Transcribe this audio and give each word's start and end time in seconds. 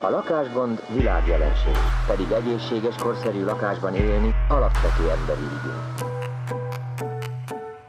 A 0.00 0.10
lakásgond 0.10 0.82
világjelenség, 0.94 1.76
pedig 2.06 2.30
egészséges, 2.30 2.94
korszerű 2.94 3.44
lakásban 3.44 3.94
élni 3.94 4.34
alapvető 4.48 5.10
emberi 5.10 5.40
igény. 5.40 5.82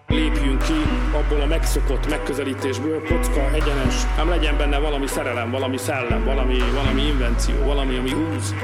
Lépjünk 0.07 0.63
ki 0.63 0.81
abból 1.13 1.41
a 1.41 1.45
megszokott 1.45 2.09
megközelítésből, 2.09 3.07
kocka, 3.07 3.51
egyenes, 3.53 4.15
nem 4.17 4.29
legyen 4.29 4.57
benne 4.57 4.79
valami 4.79 5.07
szerelem, 5.07 5.51
valami 5.51 5.77
szellem, 5.77 6.23
valami, 6.23 6.57
valami 6.73 7.01
invenció, 7.01 7.63
valami, 7.65 7.97
ami 7.97 8.11
húz. 8.11 8.55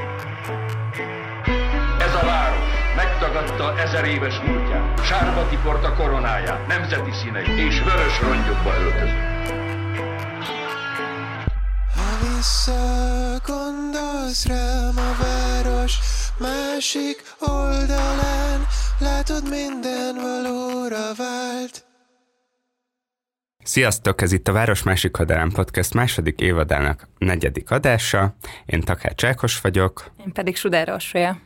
Ez 1.98 2.14
a 2.14 2.24
város 2.24 2.94
megtagadta 2.96 3.78
ezer 3.78 4.04
éves 4.04 4.40
múltját, 4.40 5.04
sárba 5.04 5.48
tiporta 5.48 5.94
koronáját, 5.94 6.66
nemzeti 6.66 7.12
színeit 7.12 7.58
és 7.58 7.82
vörös 7.82 8.20
rongyokba 8.20 8.70
öltözött. 8.80 9.36
Visszagondolsz 13.36 14.46
rám 14.46 14.96
a 14.96 15.22
város 15.22 15.98
másik 16.38 17.22
oldalán, 17.40 18.66
látod 18.98 19.48
minden 19.50 20.14
valóra 20.14 21.14
vált. 21.16 21.84
Sziasztok, 23.64 24.20
ez 24.20 24.32
itt 24.32 24.48
a 24.48 24.52
Város 24.52 24.82
Másik 24.82 25.18
Oldalán 25.18 25.50
Podcast 25.50 25.94
második 25.94 26.40
évadának 26.40 27.08
negyedik 27.18 27.70
adása. 27.70 28.34
Én 28.66 28.80
Takács 28.80 29.24
Ákos 29.24 29.60
vagyok. 29.60 30.10
Én 30.26 30.32
pedig 30.32 30.56
Sudár 30.56 30.90
Orsolya. 30.90 31.38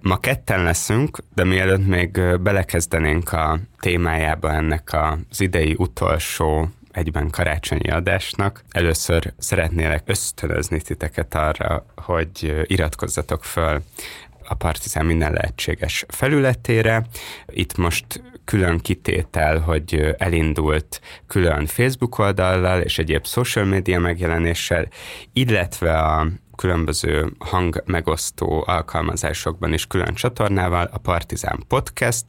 Ma 0.00 0.18
ketten 0.18 0.62
leszünk, 0.62 1.18
de 1.34 1.44
mielőtt 1.44 1.86
még 1.86 2.40
belekezdenénk 2.40 3.32
a 3.32 3.58
témájába 3.80 4.52
ennek 4.52 4.90
az 4.92 5.40
idei 5.40 5.74
utolsó 5.78 6.68
egyben 6.92 7.30
karácsonyi 7.30 7.90
adásnak. 7.90 8.64
Először 8.70 9.32
szeretnélek 9.38 10.02
ösztönözni 10.06 10.80
titeket 10.80 11.34
arra, 11.34 11.86
hogy 11.96 12.64
iratkozzatok 12.66 13.44
föl 13.44 13.82
a 14.48 14.54
Partizán 14.54 15.06
minden 15.06 15.32
lehetséges 15.32 16.04
felületére. 16.08 17.06
Itt 17.46 17.76
most 17.76 18.22
külön 18.44 18.78
kitétel, 18.78 19.58
hogy 19.58 20.14
elindult 20.18 21.00
külön 21.26 21.66
Facebook 21.66 22.18
oldallal 22.18 22.80
és 22.80 22.98
egyéb 22.98 23.26
social 23.26 23.64
media 23.64 23.98
megjelenéssel, 23.98 24.88
illetve 25.32 25.98
a 25.98 26.26
különböző 26.56 27.32
hang 27.38 27.82
megosztó 27.86 28.64
alkalmazásokban 28.66 29.72
is 29.72 29.86
külön 29.86 30.14
csatornával, 30.14 30.88
a 30.92 30.98
Partizán 30.98 31.64
Podcast, 31.68 32.24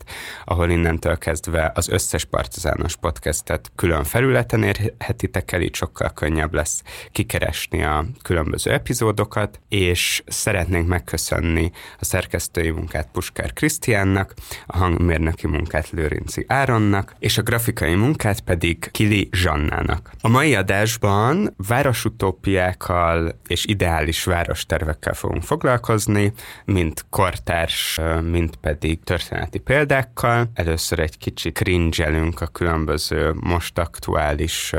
ahol 0.45 0.69
innentől 0.69 1.17
kezdve 1.17 1.71
az 1.75 1.89
összes 1.89 2.25
partizános 2.25 2.95
podcastet 2.95 3.71
külön 3.75 4.03
felületen 4.03 4.63
érhetitek 4.63 5.51
el, 5.51 5.61
így 5.61 5.75
sokkal 5.75 6.09
könnyebb 6.13 6.53
lesz 6.53 6.83
kikeresni 7.11 7.83
a 7.83 8.05
különböző 8.21 8.71
epizódokat, 8.71 9.59
és 9.69 10.23
szeretnénk 10.27 10.87
megköszönni 10.87 11.71
a 11.99 12.05
szerkesztői 12.05 12.69
munkát 12.69 13.09
Puskár 13.11 13.53
Krisztiánnak, 13.53 14.33
a 14.65 14.77
hangmérnöki 14.77 15.47
munkát 15.47 15.89
Lőrinci 15.89 16.45
Áronnak, 16.47 17.15
és 17.19 17.37
a 17.37 17.41
grafikai 17.41 17.95
munkát 17.95 18.39
pedig 18.39 18.89
Kili 18.91 19.29
Zsannának. 19.31 20.11
A 20.21 20.27
mai 20.27 20.55
adásban 20.55 21.53
városutópiákkal 21.67 23.39
és 23.47 23.65
ideális 23.65 24.12
várostervekkel 24.23 25.13
fogunk 25.13 25.43
foglalkozni, 25.43 26.33
mint 26.65 27.05
kortárs, 27.09 27.99
mint 28.21 28.55
pedig 28.55 29.03
történeti 29.03 29.59
példákkal. 29.59 30.51
Először 30.53 30.99
egy 30.99 31.17
kicsit 31.17 31.53
cringelünk 31.53 32.41
a 32.41 32.47
különböző 32.47 33.33
most 33.39 33.77
aktuális 33.77 34.73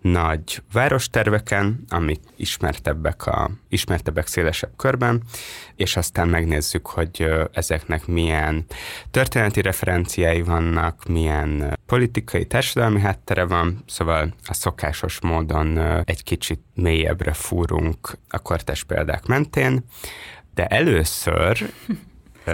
nagy 0.00 0.62
városterveken, 0.72 1.84
amik 1.88 2.20
ismertebbek, 2.36 3.26
a, 3.26 3.50
ismertebbek 3.68 4.26
szélesebb 4.26 4.72
körben, 4.76 5.22
és 5.76 5.96
aztán 5.96 6.28
megnézzük, 6.28 6.86
hogy 6.86 7.30
ezeknek 7.52 8.06
milyen 8.06 8.64
történeti 9.10 9.60
referenciái 9.60 10.42
vannak, 10.42 11.04
milyen 11.08 11.78
politikai, 11.86 12.46
társadalmi 12.46 13.00
háttere 13.00 13.44
van, 13.44 13.82
szóval 13.86 14.34
a 14.46 14.54
szokásos 14.54 15.20
módon 15.20 15.78
egy 16.04 16.22
kicsit 16.22 16.60
mélyebbre 16.74 17.32
fúrunk 17.32 18.18
a 18.28 18.38
kortás 18.56 18.84
példák 18.84 19.26
mentén, 19.26 19.84
de 20.54 20.66
először 20.66 21.58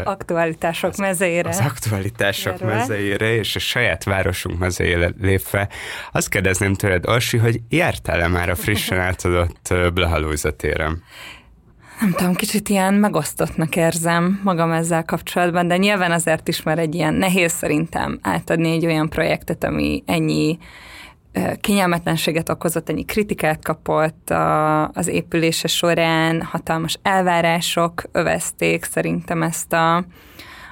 aktualitások 0.04 0.90
az, 0.90 0.98
mezejére. 0.98 1.48
Az 1.48 1.58
aktualitások 1.58 2.52
Erről. 2.52 2.74
mezejére 2.74 3.34
és 3.34 3.56
a 3.56 3.58
saját 3.58 4.04
városunk 4.04 4.58
mezejére 4.58 5.10
lépve. 5.20 5.68
Azt 6.12 6.28
kérdezném 6.28 6.74
tőled, 6.74 7.06
Orsi, 7.06 7.36
hogy 7.36 7.60
jártál-e 7.68 8.28
már 8.28 8.48
a 8.48 8.54
frissen 8.54 8.98
átadott 9.08 9.74
Blahalúza 9.94 10.50
téren? 10.50 11.02
Nem 12.00 12.12
tudom, 12.12 12.34
kicsit 12.34 12.68
ilyen 12.68 12.94
megosztottnak 12.94 13.76
érzem 13.76 14.40
magam 14.44 14.72
ezzel 14.72 15.04
kapcsolatban, 15.04 15.68
de 15.68 15.76
nyilván 15.76 16.12
azért 16.12 16.48
is 16.48 16.62
már 16.62 16.78
egy 16.78 16.94
ilyen 16.94 17.14
nehéz 17.14 17.52
szerintem 17.52 18.18
átadni 18.22 18.70
egy 18.70 18.86
olyan 18.86 19.08
projektet, 19.08 19.64
ami 19.64 20.02
ennyi 20.06 20.58
kényelmetlenséget 21.60 22.48
okozott, 22.48 22.88
ennyi 22.88 23.04
kritikát 23.04 23.64
kapott 23.64 24.30
a, 24.30 24.88
az 24.88 25.06
épülése 25.06 25.68
során, 25.68 26.42
hatalmas 26.42 26.98
elvárások 27.02 28.02
övezték 28.12 28.84
szerintem 28.84 29.42
ezt 29.42 29.72
a, 29.72 29.96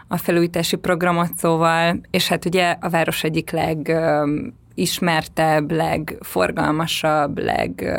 a 0.08 0.16
felújítási 0.16 0.76
programot, 0.76 1.36
szóval, 1.36 2.00
és 2.10 2.28
hát 2.28 2.44
ugye 2.44 2.76
a 2.80 2.88
város 2.88 3.24
egyik 3.24 3.50
legismertebb, 3.50 5.70
legforgalmasabb, 5.70 7.38
leg 7.38 7.90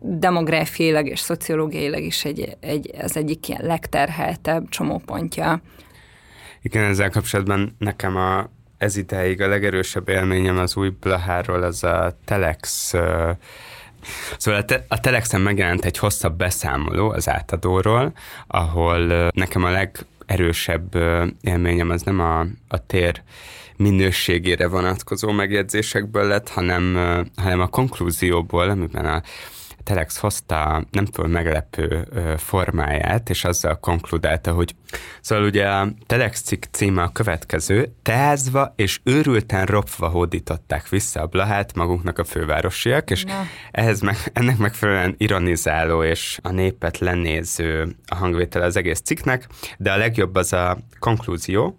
demográfiailag 0.00 1.06
és 1.06 1.20
szociológiailag 1.20 2.02
is 2.02 2.24
egy, 2.24 2.56
egy, 2.60 2.90
az 3.02 3.16
egyik 3.16 3.48
ilyen 3.48 3.64
legterheltebb 3.64 4.68
csomópontja. 4.68 5.60
Igen, 6.62 6.84
ezzel 6.84 7.10
kapcsolatban 7.10 7.74
nekem 7.78 8.16
a 8.16 8.50
ez 8.80 8.96
ideig 8.96 9.40
a 9.40 9.48
legerősebb 9.48 10.08
élményem 10.08 10.58
az 10.58 10.76
új 10.76 10.88
Blaháról, 11.00 11.62
az 11.62 11.84
a 11.84 12.16
Telex 12.24 12.94
Szóval 14.38 14.60
a, 14.60 14.64
te- 14.64 14.84
a 14.88 15.00
Telexen 15.00 15.40
megjelent 15.40 15.84
egy 15.84 15.98
hosszabb 15.98 16.36
beszámoló 16.36 17.10
az 17.10 17.28
átadóról, 17.28 18.12
ahol 18.46 19.30
nekem 19.34 19.64
a 19.64 19.70
legerősebb 19.70 20.94
élményem 21.40 21.90
az 21.90 22.02
nem 22.02 22.20
a, 22.20 22.40
a 22.68 22.86
tér 22.86 23.22
minőségére 23.76 24.68
vonatkozó 24.68 25.30
megjegyzésekből 25.30 26.26
lett, 26.26 26.48
hanem, 26.48 26.94
hanem 27.36 27.60
a 27.60 27.66
konklúzióból, 27.66 28.68
amiben 28.68 29.06
a 29.06 29.22
Telex 29.90 30.18
hozta 30.18 30.84
nem 30.90 31.04
tudom 31.04 31.30
meglepő 31.30 32.08
formáját, 32.38 33.30
és 33.30 33.44
azzal 33.44 33.78
konkludálta, 33.80 34.52
hogy 34.52 34.74
szóval 35.20 35.44
ugye 35.44 35.68
a 35.68 35.88
Telex 36.06 36.40
cikk 36.40 36.64
címe 36.70 37.02
a 37.02 37.12
következő, 37.12 37.94
teázva 38.02 38.72
és 38.76 39.00
őrülten 39.02 39.66
ropva 39.66 40.08
hódították 40.08 40.88
vissza 40.88 41.20
a 41.20 41.26
Blahát 41.26 41.74
magunknak 41.74 42.18
a 42.18 42.24
fővárosiak, 42.24 43.10
és 43.10 43.24
Na. 43.24 43.42
ehhez 43.70 44.00
meg, 44.00 44.16
ennek 44.32 44.58
megfelelően 44.58 45.14
ironizáló 45.18 46.02
és 46.02 46.38
a 46.42 46.50
népet 46.50 46.98
lenéző 46.98 47.96
a 48.06 48.14
hangvétel 48.14 48.62
az 48.62 48.76
egész 48.76 49.00
cikknek, 49.00 49.48
de 49.78 49.92
a 49.92 49.96
legjobb 49.96 50.34
az 50.34 50.52
a 50.52 50.78
konklúzió, 50.98 51.78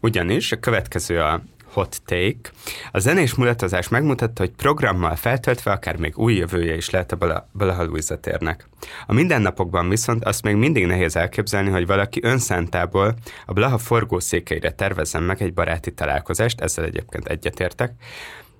ugyanis 0.00 0.52
a 0.52 0.56
következő 0.56 1.20
a 1.20 1.42
hot 1.72 2.02
take. 2.04 2.50
A 2.90 2.98
zenés 2.98 3.34
mulatozás 3.34 3.88
megmutatta, 3.88 4.42
hogy 4.42 4.50
programmal 4.50 5.16
feltöltve 5.16 5.70
akár 5.70 5.96
még 5.96 6.18
új 6.18 6.34
jövője 6.34 6.76
is 6.76 6.90
lehet 6.90 7.12
a 7.12 7.48
Balaha 7.52 7.98
térnek. 8.20 8.68
A 9.06 9.12
mindennapokban 9.12 9.88
viszont 9.88 10.24
azt 10.24 10.42
még 10.42 10.54
mindig 10.54 10.86
nehéz 10.86 11.16
elképzelni, 11.16 11.70
hogy 11.70 11.86
valaki 11.86 12.20
önszántából 12.22 13.14
a 13.46 13.52
Blaha 13.52 13.78
forgószékeire 13.78 14.70
tervezzen 14.70 15.22
meg 15.22 15.42
egy 15.42 15.54
baráti 15.54 15.92
találkozást, 15.92 16.60
ezzel 16.60 16.84
egyébként 16.84 17.28
egyetértek, 17.28 17.92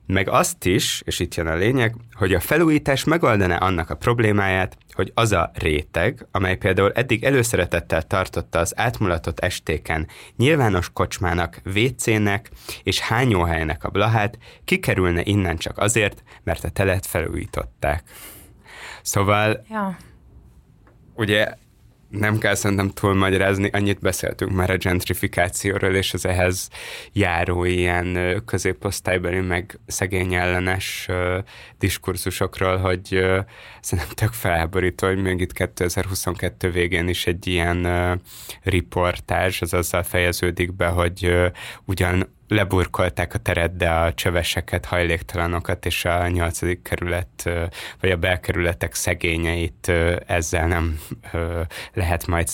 meg 0.06 0.28
azt 0.28 0.64
is, 0.64 1.02
és 1.04 1.20
itt 1.20 1.34
jön 1.34 1.46
a 1.46 1.54
lényeg, 1.54 1.94
hogy 2.12 2.34
a 2.34 2.40
felújítás 2.40 3.04
megoldaná 3.04 3.56
annak 3.56 3.90
a 3.90 3.94
problémáját, 3.94 4.76
hogy 4.92 5.10
az 5.14 5.32
a 5.32 5.50
réteg, 5.54 6.26
amely 6.30 6.56
például 6.56 6.92
eddig 6.92 7.24
előszeretettel 7.24 8.02
tartotta 8.02 8.58
az 8.58 8.78
átmulatott 8.78 9.40
estéken 9.40 10.08
nyilvános 10.36 10.90
kocsmának, 10.92 11.60
WC-nek 11.74 12.50
és 12.82 13.00
hányóhelynek 13.00 13.84
a 13.84 13.90
blahát, 13.90 14.38
kikerülne 14.64 15.22
innen 15.24 15.56
csak 15.56 15.78
azért, 15.78 16.22
mert 16.42 16.64
a 16.64 16.70
telet 16.70 17.06
felújították. 17.06 18.02
Szóval 19.02 19.64
ja. 19.70 19.96
ugye 21.14 21.54
nem 22.12 22.38
kell 22.38 22.54
szerintem 22.54 22.88
túlmagyarázni, 22.88 23.70
annyit 23.72 24.00
beszéltünk 24.00 24.52
már 24.52 24.70
a 24.70 24.76
gentrifikációról 24.76 25.94
és 25.94 26.14
az 26.14 26.26
ehhez 26.26 26.68
járó 27.12 27.64
ilyen 27.64 28.42
középosztálybeli 28.46 29.40
meg 29.40 29.78
szegény 29.86 30.34
ellenes 30.34 31.08
diskurzusokról, 31.78 32.76
hogy 32.76 33.24
szerintem 33.80 34.14
tök 34.14 34.32
felháborító, 34.32 35.06
hogy 35.06 35.22
még 35.22 35.40
itt 35.40 35.52
2022 35.52 36.70
végén 36.70 37.08
is 37.08 37.26
egy 37.26 37.46
ilyen 37.46 37.88
riportázs, 38.62 39.62
az 39.62 39.74
azzal 39.74 40.02
fejeződik 40.02 40.72
be, 40.72 40.86
hogy 40.86 41.34
ugyan 41.84 42.40
leburkolták 42.52 43.34
a 43.34 43.38
teret, 43.38 43.76
de 43.76 43.90
a 43.90 44.14
csöveseket, 44.14 44.84
hajléktalanokat 44.84 45.86
és 45.86 46.04
a 46.04 46.28
nyolcadik 46.28 46.82
kerület, 46.82 47.50
vagy 48.00 48.10
a 48.10 48.16
belkerületek 48.16 48.94
szegényeit 48.94 49.92
ezzel 50.26 50.66
nem 50.66 50.98
lehet 51.92 52.26
majd 52.26 52.48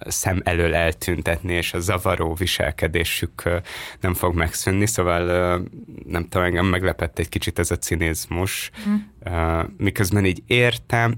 szem 0.00 0.40
elől 0.44 0.74
eltüntetni, 0.74 1.52
és 1.52 1.74
a 1.74 1.80
zavaró 1.80 2.34
viselkedésük 2.34 3.42
nem 4.00 4.14
fog 4.14 4.34
megszűnni, 4.34 4.86
szóval 4.86 5.22
nem 6.06 6.28
tudom, 6.28 6.46
engem 6.46 6.66
meglepett 6.66 7.18
egy 7.18 7.28
kicsit 7.28 7.58
ez 7.58 7.70
a 7.70 7.76
cinizmus, 7.76 8.70
mm. 8.88 9.60
miközben 9.76 10.24
így 10.24 10.42
értem, 10.46 11.14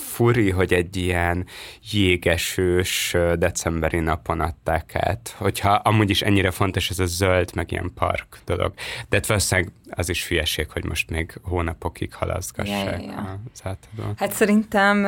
furi, 0.00 0.50
hogy 0.50 0.72
egy 0.72 0.96
ilyen 0.96 1.46
jégesős 1.90 3.16
decemberi 3.38 3.98
napon 3.98 4.40
adták 4.40 4.94
át, 4.94 5.34
hogyha 5.38 5.70
amúgy 5.70 6.10
is 6.10 6.22
ennyire 6.22 6.50
fontos 6.50 6.90
ez 6.90 6.98
a 6.98 7.06
zöld, 7.06 7.50
meg 7.54 7.72
ilyen 7.72 7.90
park 7.94 8.38
dolog. 8.44 8.72
De 9.08 9.16
hát 9.16 9.26
valószínűleg 9.26 9.72
az 9.90 10.08
is 10.08 10.28
hülyeség, 10.28 10.70
hogy 10.70 10.84
most 10.84 11.10
még 11.10 11.34
hónapokig 11.42 12.14
halaszgassák 12.14 12.84
ja, 12.84 12.98
ja, 12.98 13.12
ja. 13.12 13.40
az 13.52 13.60
átadón. 13.62 14.14
Hát 14.16 14.32
szerintem 14.32 15.04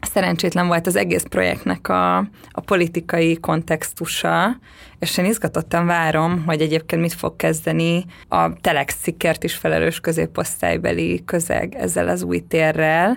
szerencsétlen 0.00 0.66
volt 0.66 0.86
az 0.86 0.96
egész 0.96 1.24
projektnek 1.28 1.88
a, 1.88 2.16
a 2.50 2.60
politikai 2.64 3.36
kontextusa, 3.36 4.56
és 4.98 5.18
én 5.18 5.24
izgatottan 5.24 5.86
várom, 5.86 6.44
hogy 6.46 6.60
egyébként 6.60 7.02
mit 7.02 7.12
fog 7.12 7.36
kezdeni 7.36 8.04
a 8.28 8.52
Telex 8.52 8.94
cikkert 8.94 9.44
is 9.44 9.54
felelős 9.54 10.00
középosztálybeli 10.00 11.22
közeg 11.24 11.74
ezzel 11.74 12.08
az 12.08 12.22
új 12.22 12.40
térrel, 12.48 13.16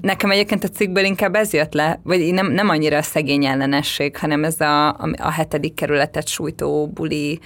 Nekem 0.00 0.30
egyébként 0.30 0.64
a 0.64 0.68
cikkből 0.68 1.04
inkább 1.04 1.34
ez 1.34 1.52
jött 1.52 1.72
le, 1.72 2.00
vagy 2.02 2.32
nem, 2.32 2.52
nem 2.52 2.68
annyira 2.68 2.96
a 2.96 3.02
szegény 3.02 3.44
ellenesség, 3.44 4.16
hanem 4.16 4.44
ez 4.44 4.60
a, 4.60 4.88
a, 4.88 5.30
hetedik 5.30 5.74
kerületet 5.74 6.28
sújtó 6.28 6.86
buli 6.86 7.40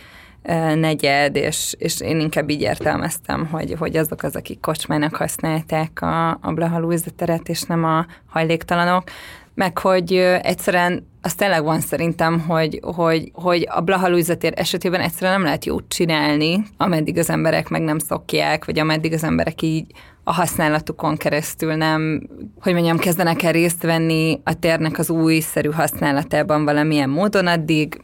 negyed, 0.74 1.36
és, 1.36 1.74
és 1.78 2.00
én 2.00 2.20
inkább 2.20 2.50
így 2.50 2.60
értelmeztem, 2.60 3.46
hogy, 3.46 3.74
hogy 3.78 3.96
azok 3.96 4.22
az, 4.22 4.36
akik 4.36 4.60
kocsmának 4.60 5.16
használták 5.16 6.02
a, 6.02 6.30
a 6.30 6.52
Blaha 6.54 6.94
teret, 7.16 7.48
és 7.48 7.62
nem 7.62 7.84
a 7.84 8.06
hajléktalanok, 8.26 9.02
meg 9.54 9.78
hogy 9.78 10.12
egyszerűen 10.42 11.08
az 11.22 11.34
tényleg 11.34 11.64
van 11.64 11.80
szerintem, 11.80 12.40
hogy, 12.40 12.80
hogy, 12.82 13.30
hogy 13.34 13.66
a 13.70 13.80
Blaha 13.80 14.36
tér 14.38 14.52
esetében 14.56 15.00
egyszerűen 15.00 15.32
nem 15.32 15.42
lehet 15.42 15.64
jót 15.64 15.84
csinálni, 15.88 16.62
ameddig 16.76 17.18
az 17.18 17.30
emberek 17.30 17.68
meg 17.68 17.82
nem 17.82 17.98
szokják, 17.98 18.64
vagy 18.64 18.78
ameddig 18.78 19.12
az 19.12 19.24
emberek 19.24 19.62
így 19.62 19.92
a 20.24 20.32
használatukon 20.32 21.16
keresztül 21.16 21.74
nem, 21.74 22.28
hogy 22.60 22.72
mondjam, 22.72 22.98
kezdenek 22.98 23.42
el 23.42 23.52
részt 23.52 23.82
venni 23.82 24.40
a 24.44 24.58
térnek 24.58 24.98
az 24.98 25.10
újszerű 25.10 25.70
használatában 25.70 26.64
valamilyen 26.64 27.08
módon, 27.08 27.46
addig 27.46 28.00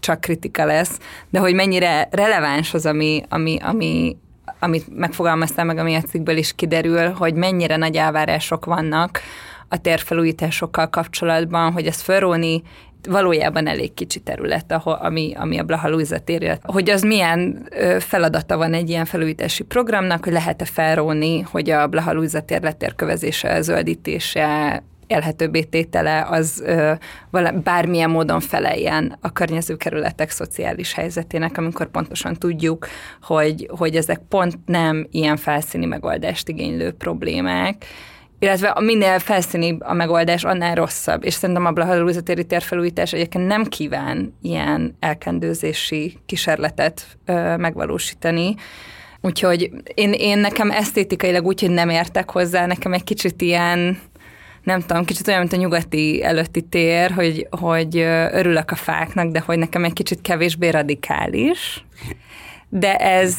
csak 0.00 0.20
kritika 0.20 0.64
lesz, 0.64 0.98
de 1.30 1.38
hogy 1.38 1.54
mennyire 1.54 2.08
releváns 2.10 2.74
az, 2.74 2.86
ami, 2.86 3.22
ami, 3.28 3.58
ami, 3.62 4.16
amit 4.58 4.96
megfogalmaztál 4.96 5.64
meg, 5.64 5.78
ami 5.78 5.94
a 5.94 6.00
cikkből 6.00 6.36
is 6.36 6.54
kiderül, 6.54 7.10
hogy 7.10 7.34
mennyire 7.34 7.76
nagy 7.76 7.96
elvárások 7.96 8.64
vannak 8.64 9.20
a 9.68 9.80
térfelújításokkal 9.80 10.88
kapcsolatban, 10.88 11.72
hogy 11.72 11.86
ez 11.86 12.00
felróni 12.00 12.62
valójában 13.08 13.66
elég 13.66 13.94
kicsi 13.94 14.20
terület, 14.20 14.72
ahol, 14.72 14.92
ami, 14.92 15.34
ami 15.36 15.58
a 15.58 15.62
Blaha 15.62 15.96
tér, 16.24 16.58
hogy 16.62 16.90
az 16.90 17.02
milyen 17.02 17.68
feladata 17.98 18.56
van 18.56 18.74
egy 18.74 18.88
ilyen 18.88 19.04
felújítási 19.04 19.62
programnak, 19.62 20.24
hogy 20.24 20.32
lehet-e 20.32 20.64
felróni, 20.64 21.40
hogy 21.40 21.70
a 21.70 21.86
Blaha 21.86 22.42
tér 22.44 22.62
letérkövezése, 22.62 23.60
zöldítése, 23.60 24.82
élhetőbbé 25.08 25.62
tétele 25.62 26.26
az 26.30 26.62
ö, 26.66 26.92
bármilyen 27.64 28.10
módon 28.10 28.40
feleljen 28.40 29.16
a 29.20 29.32
környező 29.32 29.76
kerületek 29.76 30.30
szociális 30.30 30.92
helyzetének, 30.92 31.58
amikor 31.58 31.90
pontosan 31.90 32.34
tudjuk, 32.34 32.88
hogy, 33.22 33.70
hogy 33.76 33.96
ezek 33.96 34.20
pont 34.28 34.58
nem 34.66 35.06
ilyen 35.10 35.36
felszíni 35.36 35.86
megoldást 35.86 36.48
igénylő 36.48 36.92
problémák, 36.92 37.84
illetve 38.38 38.68
a 38.68 38.80
minél 38.80 39.18
felszínibb 39.18 39.80
a 39.80 39.92
megoldás, 39.92 40.44
annál 40.44 40.74
rosszabb. 40.74 41.24
És 41.24 41.34
szerintem 41.34 41.66
a 41.66 41.70
Blahalúzatéri 41.70 42.44
térfelújítás 42.44 43.12
egyébként 43.12 43.46
nem 43.46 43.64
kíván 43.64 44.34
ilyen 44.42 44.96
elkendőzési 45.00 46.18
kísérletet 46.26 47.06
ö, 47.24 47.56
megvalósítani. 47.56 48.54
Úgyhogy 49.20 49.70
én, 49.94 50.12
én 50.12 50.38
nekem 50.38 50.70
esztétikailag 50.70 51.46
úgy, 51.46 51.60
hogy 51.60 51.70
nem 51.70 51.88
értek 51.88 52.30
hozzá, 52.30 52.66
nekem 52.66 52.92
egy 52.92 53.04
kicsit 53.04 53.42
ilyen, 53.42 53.98
nem 54.62 54.80
tudom, 54.80 55.04
kicsit 55.04 55.28
olyan, 55.28 55.40
mint 55.40 55.52
a 55.52 55.56
nyugati 55.56 56.22
előtti 56.22 56.62
tér, 56.62 57.10
hogy, 57.10 57.46
hogy 57.50 57.98
örülök 58.32 58.70
a 58.70 58.76
fáknak, 58.76 59.30
de 59.30 59.42
hogy 59.46 59.58
nekem 59.58 59.84
egy 59.84 59.92
kicsit 59.92 60.20
kevésbé 60.20 60.68
radikális. 60.68 61.84
De 62.68 62.96
ez 62.96 63.36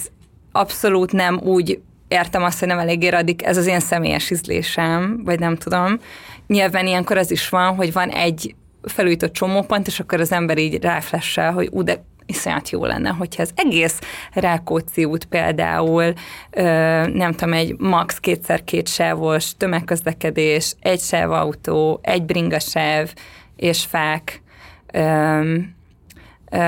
abszolút 0.52 1.12
nem 1.12 1.40
úgy 1.44 1.80
értem 2.10 2.44
azt, 2.44 2.60
hogy 2.60 2.68
nem 2.68 2.80
eléggé 2.80 3.08
radik, 3.08 3.46
ez 3.46 3.58
az 3.58 3.68
én 3.68 3.80
személyes 3.80 4.30
ízlésem, 4.30 5.22
vagy 5.24 5.40
nem 5.40 5.56
tudom. 5.56 6.00
Nyilván 6.48 6.88
ilyenkor 6.88 7.18
az 7.18 7.32
is 7.32 7.50
van, 7.50 7.76
hogy 7.76 7.94
van 7.94 8.10
egy 8.10 8.56
felújított 8.84 9.34
csomópont, 9.34 9.88
és 9.88 10.00
akkor 10.00 10.20
az 10.20 10.32
ember 10.32 10.58
így 10.58 10.84
ráflessel, 10.84 11.52
hogy 11.52 11.70
ú, 11.72 11.84
de 11.84 12.04
iszonyat 12.26 12.70
jó 12.70 12.86
lenne, 12.86 13.10
hogyha 13.10 13.42
az 13.42 13.52
egész 13.56 14.00
Rákóczi 14.34 15.06
út 15.06 15.26
például, 15.26 16.14
ö, 16.52 16.64
nem 17.08 17.32
tudom, 17.32 17.54
egy 17.54 17.76
max 17.78 18.18
kétszer 18.20 18.64
két 18.64 18.88
sávos 18.88 19.58
tömegközlekedés, 19.58 20.76
egy 20.80 21.00
sávautó, 21.00 22.00
egy 22.04 22.24
bringasáv 22.24 23.14
és 23.56 23.86
fák, 23.86 24.42
ö, 24.94 25.58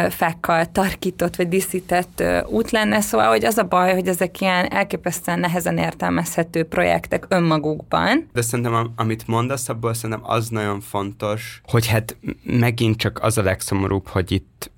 fákkal 0.09 0.71
tarkított 0.71 1.35
vagy 1.35 1.47
díszített 1.47 2.23
út 2.47 2.71
lenne, 2.71 3.01
szóval 3.01 3.27
hogy 3.27 3.45
az 3.45 3.57
a 3.57 3.63
baj, 3.63 3.93
hogy 3.93 4.07
ezek 4.07 4.41
ilyen 4.41 4.65
elképesztően 4.65 5.39
nehezen 5.39 5.77
értelmezhető 5.77 6.63
projektek 6.63 7.25
önmagukban. 7.29 8.29
De 8.33 8.41
szerintem, 8.41 8.91
amit 8.95 9.27
mondasz, 9.27 9.69
abból 9.69 9.93
szerintem 9.93 10.29
az 10.29 10.49
nagyon 10.49 10.81
fontos, 10.81 11.61
hogy 11.65 11.87
hát 11.87 12.17
megint 12.43 12.97
csak 12.97 13.19
az 13.23 13.37
a 13.37 13.43
legszomorúbb, 13.43 14.07
hogy 14.07 14.31
itt 14.31 14.71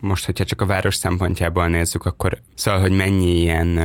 most, 0.00 0.24
hogyha 0.24 0.44
csak 0.44 0.60
a 0.60 0.66
város 0.66 0.94
szempontjából 0.94 1.68
nézzük, 1.68 2.04
akkor 2.04 2.38
szóval, 2.54 2.80
hogy 2.80 2.96
mennyi 2.96 3.40
ilyen, 3.40 3.78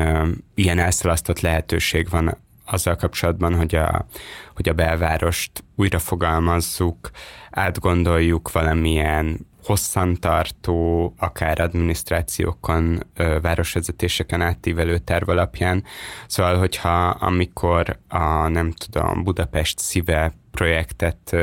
ilyen 0.56 0.80
elszalasztott 0.80 1.40
lehetőség 1.40 2.10
van 2.10 2.38
azzal 2.66 2.96
kapcsolatban, 2.96 3.56
hogy 3.56 3.76
a, 3.76 4.06
hogy 4.56 4.70
a 4.70 4.74
belvárost 4.74 5.64
újra 5.76 6.00
fogalmazzuk, 6.00 7.10
átgondoljuk 7.52 8.52
valamilyen 8.52 9.48
hosszantartó, 9.66 11.14
akár 11.18 11.60
adminisztrációkon, 11.60 13.04
városvezetéseken 13.42 14.42
átívelő 14.42 14.98
terv 14.98 15.30
alapján. 15.30 15.84
Szóval, 16.28 16.58
hogyha 16.58 17.08
amikor 17.08 17.98
a, 18.08 18.48
nem 18.48 18.72
tudom, 18.72 19.24
Budapest 19.24 19.80
szíve 19.80 20.34
projektet 20.56 21.36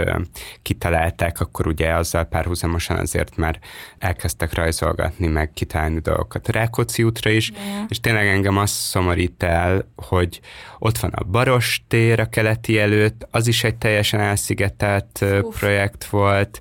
kitalálták, 0.62 1.40
akkor 1.40 1.66
ugye 1.66 1.94
azzal 1.94 2.24
párhuzamosan 2.24 2.98
azért 2.98 3.36
már 3.36 3.58
elkezdtek 3.98 4.54
rajzolgatni, 4.54 5.26
meg 5.26 5.52
kitalálni 5.52 6.00
dolgokat 6.00 6.48
a 6.48 6.52
Rákóczi 6.52 7.02
útra 7.02 7.30
is, 7.30 7.50
yeah. 7.50 7.84
és 7.88 8.00
tényleg 8.00 8.26
engem 8.26 8.56
az 8.56 8.70
szomorít 8.70 9.42
el, 9.42 9.88
hogy 9.96 10.40
ott 10.78 10.98
van 10.98 11.10
a 11.10 11.24
Baros 11.24 11.84
tér 11.88 12.20
a 12.20 12.28
keleti 12.28 12.78
előtt, 12.78 13.26
az 13.30 13.46
is 13.46 13.64
egy 13.64 13.76
teljesen 13.76 14.20
elszigetelt 14.20 15.24
Uf. 15.42 15.58
projekt 15.58 16.04
volt, 16.04 16.60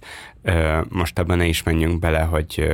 most 0.90 1.20
abban 1.20 1.38
ne 1.38 1.46
is 1.46 1.64
menjünk 1.64 2.00
bele, 2.00 2.20
hogy 2.20 2.68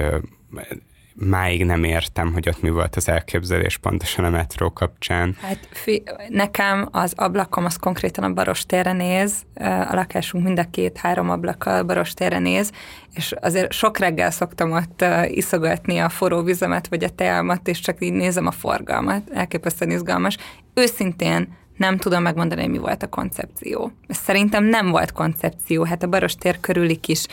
máig 1.20 1.66
nem 1.66 1.84
értem, 1.84 2.34
hogy 2.34 2.50
ott 2.50 2.62
mi 2.62 2.70
volt 2.70 2.96
az 2.96 3.10
elképzelés 3.10 3.78
pontosan 3.78 4.26
a 4.26 4.30
metró 4.30 4.74
kapcsán. 4.74 5.36
Hát 5.42 5.68
fi, 5.72 6.04
nekem 6.30 6.88
az 6.92 7.14
ablakom 7.16 7.66
az 7.66 7.76
konkrétan 7.76 8.24
a 8.24 8.34
Baros 8.34 8.66
térre 8.66 8.94
néz, 8.94 9.34
a 9.56 9.94
lakásunk 9.94 10.44
mind 10.44 10.60
a 10.60 10.70
két-három 10.72 11.30
ablakkal 11.30 11.84
Baros 11.84 12.14
térre 12.14 12.40
néz, 12.40 12.72
és 13.14 13.32
azért 13.42 13.72
sok 13.72 13.98
reggel 13.98 14.32
szoktam 14.32 14.72
ott 14.72 15.06
iszogatni 15.28 15.98
a 15.98 16.10
forró 16.10 16.42
vizemet, 16.42 16.88
vagy 16.88 17.04
a 17.04 17.10
teámat, 17.10 17.68
és 17.68 17.80
csak 17.80 18.04
így 18.04 18.14
nézem 18.14 18.48
a 18.48 18.52
forgalmat, 18.52 19.30
elképesztően 19.34 19.92
izgalmas. 19.92 20.38
Őszintén 20.74 21.58
nem 21.78 21.98
tudom 21.98 22.22
megmondani, 22.22 22.62
hogy 22.62 22.70
mi 22.70 22.78
volt 22.78 23.04
a 23.04 23.08
koncepció. 23.08 23.92
Szerintem 24.08 24.64
nem 24.64 24.90
volt 24.90 25.12
koncepció, 25.12 25.84
hát 25.84 26.04
a 26.04 26.08
Baros 26.08 26.36
tér 26.36 26.60
körüli 26.60 26.96
kis 26.96 27.26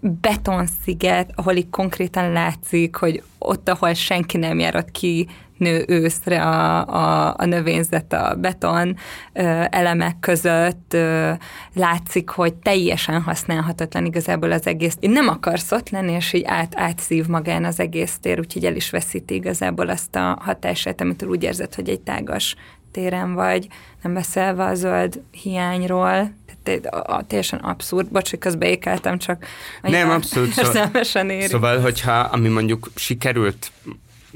betonsziget, 0.00 1.30
ahol 1.34 1.54
itt 1.54 1.70
konkrétan 1.70 2.32
látszik, 2.32 2.96
hogy 2.96 3.22
ott, 3.38 3.68
ahol 3.68 3.94
senki 3.94 4.36
nem 4.36 4.58
járat 4.58 4.90
ki 4.90 5.28
nő 5.58 5.84
őszre 5.88 6.42
a, 6.42 6.86
a, 6.86 7.34
a 7.38 7.44
növényzet 7.44 8.12
a 8.12 8.34
beton 8.34 8.96
ö, 9.32 9.62
elemek 9.70 10.18
között, 10.20 10.94
ö, 10.94 11.32
látszik, 11.74 12.28
hogy 12.28 12.54
teljesen 12.54 13.22
használhatatlan 13.22 14.04
igazából 14.04 14.52
az 14.52 14.66
egész. 14.66 14.96
Én 15.00 15.10
nem 15.10 15.28
akarsz 15.28 15.72
ott 15.72 15.90
lenni, 15.90 16.12
és 16.12 16.32
így 16.32 16.44
át, 16.46 16.72
átszív 16.76 17.26
magán 17.26 17.64
az 17.64 17.80
egész 17.80 18.18
tér, 18.20 18.38
úgyhogy 18.38 18.64
el 18.64 18.76
is 18.76 18.90
veszíti 18.90 19.34
igazából 19.34 19.88
azt 19.88 20.16
a 20.16 20.38
hatását, 20.40 21.00
amit 21.00 21.22
úgy 21.22 21.42
érzed, 21.42 21.74
hogy 21.74 21.88
egy 21.88 22.00
tágas 22.00 22.54
téren 22.94 23.34
vagy, 23.34 23.68
nem 24.02 24.14
beszélve 24.14 24.64
a 24.64 24.74
zöld 24.74 25.22
hiányról, 25.30 26.32
tehát 26.62 26.86
a, 26.86 27.16
a, 27.16 27.24
teljesen 27.26 27.58
abszurd, 27.58 28.10
bocs, 28.10 28.30
hogy 28.30 28.38
közbe 28.38 28.68
ékeltem, 28.68 29.18
csak 29.18 29.46
Nem, 29.82 30.10
abszolút. 30.10 30.52
Szóval, 30.52 31.30
éri. 31.30 31.46
szóval, 31.46 31.80
hogyha 31.80 32.12
ami 32.12 32.48
mondjuk 32.48 32.90
sikerült 32.94 33.72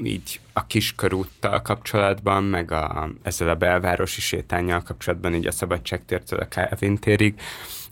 így 0.03 0.39
a 0.53 0.65
kiskörúttal 0.65 1.61
kapcsolatban, 1.61 2.43
meg 2.43 2.71
a, 2.71 3.09
ezzel 3.21 3.49
a 3.49 3.55
belvárosi 3.55 4.21
sétányjal 4.21 4.81
kapcsolatban, 4.81 5.33
így 5.33 5.47
a 5.47 5.51
Szabadságtértől 5.51 6.39
a 6.39 6.47
Kávin 6.47 6.97
térig, 6.97 7.33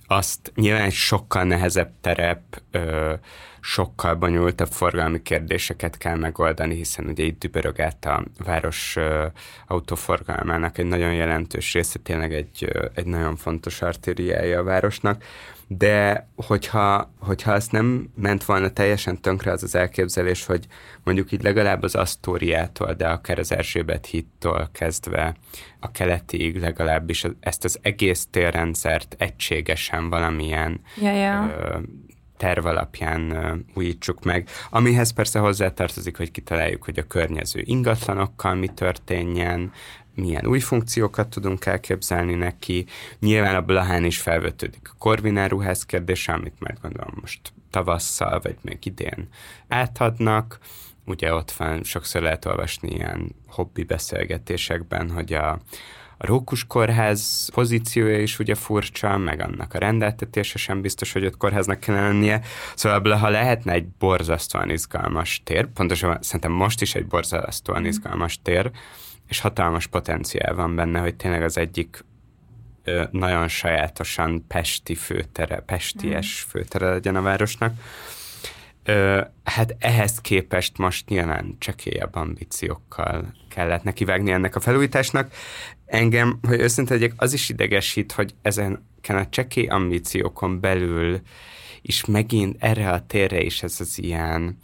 azt 0.08 0.52
nyilván 0.56 0.90
sokkal 0.90 1.44
nehezebb 1.44 1.92
terep, 2.02 2.62
ö, 2.72 3.14
sokkal 3.60 4.16
bonyolultabb 4.16 4.72
forgalmi 4.72 5.22
kérdéseket 5.22 5.98
kell 5.98 6.16
megoldani, 6.16 6.76
hiszen 6.76 7.06
ugye 7.06 7.24
itt 7.24 7.40
dübörög 7.40 7.80
át 7.82 8.06
a 8.06 8.24
város 8.38 8.96
ö, 8.96 9.26
autóforgalmának 9.68 10.78
egy 10.78 10.86
nagyon 10.86 11.14
jelentős 11.14 11.74
része, 11.74 12.00
tényleg 12.04 12.34
egy, 12.34 12.66
ö, 12.74 12.86
egy 12.94 13.06
nagyon 13.06 13.36
fontos 13.36 13.82
artériája 13.82 14.60
a 14.60 14.64
városnak, 14.64 15.24
de 15.68 16.28
hogyha, 16.36 17.14
hogyha 17.20 17.52
azt 17.52 17.72
nem 17.72 18.10
ment 18.16 18.46
volna 18.46 18.70
teljesen 18.70 19.22
tönkre 19.22 19.52
az 19.52 19.64
az 19.64 19.76
elképzelés, 19.76 20.46
hogy 20.46 20.68
mondjuk 21.04 21.32
itt 21.32 21.42
legalább 21.42 21.84
az 21.84 21.96
Asztóriától, 21.96 22.94
de 22.94 23.08
akár 23.08 23.40
az 23.40 23.52
Erzsébet 23.52 24.06
hittól 24.06 24.70
kezdve 24.72 25.36
a 25.80 25.92
keletig 25.92 26.60
legalábbis 26.60 27.26
ezt 27.40 27.64
az 27.64 27.80
egész 27.82 28.28
térrendszert 28.32 29.16
egységesen 29.18 30.10
valamilyen 30.10 30.82
ja, 31.02 31.12
ja. 31.12 31.56
Ö, 31.60 31.78
terv 32.38 32.66
alapján 32.66 33.66
újítsuk 33.74 34.24
meg. 34.24 34.50
Amihez 34.70 35.12
persze 35.12 35.40
hozzátartozik, 35.40 36.18
hogy 36.18 36.32
kitaláljuk, 36.32 36.84
hogy 36.84 37.00
a 37.00 37.08
környező 37.08 37.62
ingatlanokkal 37.64 38.56
mi 38.56 38.68
történjen, 38.68 39.72
milyen 40.18 40.48
új 40.48 40.60
funkciókat 40.60 41.28
tudunk 41.28 41.66
elképzelni 41.66 42.34
neki. 42.34 42.86
Nyilván 43.20 43.56
a 43.56 43.62
Blahán 43.62 44.06
is 44.06 44.18
felvetődik 44.18 44.90
a 44.92 44.96
Corvinál 44.98 45.48
ruház 45.48 45.86
kérdése, 45.86 46.34
amit 46.34 46.60
majd 46.60 46.78
gondolom 46.82 47.14
most 47.22 47.54
tavasszal, 47.70 48.40
vagy 48.40 48.56
még 48.62 48.78
idén 48.84 49.28
átadnak. 49.68 50.60
Ugye 51.06 51.34
ott 51.34 51.52
van, 51.52 51.84
sokszor 51.84 52.22
lehet 52.22 52.46
olvasni 52.46 52.90
ilyen 52.90 53.36
hobbi 53.48 53.84
beszélgetésekben, 53.84 55.12
hogy 55.12 55.34
a, 55.34 55.50
a 56.18 56.26
Rókus 56.26 56.68
kórház 56.68 57.50
pozíciója 57.54 58.22
is 58.22 58.40
ugye 58.40 58.56
furcsa, 58.56 59.18
meg 59.18 59.42
annak 59.42 59.74
a 59.74 59.78
rendeltetése 59.78 60.58
sem 60.58 60.82
biztos, 60.82 61.12
hogy 61.12 61.26
ott 61.26 61.38
kórháznak 61.38 61.80
kellene 61.80 62.08
lennie. 62.08 62.42
Szóval 62.76 62.98
ebből, 62.98 63.14
ha 63.14 63.30
lehetne 63.30 63.72
egy 63.72 63.88
borzasztóan 63.88 64.70
izgalmas 64.70 65.42
tér, 65.44 65.68
pontosan 65.68 66.18
szerintem 66.22 66.52
most 66.52 66.82
is 66.82 66.96
egy 66.96 67.08
borzasztóan 67.08 67.82
mm. 67.82 67.86
izgalmas 67.86 68.40
tér, 68.42 68.72
és 69.28 69.40
hatalmas 69.40 69.88
potenciál 69.88 70.56
van 70.56 70.76
benne, 70.76 71.00
hogy 71.00 71.16
tényleg 71.16 71.44
az 71.44 71.58
egyik 71.58 72.06
ö, 72.84 73.04
nagyon 73.12 73.48
sajátosan 73.48 74.46
pesti 74.48 74.96
főtere, 74.96 75.60
pesties 75.60 76.46
mm. 76.46 76.50
főtere 76.50 76.90
legyen 76.90 77.16
a 77.16 77.22
városnak. 77.22 77.74
Ö, 78.84 79.22
hát 79.44 79.76
ehhez 79.80 80.22
képest 80.22 80.78
most 80.78 81.10
nyilván 81.10 81.56
csekélyebb 81.60 82.16
ambíciókkal 82.16 83.34
kellett 83.50 83.84
nekivágni 83.84 84.32
ennek 84.32 84.56
a 84.56 84.60
felújításnak. 84.60 85.32
Engem, 85.86 86.40
hogy 86.48 86.60
őszinte 86.60 86.94
legyek, 86.94 87.14
az 87.18 87.34
is 87.34 87.50
idegesít, 87.50 88.12
hogy 88.12 88.36
ezen 88.42 88.86
a 89.08 89.30
csekély 89.30 89.68
ambíciókon 89.68 90.60
belül 90.60 91.22
is 91.82 92.06
megint 92.06 92.56
erre 92.60 92.90
a 92.90 93.06
térre 93.06 93.42
is 93.42 93.64
ez 93.64 93.76
az 93.80 94.00
ilyen 94.00 94.58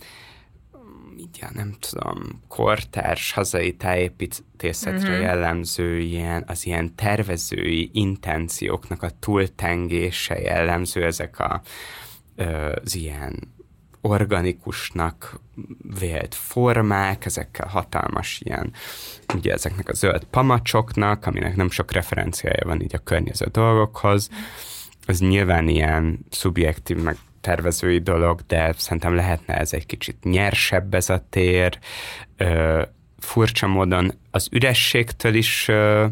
így, 1.23 1.37
ja, 1.39 1.49
nem 1.53 1.75
tudom, 1.79 2.41
kortárs 2.47 3.31
hazai 3.31 3.75
tájépítészetre 3.75 5.09
mm-hmm. 5.09 5.21
jellemző 5.21 5.99
ilyen, 5.99 6.43
az 6.47 6.65
ilyen 6.65 6.95
tervezői 6.95 7.89
intencióknak 7.93 9.03
a 9.03 9.11
túltengése 9.19 10.39
jellemző 10.39 11.05
ezek 11.05 11.39
a, 11.39 11.61
az 12.83 12.95
ilyen 12.95 13.51
organikusnak 14.01 15.39
vélt 15.99 16.35
formák, 16.35 17.25
ezekkel 17.25 17.67
hatalmas 17.67 18.41
ilyen, 18.43 18.73
ugye 19.35 19.53
ezeknek 19.53 19.89
a 19.89 19.93
zöld 19.93 20.23
pamacsoknak, 20.23 21.25
aminek 21.25 21.55
nem 21.55 21.69
sok 21.69 21.91
referenciája 21.91 22.65
van 22.65 22.81
így 22.81 22.95
a 22.95 23.03
környező 23.03 23.45
dolgokhoz. 23.51 24.29
Ez 25.05 25.19
nyilván 25.19 25.67
ilyen 25.67 26.25
szubjektív, 26.29 26.97
meg 26.97 27.17
tervezői 27.43 27.99
dolog, 27.99 28.39
de 28.47 28.73
szerintem 28.77 29.15
lehetne 29.15 29.57
ez 29.57 29.73
egy 29.73 29.85
kicsit 29.85 30.23
nyersebb 30.23 30.93
ez 30.93 31.09
a 31.09 31.25
tér, 31.29 31.79
ö, 32.37 32.81
furcsa 33.19 33.67
módon 33.67 34.11
az 34.31 34.47
ürességtől 34.51 35.33
is 35.33 35.67
ö, 35.67 36.05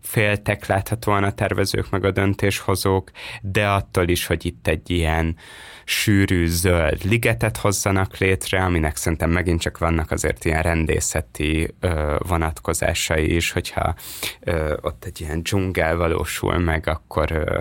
féltek 0.00 0.66
láthatóan 0.66 1.24
a 1.24 1.32
tervezők 1.32 1.90
meg 1.90 2.04
a 2.04 2.10
döntéshozók, 2.10 3.10
de 3.42 3.68
attól 3.68 4.08
is, 4.08 4.26
hogy 4.26 4.46
itt 4.46 4.66
egy 4.66 4.90
ilyen 4.90 5.36
sűrű 5.84 6.46
zöld 6.46 7.04
ligetet 7.04 7.56
hozzanak 7.56 8.16
létre, 8.16 8.64
aminek 8.64 8.96
szerintem 8.96 9.30
megint 9.30 9.60
csak 9.60 9.78
vannak 9.78 10.10
azért 10.10 10.44
ilyen 10.44 10.62
rendészeti 10.62 11.74
ö, 11.80 12.16
vonatkozásai 12.18 13.34
is, 13.34 13.50
hogyha 13.50 13.94
ö, 14.40 14.76
ott 14.80 15.04
egy 15.04 15.20
ilyen 15.20 15.42
dzsungel 15.42 15.96
valósul 15.96 16.58
meg, 16.58 16.86
akkor 16.86 17.30
ö, 17.30 17.60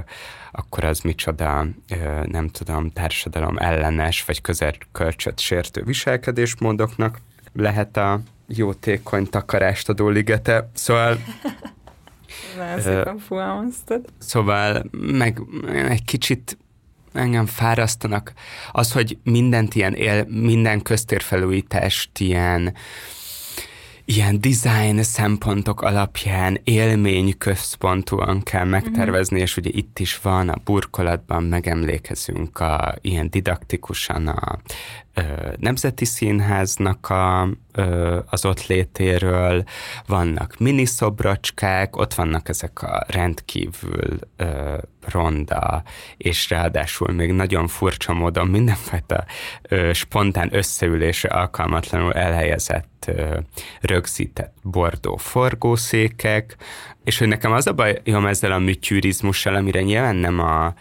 akkor 0.51 0.83
az 0.83 0.99
micsoda, 0.99 1.67
nem 2.25 2.47
tudom, 2.47 2.91
társadalom 2.91 3.57
ellenes 3.57 4.23
vagy 4.23 4.41
közel 4.41 4.73
kölcsöt 4.91 5.39
sértő 5.39 5.83
viselkedésmódoknak 5.83 7.19
lehet 7.53 7.97
a 7.97 8.21
jótékony 8.47 9.29
takarást 9.29 9.89
adó 9.89 10.09
ligete. 10.09 10.69
Szóval 10.73 11.17
Szóval 14.17 14.83
meg 14.91 15.41
egy 15.89 16.05
kicsit 16.05 16.57
engem 17.13 17.45
fárasztanak 17.45 18.33
az, 18.71 18.91
hogy 18.91 19.17
mindent 19.23 19.75
ilyen 19.75 19.93
él, 19.93 20.25
minden 20.27 20.81
köztérfelújítást 20.81 22.19
ilyen 22.19 22.73
ilyen 24.05 24.41
design 24.41 25.01
szempontok 25.01 25.81
alapján 25.81 26.59
élmény 26.63 27.37
központúan 27.37 28.43
kell 28.43 28.65
megtervezni, 28.65 29.35
mm-hmm. 29.35 29.43
és 29.43 29.57
ugye 29.57 29.69
itt 29.73 29.99
is 29.99 30.19
van 30.19 30.49
a 30.49 30.61
burkolatban 30.63 31.43
megemlékezünk 31.43 32.59
a, 32.59 32.95
ilyen 33.01 33.29
didaktikusan 33.29 34.27
a 34.27 34.59
Nemzeti 35.57 36.05
Színháznak 36.05 37.09
a, 37.09 37.41
az 38.25 38.45
ott 38.45 38.65
létéről, 38.67 39.63
vannak 40.07 40.55
miniszobrocskák, 40.59 41.95
ott 41.95 42.13
vannak 42.13 42.49
ezek 42.49 42.81
a 42.81 43.05
rendkívül 43.07 44.19
ronda, 45.05 45.83
és 46.17 46.49
ráadásul 46.49 47.11
még 47.11 47.31
nagyon 47.31 47.67
furcsa 47.67 48.13
módon 48.13 48.47
mindenfajta 48.47 49.25
spontán 49.93 50.55
összeülésre 50.55 51.29
alkalmatlanul 51.29 52.13
elhelyezett 52.13 53.11
rögzített 53.81 54.53
bordó 54.63 55.15
forgószékek, 55.15 56.55
és 57.03 57.17
hogy 57.17 57.27
nekem 57.27 57.51
az 57.51 57.67
a 57.67 57.73
bajom 57.73 58.25
ezzel 58.25 58.51
a 58.51 58.59
műtyűrizmussal, 58.59 59.55
amire 59.55 59.81
nyilván 59.81 60.15
nem 60.15 60.39
a 60.39 60.73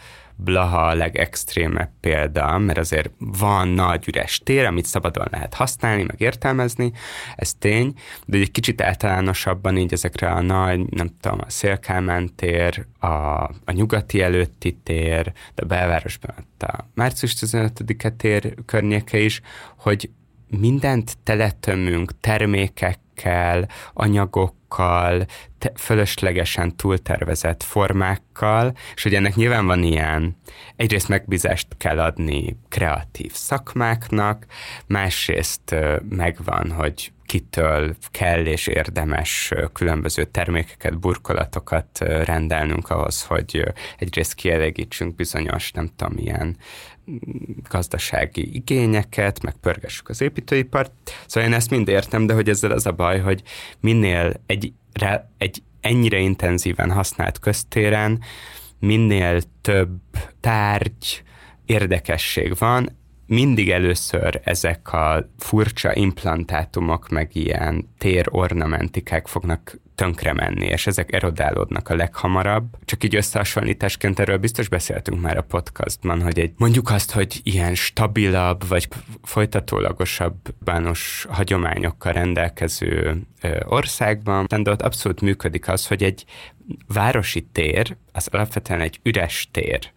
Blaha 0.43 0.87
a 0.87 0.93
legextrémebb 0.93 1.89
példa, 1.99 2.57
mert 2.57 2.77
azért 2.77 3.11
van 3.17 3.67
nagy 3.67 4.07
üres 4.07 4.39
tér, 4.43 4.65
amit 4.65 4.85
szabadon 4.85 5.27
lehet 5.31 5.53
használni, 5.53 6.03
meg 6.03 6.21
értelmezni, 6.21 6.91
ez 7.35 7.53
tény, 7.53 7.93
de 8.25 8.37
egy 8.37 8.51
kicsit 8.51 8.81
általánosabban 8.81 9.77
így 9.77 9.93
ezekre 9.93 10.27
a 10.27 10.41
nagy, 10.41 10.79
nem 10.89 11.09
tudom, 11.19 11.39
a 11.41 11.49
Szélkámán 11.49 12.35
tér, 12.35 12.85
a, 12.99 13.07
a 13.65 13.71
nyugati 13.71 14.21
előtti 14.21 14.77
tér, 14.83 15.23
de 15.55 15.63
a 15.63 15.65
belvárosban 15.65 16.35
a 16.59 16.85
március 16.93 17.35
15-e 17.39 18.09
tér 18.09 18.55
környéke 18.65 19.19
is, 19.19 19.41
hogy 19.77 20.09
mindent 20.59 21.17
teletömünk 21.23 22.19
termékekkel, 23.21 23.67
anyagokkal, 23.93 25.25
te- 25.59 25.71
fölöslegesen 25.75 26.75
túltervezett 26.75 27.63
formákkal, 27.63 28.73
és 28.95 29.03
hogy 29.03 29.15
ennek 29.15 29.35
nyilván 29.35 29.65
van 29.65 29.83
ilyen, 29.83 30.37
egyrészt 30.75 31.07
megbízást 31.07 31.67
kell 31.77 31.99
adni 31.99 32.57
kreatív 32.69 33.31
szakmáknak, 33.33 34.45
másrészt 34.87 35.75
megvan, 36.09 36.71
hogy 36.71 37.11
kitől 37.25 37.95
kell 38.11 38.45
és 38.45 38.67
érdemes 38.67 39.53
különböző 39.73 40.23
termékeket, 40.23 40.99
burkolatokat 40.99 41.99
rendelnünk 41.99 42.89
ahhoz, 42.89 43.23
hogy 43.23 43.63
egyrészt 43.97 44.33
kielégítsünk 44.33 45.15
bizonyos, 45.15 45.71
nem 45.71 45.89
tudom, 45.95 46.17
ilyen 46.17 46.57
gazdasági 47.69 48.55
igényeket, 48.55 49.43
meg 49.43 49.53
pörgessük 49.61 50.09
az 50.09 50.21
építőipart. 50.21 50.91
Szóval 51.27 51.49
én 51.49 51.55
ezt 51.55 51.69
mind 51.69 51.87
értem, 51.87 52.25
de 52.25 52.33
hogy 52.33 52.49
ezzel 52.49 52.71
az 52.71 52.85
a 52.85 52.91
baj, 52.91 53.19
hogy 53.19 53.43
minél 53.79 54.33
egy, 54.45 54.73
egy 55.37 55.63
ennyire 55.81 56.19
intenzíven 56.19 56.91
használt 56.91 57.39
köztéren, 57.39 58.19
minél 58.79 59.41
több 59.61 59.99
tárgy, 60.39 61.23
érdekesség 61.65 62.57
van, 62.57 62.99
mindig 63.31 63.69
először 63.69 64.41
ezek 64.43 64.93
a 64.93 65.29
furcsa 65.37 65.95
implantátumok, 65.95 67.09
meg 67.09 67.29
ilyen 67.35 67.89
térornamentikák 67.97 69.27
fognak 69.27 69.79
tönkre 69.95 70.33
menni, 70.33 70.65
és 70.65 70.87
ezek 70.87 71.13
erodálódnak 71.13 71.89
a 71.89 71.95
leghamarabb. 71.95 72.65
Csak 72.85 73.03
így 73.03 73.15
összehasonlításként 73.15 74.19
erről 74.19 74.37
biztos 74.37 74.67
beszéltünk 74.67 75.21
már 75.21 75.37
a 75.37 75.41
podcastban, 75.41 76.21
hogy 76.21 76.39
egy, 76.39 76.53
mondjuk 76.57 76.89
azt, 76.89 77.11
hogy 77.11 77.39
ilyen 77.43 77.75
stabilabb, 77.75 78.67
vagy 78.67 78.87
folytatólagosabb 79.23 80.35
bános 80.63 81.25
hagyományokkal 81.29 82.13
rendelkező 82.13 83.21
országban, 83.63 84.45
de 84.61 84.71
ott 84.71 84.81
abszolút 84.81 85.21
működik 85.21 85.67
az, 85.67 85.87
hogy 85.87 86.03
egy 86.03 86.25
városi 86.87 87.41
tér, 87.51 87.95
az 88.11 88.27
alapvetően 88.31 88.81
egy 88.81 88.99
üres 89.03 89.49
tér, 89.51 89.91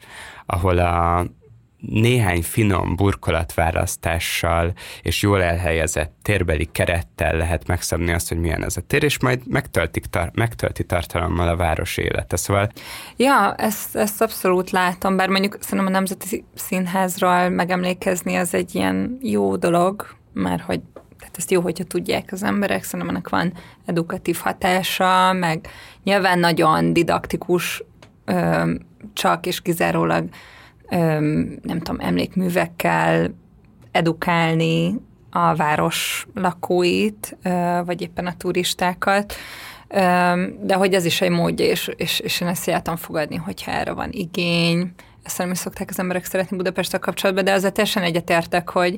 ahol 0.46 0.78
a 0.78 1.26
néhány 1.86 2.42
finom 2.42 2.96
burkolatválasztással 2.96 4.72
és 5.02 5.22
jól 5.22 5.42
elhelyezett 5.42 6.12
térbeli 6.22 6.68
kerettel 6.72 7.36
lehet 7.36 7.66
megszabni 7.66 8.12
azt, 8.12 8.28
hogy 8.28 8.38
milyen 8.38 8.64
ez 8.64 8.76
a 8.76 8.80
tér, 8.80 9.02
és 9.02 9.20
majd 9.20 9.40
megtöltik 9.46 10.06
tar- 10.06 10.36
megtölti 10.36 10.84
tartalommal 10.84 11.48
a 11.48 11.56
város 11.56 11.96
élete. 11.96 12.36
Szóval... 12.36 12.68
Ja, 13.16 13.54
ezt, 13.54 13.96
ezt 13.96 14.22
abszolút 14.22 14.70
látom, 14.70 15.16
bár 15.16 15.28
mondjuk 15.28 15.56
szerintem 15.60 15.86
a 15.86 15.96
Nemzeti 15.96 16.44
Színházról 16.54 17.48
megemlékezni 17.48 18.34
az 18.34 18.54
egy 18.54 18.74
ilyen 18.74 19.18
jó 19.22 19.56
dolog, 19.56 20.06
mert 20.32 20.62
hogy 20.62 20.80
tehát 21.18 21.38
ezt 21.38 21.50
jó, 21.50 21.60
hogyha 21.60 21.84
tudják 21.84 22.28
az 22.32 22.42
emberek, 22.42 22.84
szerintem 22.84 23.08
ennek 23.08 23.28
van 23.28 23.52
edukatív 23.84 24.36
hatása, 24.36 25.32
meg 25.32 25.68
nyilván 26.02 26.38
nagyon 26.38 26.92
didaktikus, 26.92 27.84
csak 29.12 29.46
és 29.46 29.60
kizárólag 29.60 30.28
nem 31.62 31.80
tudom, 31.82 32.00
emlékművekkel 32.00 33.34
edukálni 33.90 35.00
a 35.30 35.54
város 35.54 36.26
lakóit, 36.34 37.36
vagy 37.84 38.00
éppen 38.00 38.26
a 38.26 38.36
turistákat, 38.36 39.34
de 40.60 40.74
hogy 40.74 40.94
ez 40.94 41.04
is 41.04 41.20
egy 41.20 41.30
módja, 41.30 41.66
és, 41.66 41.90
és, 41.96 42.20
és 42.20 42.40
én 42.40 42.48
ezt 42.48 42.66
jártam 42.66 42.96
fogadni, 42.96 43.36
hogyha 43.36 43.70
erre 43.70 43.92
van 43.92 44.08
igény. 44.12 44.92
Ezt 45.22 45.38
nem 45.38 45.50
is 45.50 45.58
szokták 45.58 45.88
az 45.90 45.98
emberek 45.98 46.24
szeretni 46.24 46.56
Budapesttel 46.56 47.00
kapcsolatban, 47.00 47.44
de 47.44 47.52
azért 47.52 47.74
teljesen 47.74 48.02
egyetértek, 48.02 48.70
hogy 48.70 48.96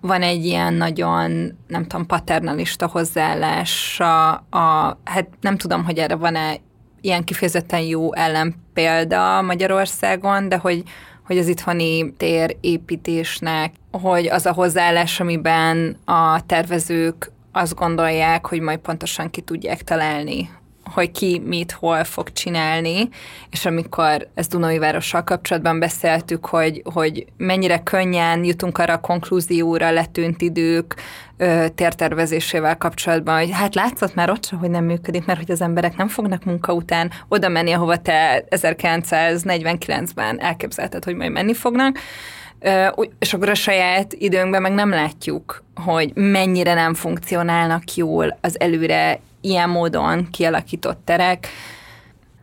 van 0.00 0.22
egy 0.22 0.44
ilyen 0.44 0.74
nagyon, 0.74 1.58
nem 1.66 1.86
tudom, 1.86 2.06
paternalista 2.06 2.86
hozzáállása, 2.86 4.30
a, 4.32 4.98
hát 5.04 5.28
nem 5.40 5.56
tudom, 5.56 5.84
hogy 5.84 5.98
erre 5.98 6.14
van-e 6.14 6.56
ilyen 7.02 7.24
kifejezetten 7.24 7.80
jó 7.80 8.14
ellenpélda 8.14 9.42
Magyarországon, 9.42 10.48
de 10.48 10.56
hogy, 10.56 10.82
hogy 11.26 11.38
az 11.38 11.48
itthoni 11.48 12.12
térépítésnek, 12.16 13.74
hogy 13.90 14.26
az 14.26 14.46
a 14.46 14.52
hozzáállás, 14.52 15.20
amiben 15.20 15.96
a 16.04 16.46
tervezők 16.46 17.30
azt 17.52 17.74
gondolják, 17.74 18.46
hogy 18.46 18.60
majd 18.60 18.78
pontosan 18.78 19.30
ki 19.30 19.40
tudják 19.40 19.82
találni 19.82 20.50
hogy 20.92 21.10
ki 21.10 21.42
mit 21.44 21.72
hol 21.72 22.04
fog 22.04 22.32
csinálni, 22.32 23.08
és 23.50 23.66
amikor 23.66 24.28
ezt 24.34 24.50
Dunai 24.50 24.78
Várossal 24.78 25.24
kapcsolatban 25.24 25.78
beszéltük, 25.78 26.46
hogy, 26.46 26.82
hogy 26.84 27.24
mennyire 27.36 27.78
könnyen 27.78 28.44
jutunk 28.44 28.78
arra 28.78 28.92
a 28.92 29.00
konklúzióra 29.00 29.90
letűnt 29.90 30.42
idők 30.42 30.94
ö, 31.36 31.66
tértervezésével 31.74 32.76
kapcsolatban, 32.76 33.38
hogy 33.38 33.50
hát 33.52 33.74
látszott 33.74 34.14
már 34.14 34.30
ott 34.30 34.50
hogy 34.60 34.70
nem 34.70 34.84
működik, 34.84 35.24
mert 35.24 35.38
hogy 35.38 35.50
az 35.50 35.60
emberek 35.60 35.96
nem 35.96 36.08
fognak 36.08 36.44
munka 36.44 36.72
után 36.72 37.10
oda 37.28 37.48
menni, 37.48 37.72
ahova 37.72 37.96
te 37.96 38.44
1949-ben 38.50 40.40
elképzelted, 40.40 41.04
hogy 41.04 41.16
majd 41.16 41.30
menni 41.30 41.54
fognak, 41.54 41.98
és 43.18 43.34
akkor 43.34 43.48
a 43.48 43.54
saját 43.54 44.12
időnkben 44.12 44.62
meg 44.62 44.72
nem 44.72 44.90
látjuk, 44.90 45.64
hogy 45.74 46.12
mennyire 46.14 46.74
nem 46.74 46.94
funkcionálnak 46.94 47.94
jól 47.94 48.38
az 48.40 48.60
előre 48.60 49.20
ilyen 49.42 49.70
módon 49.70 50.28
kialakított 50.30 51.00
terek. 51.04 51.48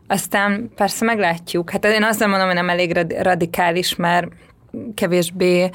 Aztán 0.08 0.70
persze 0.76 1.06
meglátjuk. 1.06 1.70
Hát 1.70 1.86
én 1.86 2.04
azt 2.04 2.20
nem 2.20 2.30
mondom, 2.30 2.48
hogy 2.48 2.56
nem 2.56 2.70
elég 2.70 3.08
radikális, 3.22 3.96
mert 3.96 4.28
kevésbé 4.94 5.70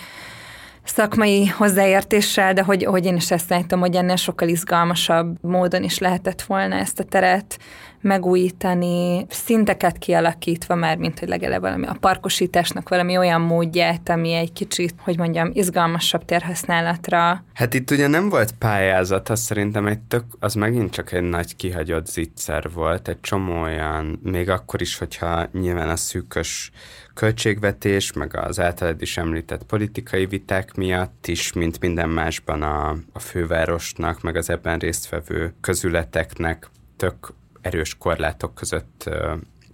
szakmai 0.84 1.46
hozzáértéssel, 1.46 2.52
de 2.52 2.62
hogy, 2.62 2.84
hogy 2.84 3.06
én 3.06 3.16
is 3.16 3.30
ezt 3.30 3.50
látom, 3.50 3.80
hogy 3.80 3.94
ennél 3.94 4.16
sokkal 4.16 4.48
izgalmasabb 4.48 5.36
módon 5.40 5.82
is 5.82 5.98
lehetett 5.98 6.42
volna 6.42 6.74
ezt 6.74 7.00
a 7.00 7.04
teret 7.04 7.58
megújítani, 8.04 9.26
szinteket 9.28 9.98
kialakítva 9.98 10.74
már, 10.74 10.96
mint 10.96 11.18
hogy 11.18 11.28
legalább 11.28 11.60
valami 11.60 11.86
a 11.86 11.96
parkosításnak 12.00 12.88
valami 12.88 13.16
olyan 13.16 13.40
módját, 13.40 14.08
ami 14.08 14.32
egy 14.32 14.52
kicsit, 14.52 14.94
hogy 14.98 15.18
mondjam, 15.18 15.50
izgalmasabb 15.52 16.24
térhasználatra. 16.24 17.44
Hát 17.54 17.74
itt 17.74 17.90
ugye 17.90 18.06
nem 18.06 18.28
volt 18.28 18.52
pályázat, 18.52 19.28
az 19.28 19.40
szerintem 19.40 19.86
egy 19.86 20.00
tök, 20.00 20.24
az 20.38 20.54
megint 20.54 20.90
csak 20.90 21.12
egy 21.12 21.22
nagy 21.22 21.56
kihagyott 21.56 22.06
zicser 22.06 22.70
volt, 22.72 23.08
egy 23.08 23.20
csomó 23.20 23.62
olyan, 23.62 24.20
még 24.22 24.50
akkor 24.50 24.80
is, 24.80 24.98
hogyha 24.98 25.48
nyilván 25.52 25.88
a 25.88 25.96
szűkös 25.96 26.70
költségvetés, 27.14 28.12
meg 28.12 28.36
az 28.36 28.60
általad 28.60 29.02
is 29.02 29.16
említett 29.16 29.62
politikai 29.62 30.26
viták 30.26 30.74
miatt 30.74 31.26
is, 31.26 31.52
mint 31.52 31.80
minden 31.80 32.08
másban 32.08 32.62
a, 32.62 32.96
a 33.12 33.18
fővárosnak, 33.18 34.22
meg 34.22 34.36
az 34.36 34.50
ebben 34.50 34.78
résztvevő 34.78 35.54
közületeknek 35.60 36.70
tök 36.96 37.34
erős 37.64 37.94
korlátok 37.98 38.54
között 38.54 39.10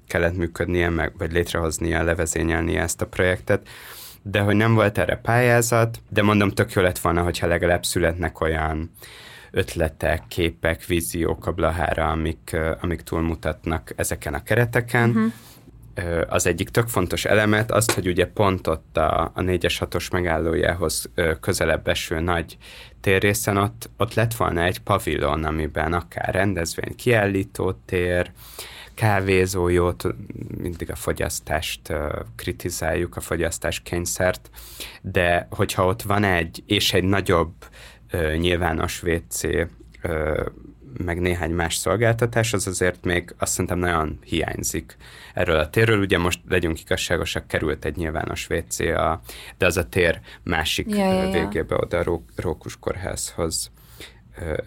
kellett 0.07 0.37
működnie, 0.37 0.89
meg, 0.89 1.13
vagy 1.19 1.33
létrehoznia, 1.33 2.03
levezényelnie 2.03 2.83
ezt 2.83 3.01
a 3.01 3.07
projektet, 3.07 3.69
de 4.23 4.41
hogy 4.41 4.57
nem 4.57 4.75
volt 4.75 4.99
erre 4.99 5.17
pályázat, 5.17 6.03
de 6.09 6.23
mondom, 6.23 6.51
tök 6.51 6.73
jó 6.73 6.83
lett 6.83 6.99
volna, 6.99 7.23
hogyha 7.23 7.47
legalább 7.47 7.85
születnek 7.85 8.41
olyan 8.41 8.91
ötletek, 9.51 10.23
képek, 10.29 10.85
víziók 10.85 11.47
a 11.47 11.53
Blahára, 11.53 12.11
amik, 12.11 12.57
amik 12.81 13.01
túlmutatnak 13.01 13.93
ezeken 13.97 14.35
a 14.35 14.43
kereteken. 14.43 15.09
Uh-huh. 15.09 15.33
Az 16.29 16.47
egyik 16.47 16.69
tök 16.69 16.89
fontos 16.89 17.25
elemet 17.25 17.71
azt, 17.71 17.91
hogy 17.91 18.07
ugye 18.07 18.27
pont 18.27 18.67
ott 18.67 18.97
a, 18.97 19.23
a 19.23 19.41
4-es 19.41 19.77
6-os 19.81 20.13
megállójához 20.13 21.11
közelebb 21.41 21.89
eső 21.89 22.21
nagy 22.21 22.57
térrészen 23.01 23.57
ott, 23.57 23.91
ott 23.97 24.15
lett 24.15 24.35
volna 24.35 24.63
egy 24.63 24.79
pavilon, 24.79 25.45
amiben 25.45 25.93
akár 25.93 26.35
rendezvény, 26.35 26.95
kiállító 26.97 27.73
tér, 27.73 28.31
kávézójót, 28.95 30.05
mindig 30.59 30.91
a 30.91 30.95
fogyasztást 30.95 31.93
kritizáljuk, 32.37 33.17
a 33.17 33.21
fogyasztás 33.21 33.81
kényszert, 33.81 34.51
de 35.03 35.47
hogyha 35.51 35.87
ott 35.87 36.03
van 36.03 36.25
egy, 36.25 36.63
és 36.67 36.93
egy 36.93 37.05
nagyobb 37.05 37.53
nyilvános 38.37 39.03
WC 39.03 39.41
meg 41.05 41.21
néhány 41.21 41.51
más 41.51 41.75
szolgáltatás, 41.77 42.53
az 42.53 42.67
azért 42.67 43.05
még 43.05 43.35
azt 43.39 43.53
szerintem 43.53 43.79
nagyon 43.79 44.19
hiányzik 44.25 44.97
erről 45.35 45.59
a 45.59 45.71
térről. 45.71 46.01
Ugye 46.01 46.19
most 46.19 46.41
legyünk 46.49 46.81
igazságosak, 46.81 47.47
került 47.47 47.85
egy 47.85 47.97
nyilvános 47.97 48.49
WC, 48.51 48.81
a, 48.81 49.21
de 49.59 49.67
az 49.67 49.77
a 49.77 49.89
tér 49.89 50.21
másik 50.43 50.91
ja, 50.91 51.13
ja, 51.13 51.23
ja. 51.23 51.31
végébe 51.31 51.77
oda 51.77 51.99
a 51.99 52.03
Ró- 52.03 52.25
Rókus 52.37 52.77
kórházhoz 52.79 53.71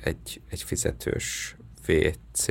egy, 0.03 0.41
egy 0.49 0.63
fizetős 0.63 1.55
WC. 1.87 2.47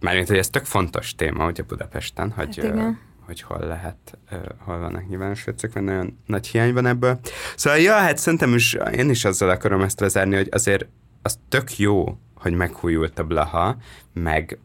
Mármint, 0.00 0.28
hogy 0.28 0.38
ez 0.38 0.50
tök 0.50 0.64
fontos 0.64 1.14
téma 1.14 1.46
ugye 1.46 1.62
Budapesten, 1.62 2.30
hogy, 2.30 2.56
hát 2.56 2.96
hogy 3.26 3.40
hol 3.40 3.58
lehet, 3.58 4.18
hol 4.58 4.78
vannak 4.78 5.08
nyilvános 5.08 5.46
WC-k, 5.46 5.74
mert 5.74 5.86
nagyon 5.86 6.18
nagy 6.26 6.46
hiány 6.46 6.72
van 6.72 6.86
ebből. 6.86 7.18
Szóval, 7.56 7.78
ja, 7.78 7.94
hát 7.94 8.18
szerintem 8.18 8.54
is, 8.54 8.76
én 8.92 9.10
is 9.10 9.24
azzal 9.24 9.48
akarom 9.48 9.80
ezt 9.80 10.00
lezárni, 10.00 10.34
hogy 10.34 10.48
azért 10.50 10.86
az 11.24 11.38
tök 11.48 11.78
jó, 11.78 12.18
hogy 12.34 12.52
meghújult 12.52 13.18
a 13.18 13.24
Blaha, 13.24 13.76
meg 14.12 14.58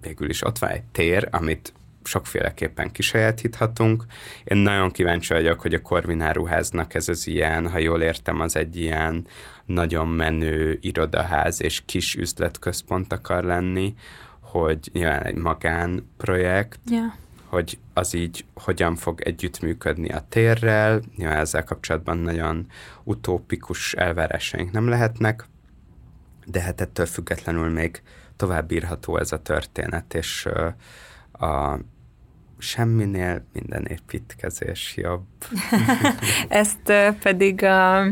végül 0.00 0.28
is 0.28 0.44
ott 0.44 0.58
van 0.58 0.70
egy 0.70 0.82
tér, 0.82 1.28
amit 1.30 1.72
sokféleképpen 2.04 2.92
kisajátíthatunk. 2.92 4.04
Én 4.44 4.56
nagyon 4.56 4.90
kíváncsi 4.90 5.32
vagyok, 5.32 5.60
hogy 5.60 5.74
a 5.74 5.82
Korvináruháznak 5.82 6.94
ez 6.94 7.08
az 7.08 7.26
ilyen, 7.26 7.70
ha 7.70 7.78
jól 7.78 8.02
értem, 8.02 8.40
az 8.40 8.56
egy 8.56 8.76
ilyen 8.76 9.26
nagyon 9.64 10.08
menő 10.08 10.78
irodaház 10.80 11.62
és 11.62 11.82
kis 11.84 12.14
üzletközpont 12.14 13.12
akar 13.12 13.44
lenni, 13.44 13.94
hogy 14.40 14.88
nyilván 14.92 15.22
egy 15.22 15.34
magánprojekt, 15.34 16.78
yeah. 16.90 17.12
hogy 17.46 17.78
az 17.94 18.14
így 18.14 18.44
hogyan 18.54 18.96
fog 18.96 19.20
együttműködni 19.20 20.08
a 20.08 20.24
térrel, 20.28 21.02
nyilván 21.16 21.38
ezzel 21.38 21.64
kapcsolatban 21.64 22.18
nagyon 22.18 22.66
utópikus 23.04 23.94
elvárásaink 23.94 24.72
nem 24.72 24.88
lehetnek, 24.88 25.46
de 26.46 26.60
hát 26.60 26.80
ettől 26.80 27.06
függetlenül 27.06 27.68
még 27.68 28.02
tovább 28.36 28.72
írható 28.72 29.18
ez 29.18 29.32
a 29.32 29.42
történet, 29.42 30.14
és 30.14 30.48
a 31.32 31.78
semminél 32.58 33.44
minden 33.52 33.84
építkezés 33.84 34.96
jobb. 34.96 35.26
Ezt 36.48 36.92
pedig 37.22 37.62
a, 37.62 38.04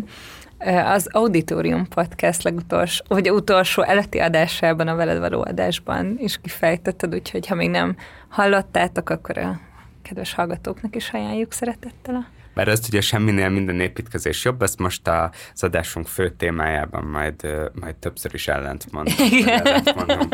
az 0.85 1.09
Auditorium 1.11 1.88
Podcast 1.88 2.42
legutolsó, 2.42 3.05
vagy 3.09 3.31
utolsó 3.31 3.83
előtti 3.83 4.18
adásában, 4.18 4.88
a 4.88 4.94
veled 4.94 5.18
való 5.18 5.40
adásban 5.40 6.14
is 6.18 6.40
kifejtetted, 6.40 7.14
úgyhogy 7.14 7.47
ha 7.47 7.55
még 7.55 7.70
nem 7.70 7.97
hallottátok, 8.29 9.11
akkor 9.11 9.38
a 9.38 9.61
kedves 10.03 10.35
hallgatóknak 10.35 10.97
is 10.97 11.11
ajánljuk 11.11 11.53
szeretettel 11.53 12.14
a 12.14 12.34
Bár 12.55 12.69
azt 12.69 12.88
ugye 12.88 13.01
semminél 13.01 13.49
minden 13.49 13.81
építkezés 13.81 14.45
jobb, 14.45 14.62
ezt 14.62 14.79
most 14.79 15.09
az 15.09 15.62
adásunk 15.62 16.07
fő 16.07 16.31
témájában 16.31 17.05
majd, 17.05 17.47
majd 17.81 17.95
többször 17.95 18.35
is 18.35 18.49
ellent 18.49 18.93
mondom. 18.93 19.14
Ellent 19.47 19.95
mondom 19.95 20.29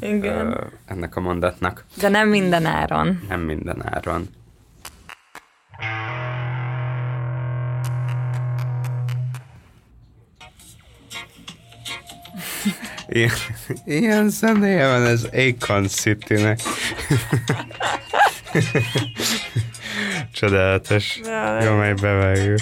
ennek 0.00 0.24
a, 0.24 0.70
ennek 0.86 1.16
a 1.16 1.20
mondatnak. 1.20 1.84
De 2.00 2.08
nem 2.08 2.28
minden 2.28 2.66
áron. 2.66 3.20
Nem 3.28 3.40
minden 3.40 3.82
áron. 3.94 4.28
Ilyen, 13.08 13.30
ilyen 13.84 14.28
zenéje 14.28 14.88
van 14.88 15.06
ez 15.06 15.28
Akon 15.32 15.88
City-nek. 15.88 16.60
Csodálatos. 20.36 21.20
Jó, 21.64 21.74
majd 21.76 22.00
bevágjuk. 22.00 22.58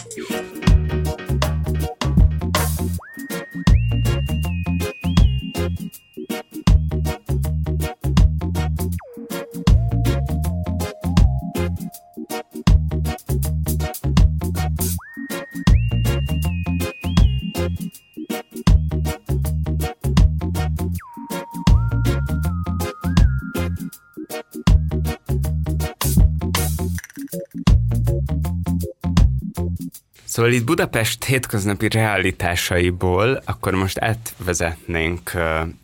Szóval 30.34 30.52
itt 30.52 30.64
Budapest 30.64 31.24
hétköznapi 31.24 31.88
realitásaiból 31.88 33.42
akkor 33.44 33.74
most 33.74 33.98
átvezetnénk 33.98 35.32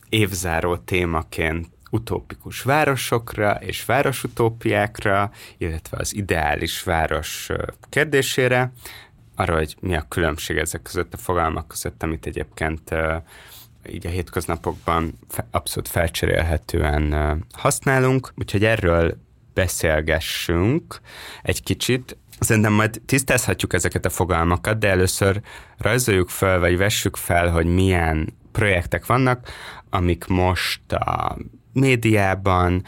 évzáró 0.09 0.77
témaként 0.77 1.67
utópikus 1.91 2.61
városokra 2.61 3.51
és 3.51 3.85
városutópiákra, 3.85 5.31
illetve 5.57 5.97
az 5.97 6.15
ideális 6.15 6.83
város 6.83 7.49
kérdésére, 7.89 8.71
arra, 9.35 9.55
hogy 9.55 9.75
mi 9.79 9.95
a 9.95 10.05
különbség 10.07 10.57
ezek 10.57 10.81
között 10.81 11.13
a 11.13 11.17
fogalmak 11.17 11.67
között, 11.67 12.03
amit 12.03 12.25
egyébként 12.25 12.95
így 13.89 14.05
a 14.05 14.09
hétköznapokban 14.09 15.19
abszolút 15.51 15.87
felcserélhetően 15.87 17.37
használunk, 17.51 18.33
úgyhogy 18.35 18.65
erről 18.65 19.17
beszélgessünk 19.53 20.99
egy 21.41 21.63
kicsit. 21.63 22.17
Szerintem 22.43 22.73
majd 22.73 23.01
tisztázhatjuk 23.05 23.73
ezeket 23.73 24.05
a 24.05 24.09
fogalmakat, 24.09 24.79
de 24.79 24.89
először 24.89 25.41
rajzoljuk 25.77 26.29
fel, 26.29 26.59
vagy 26.59 26.77
vessük 26.77 27.15
fel, 27.15 27.49
hogy 27.49 27.65
milyen 27.65 28.33
projektek 28.51 29.05
vannak, 29.05 29.49
amik 29.89 30.27
most 30.27 30.91
a 30.91 31.37
médiában 31.73 32.83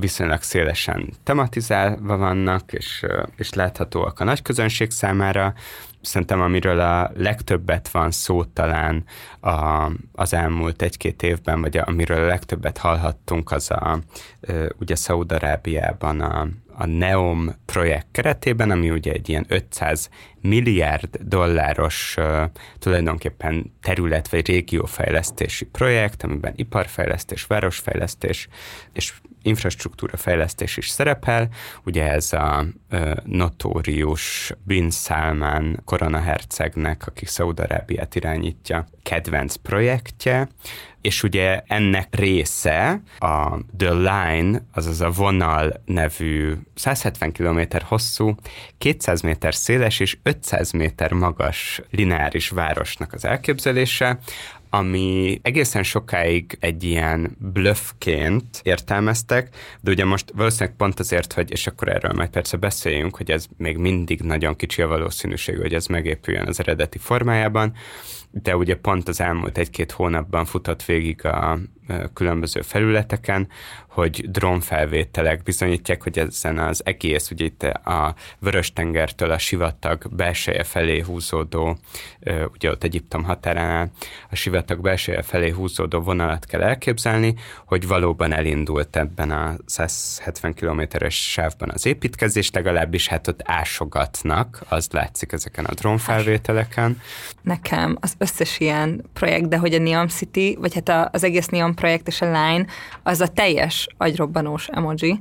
viszonylag 0.00 0.42
szélesen 0.42 1.12
tematizálva 1.22 2.16
vannak, 2.16 2.72
és, 2.72 3.04
és 3.36 3.52
láthatóak 3.52 4.20
a 4.20 4.24
nagy 4.24 4.42
közönség 4.42 4.90
számára. 4.90 5.54
Szerintem 6.00 6.40
amiről 6.40 6.80
a 6.80 7.10
legtöbbet 7.16 7.88
van 7.88 8.10
szó 8.10 8.44
talán 8.44 9.04
a, 9.40 9.90
az 10.12 10.34
elmúlt 10.34 10.82
egy-két 10.82 11.22
évben, 11.22 11.60
vagy 11.60 11.76
amiről 11.76 12.22
a 12.22 12.26
legtöbbet 12.26 12.78
hallhattunk, 12.78 13.50
az 13.50 13.70
a, 13.70 13.98
ugye 14.78 14.94
Szaudarábiában 14.94 16.20
a, 16.20 16.48
a 16.76 16.86
NEOM 16.86 17.54
projekt 17.66 18.06
keretében, 18.10 18.70
ami 18.70 18.90
ugye 18.90 19.12
egy 19.12 19.28
ilyen 19.28 19.44
500 19.48 20.08
milliárd 20.40 21.16
dolláros 21.20 22.14
uh, 22.18 22.42
tulajdonképpen 22.78 23.72
terület 23.82 24.28
vagy 24.28 24.46
régiófejlesztési 24.46 25.64
projekt, 25.64 26.22
amiben 26.22 26.52
iparfejlesztés, 26.56 27.44
városfejlesztés 27.44 28.48
és 28.92 29.12
infrastruktúra 29.44 30.16
fejlesztés 30.16 30.76
is 30.76 30.88
szerepel. 30.88 31.48
Ugye 31.84 32.10
ez 32.10 32.32
a 32.32 32.64
notórius 33.24 34.52
Bin 34.62 34.90
Salman 34.90 35.80
koronahercegnek, 35.84 37.06
aki 37.06 37.26
Szaudarábiát 37.26 38.14
irányítja, 38.14 38.86
kedvenc 39.02 39.54
projektje, 39.54 40.48
és 41.00 41.22
ugye 41.22 41.62
ennek 41.66 42.14
része 42.16 43.02
a 43.18 43.58
The 43.76 43.92
Line, 43.92 44.66
azaz 44.72 45.00
a 45.00 45.10
vonal 45.10 45.82
nevű 45.84 46.54
170 46.74 47.32
km 47.32 47.60
hosszú, 47.84 48.34
200 48.78 49.20
méter 49.20 49.54
széles 49.54 50.00
és 50.00 50.18
500 50.22 50.72
méter 50.72 51.12
magas 51.12 51.80
lineáris 51.90 52.48
városnak 52.48 53.12
az 53.12 53.24
elképzelése, 53.24 54.18
ami 54.74 55.38
egészen 55.42 55.82
sokáig 55.82 56.56
egy 56.60 56.84
ilyen 56.84 57.36
bluffként 57.38 58.60
értelmeztek, 58.62 59.56
de 59.80 59.90
ugye 59.90 60.04
most 60.04 60.32
valószínűleg 60.34 60.76
pont 60.76 61.00
azért, 61.00 61.32
hogy, 61.32 61.50
és 61.50 61.66
akkor 61.66 61.88
erről 61.88 62.12
majd 62.12 62.30
persze 62.30 62.56
beszéljünk, 62.56 63.16
hogy 63.16 63.30
ez 63.30 63.46
még 63.56 63.76
mindig 63.76 64.20
nagyon 64.20 64.56
kicsi 64.56 64.82
a 64.82 64.86
valószínűség, 64.86 65.56
hogy 65.56 65.74
ez 65.74 65.86
megépüljön 65.86 66.46
az 66.46 66.60
eredeti 66.60 66.98
formájában, 66.98 67.74
de 68.42 68.56
ugye 68.56 68.76
pont 68.76 69.08
az 69.08 69.20
elmúlt 69.20 69.58
egy-két 69.58 69.92
hónapban 69.92 70.44
futott 70.44 70.84
végig 70.84 71.24
a 71.24 71.58
különböző 72.14 72.60
felületeken, 72.60 73.48
hogy 73.88 74.30
drónfelvételek 74.30 75.42
bizonyítják, 75.42 76.02
hogy 76.02 76.18
ezen 76.18 76.58
az 76.58 76.80
egész, 76.84 77.30
ugye 77.30 77.44
itt 77.44 77.62
a 77.62 78.14
Vörös-tengertől 78.38 79.30
a 79.30 79.38
sivatag 79.38 80.14
belseje 80.14 80.62
felé 80.62 81.00
húzódó, 81.00 81.78
ugye 82.52 82.70
ott 82.70 82.84
Egyiptom 82.84 83.24
határánál 83.24 83.90
a 84.30 84.34
sivatag 84.34 84.80
belseje 84.80 85.22
felé 85.22 85.50
húzódó 85.50 86.00
vonalat 86.00 86.46
kell 86.46 86.62
elképzelni, 86.62 87.34
hogy 87.66 87.86
valóban 87.86 88.32
elindult 88.32 88.96
ebben 88.96 89.30
a 89.30 89.54
170 89.66 90.54
kilométeres 90.54 91.30
sávban 91.30 91.70
az 91.70 91.86
építkezés, 91.86 92.50
legalábbis 92.50 93.08
hát 93.08 93.28
ott 93.28 93.40
ásogatnak, 93.44 94.62
az 94.68 94.88
látszik 94.90 95.32
ezeken 95.32 95.64
a 95.64 95.74
drónfelvételeken. 95.74 97.00
Nekem 97.42 97.96
az 98.00 98.14
összes 98.24 98.60
ilyen 98.60 99.04
projekt, 99.12 99.48
de 99.48 99.56
hogy 99.56 99.74
a 99.74 99.78
Neon 99.78 100.08
City, 100.08 100.56
vagy 100.60 100.74
hát 100.74 101.14
az 101.14 101.24
egész 101.24 101.46
Neon 101.46 101.74
projekt 101.74 102.06
és 102.06 102.20
a 102.20 102.24
Line, 102.24 102.66
az 103.02 103.20
a 103.20 103.28
teljes 103.28 103.88
agyrobbanós 103.96 104.68
emoji, 104.68 105.18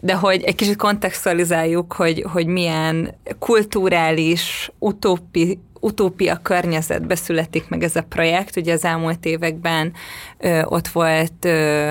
de 0.00 0.14
hogy 0.14 0.42
egy 0.42 0.54
kicsit 0.54 0.76
kontextualizáljuk, 0.76 1.92
hogy, 1.92 2.24
hogy 2.32 2.46
milyen 2.46 3.14
kulturális, 3.38 4.70
utópi, 4.78 5.58
utópia 5.80 6.36
környezetbe 6.42 7.14
születik 7.14 7.68
meg 7.68 7.82
ez 7.82 7.96
a 7.96 8.02
projekt. 8.02 8.56
Ugye 8.56 8.72
az 8.72 8.84
elmúlt 8.84 9.24
években 9.24 9.92
ö, 10.38 10.62
ott 10.62 10.88
volt 10.88 11.44
ö, 11.44 11.90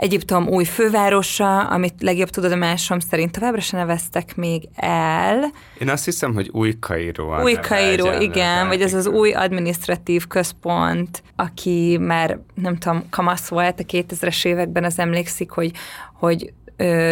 Egyiptom 0.00 0.48
új 0.48 0.64
fővárosa, 0.64 1.60
amit 1.60 2.02
legjobb 2.02 2.28
tudomásom 2.28 2.98
szerint 2.98 3.32
továbbra 3.32 3.60
se 3.60 3.76
neveztek 3.76 4.36
még 4.36 4.68
el. 4.74 5.50
Én 5.80 5.88
azt 5.88 6.04
hiszem, 6.04 6.34
hogy 6.34 6.48
új 6.52 6.78
Kairó. 6.78 7.42
Új 7.42 7.54
Kairó, 7.54 8.20
igen, 8.20 8.68
vagy 8.68 8.82
ez 8.82 8.94
az 8.94 9.06
új 9.06 9.32
administratív 9.32 10.26
központ, 10.26 11.22
aki 11.36 11.98
már 12.00 12.38
nem 12.54 12.76
tudom, 12.76 13.04
kamasz 13.10 13.48
volt 13.48 13.80
a 13.80 13.82
2000-es 13.82 14.44
években, 14.44 14.84
az 14.84 14.98
emlékszik, 14.98 15.50
hogy, 15.50 15.70
hogy 16.14 16.52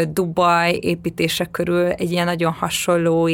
Dubaj 0.08 0.78
építése 0.80 1.44
körül 1.44 1.86
egy 1.86 2.10
ilyen 2.10 2.26
nagyon 2.26 2.52
hasonló 2.52 3.30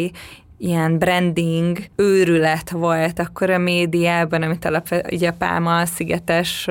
ilyen 0.59 0.99
branding 0.99 1.79
őrület 1.97 2.71
volt 2.71 3.19
akkor 3.19 3.51
a 3.51 3.59
médiában, 3.59 4.43
amit 4.43 4.65
alapvetően 4.65 5.15
ugye 5.15 5.29
a 5.29 5.35
Pálma 5.39 5.87
szigetes 5.87 6.69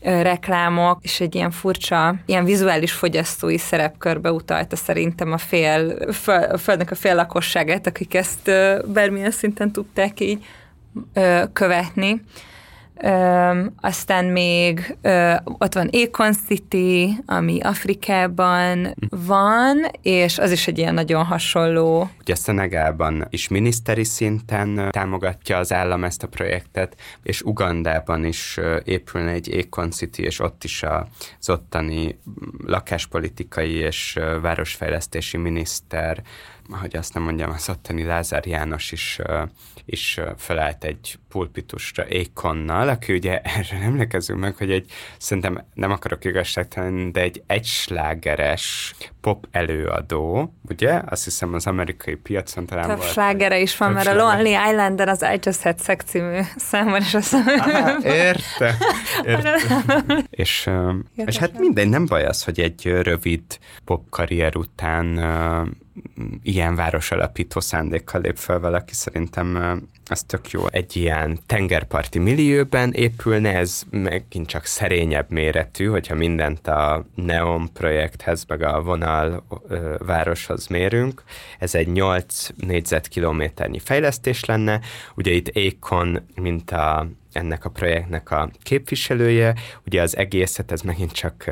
reklámok, 0.00 0.98
és 1.02 1.20
egy 1.20 1.34
ilyen 1.34 1.50
furcsa, 1.50 2.14
ilyen 2.26 2.44
vizuális 2.44 2.92
fogyasztói 2.92 3.58
szerepkörbe 3.58 4.32
utalta 4.32 4.76
szerintem 4.76 5.32
a 5.32 5.38
fél, 5.38 5.98
a 6.50 6.56
földnek 6.56 6.90
a 6.90 6.94
fél 6.94 7.14
lakosságát, 7.14 7.86
akik 7.86 8.14
ezt 8.14 8.50
bármilyen 8.86 9.30
szinten 9.30 9.70
tudták 9.72 10.20
így 10.20 10.44
követni. 11.52 12.22
Ö, 13.00 13.64
aztán 13.80 14.24
még 14.24 14.96
ö, 15.02 15.34
ott 15.44 15.74
van 15.74 15.88
Econ 15.92 16.32
City, 16.46 17.18
ami 17.26 17.60
Afrikában 17.60 18.94
van, 19.10 19.86
és 20.02 20.38
az 20.38 20.50
is 20.50 20.66
egy 20.66 20.78
ilyen 20.78 20.94
nagyon 20.94 21.24
hasonló. 21.24 22.10
Ugye 22.20 22.34
Szenegálban 22.34 23.26
is 23.30 23.48
miniszteri 23.48 24.04
szinten 24.04 24.88
támogatja 24.90 25.56
az 25.58 25.72
állam 25.72 26.04
ezt 26.04 26.22
a 26.22 26.28
projektet, 26.28 26.96
és 27.22 27.42
Ugandában 27.42 28.24
is 28.24 28.60
épülne 28.84 29.30
egy 29.30 29.50
Econ 29.50 29.90
City, 29.90 30.22
és 30.22 30.40
ott 30.40 30.64
is 30.64 30.82
az 31.38 31.50
ottani 31.50 32.18
lakáspolitikai 32.66 33.72
és 33.72 34.18
városfejlesztési 34.40 35.36
miniszter 35.36 36.22
hogy 36.70 36.96
azt 36.96 37.14
nem 37.14 37.22
mondjam, 37.22 37.50
az 37.50 37.68
ottani 37.68 38.04
Lázár 38.04 38.46
János 38.46 38.92
is, 38.92 39.18
is 39.86 40.20
felállt 40.36 40.84
egy 40.84 41.18
pulpitusra 41.28 42.08
Ékonnal, 42.08 42.88
aki 42.88 43.12
ugye 43.12 43.40
erre 43.58 43.76
emlékezünk 43.82 44.40
meg, 44.40 44.56
hogy 44.56 44.70
egy, 44.70 44.90
szerintem 45.18 45.64
nem 45.74 45.90
akarok 45.90 46.24
igazságtalan, 46.24 47.12
de 47.12 47.20
egy 47.20 47.42
egyslágeres 47.46 48.94
pop 49.20 49.46
előadó, 49.50 50.54
ugye? 50.68 51.00
Azt 51.06 51.24
hiszem 51.24 51.54
az 51.54 51.66
amerikai 51.66 52.14
piacon 52.14 52.66
talán 52.66 52.88
Több 52.88 52.96
volt. 52.96 53.10
slágere 53.10 53.58
is 53.60 53.76
van, 53.76 53.92
mert 53.92 54.06
a. 54.06 54.14
Lonely 54.14 54.70
Islander 54.70 55.08
az 55.08 55.22
I 55.22 55.38
Just 55.42 55.62
Had 55.62 55.80
Sex 55.80 56.04
című 56.04 56.40
számban 56.56 57.00
is 57.00 57.14
azt 57.14 57.34
Aha, 57.34 57.98
érte, 58.02 58.76
érte. 59.24 60.24
és, 60.30 60.70
és 61.14 61.36
hát 61.36 61.58
mindegy, 61.58 61.88
nem 61.88 62.06
baj 62.06 62.24
az, 62.24 62.44
hogy 62.44 62.60
egy 62.60 62.84
rövid 62.84 63.58
popkarrier 63.84 64.56
után 64.56 65.16
ö, 65.16 65.62
ilyen 66.42 66.74
városalapító 66.74 67.60
szándékkal 67.60 68.20
lép 68.20 68.36
fel 68.36 68.60
valaki, 68.60 68.94
szerintem 68.94 69.80
ez 70.06 70.22
tök 70.22 70.50
jó. 70.50 70.66
Egy 70.70 70.96
ilyen 70.96 71.38
tengerparti 71.46 72.18
millióben 72.18 72.92
épülne, 72.92 73.56
ez 73.56 73.82
megint 73.90 74.46
csak 74.46 74.64
szerényebb 74.64 75.30
méretű, 75.30 75.86
hogyha 75.86 76.14
mindent 76.14 76.66
a 76.66 77.04
Neon 77.14 77.72
projekthez, 77.72 78.44
meg 78.48 78.62
a 78.62 78.82
vonal 78.82 79.46
városhoz 79.98 80.66
mérünk. 80.66 81.22
Ez 81.58 81.74
egy 81.74 81.88
8 81.92 82.48
négyzetkilométernyi 82.56 83.78
fejlesztés 83.78 84.44
lenne. 84.44 84.80
Ugye 85.14 85.30
itt 85.30 85.48
Ékon, 85.48 86.26
mint 86.34 86.70
a 86.70 87.08
ennek 87.32 87.64
a 87.64 87.70
projektnek 87.70 88.30
a 88.30 88.50
képviselője. 88.62 89.54
Ugye 89.86 90.02
az 90.02 90.16
egészet, 90.16 90.72
ez 90.72 90.80
megint 90.80 91.12
csak 91.12 91.50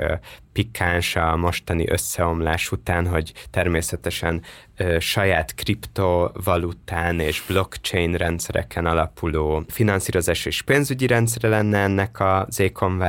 pikáns 0.54 1.16
a 1.16 1.36
mostani 1.36 1.84
összeomlás 1.88 2.72
után, 2.72 3.06
hogy 3.06 3.32
természetesen 3.50 4.42
ö, 4.76 4.96
saját 5.00 5.54
kriptovalután 5.54 7.20
és 7.20 7.42
blockchain 7.48 8.14
rendszereken 8.14 8.86
alapuló 8.86 9.64
finanszírozás 9.68 10.44
és 10.44 10.62
pénzügyi 10.62 11.06
rendszere 11.06 11.48
lenne 11.48 11.78
ennek 11.78 12.20
az 12.20 12.60
Ékon 12.60 13.02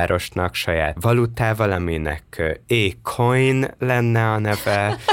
saját 0.52 0.96
valutával, 1.00 1.72
aminek 1.72 2.24
ö, 2.36 2.50
E-coin 2.68 3.66
lenne 3.78 4.30
a 4.30 4.38
neve. 4.38 4.96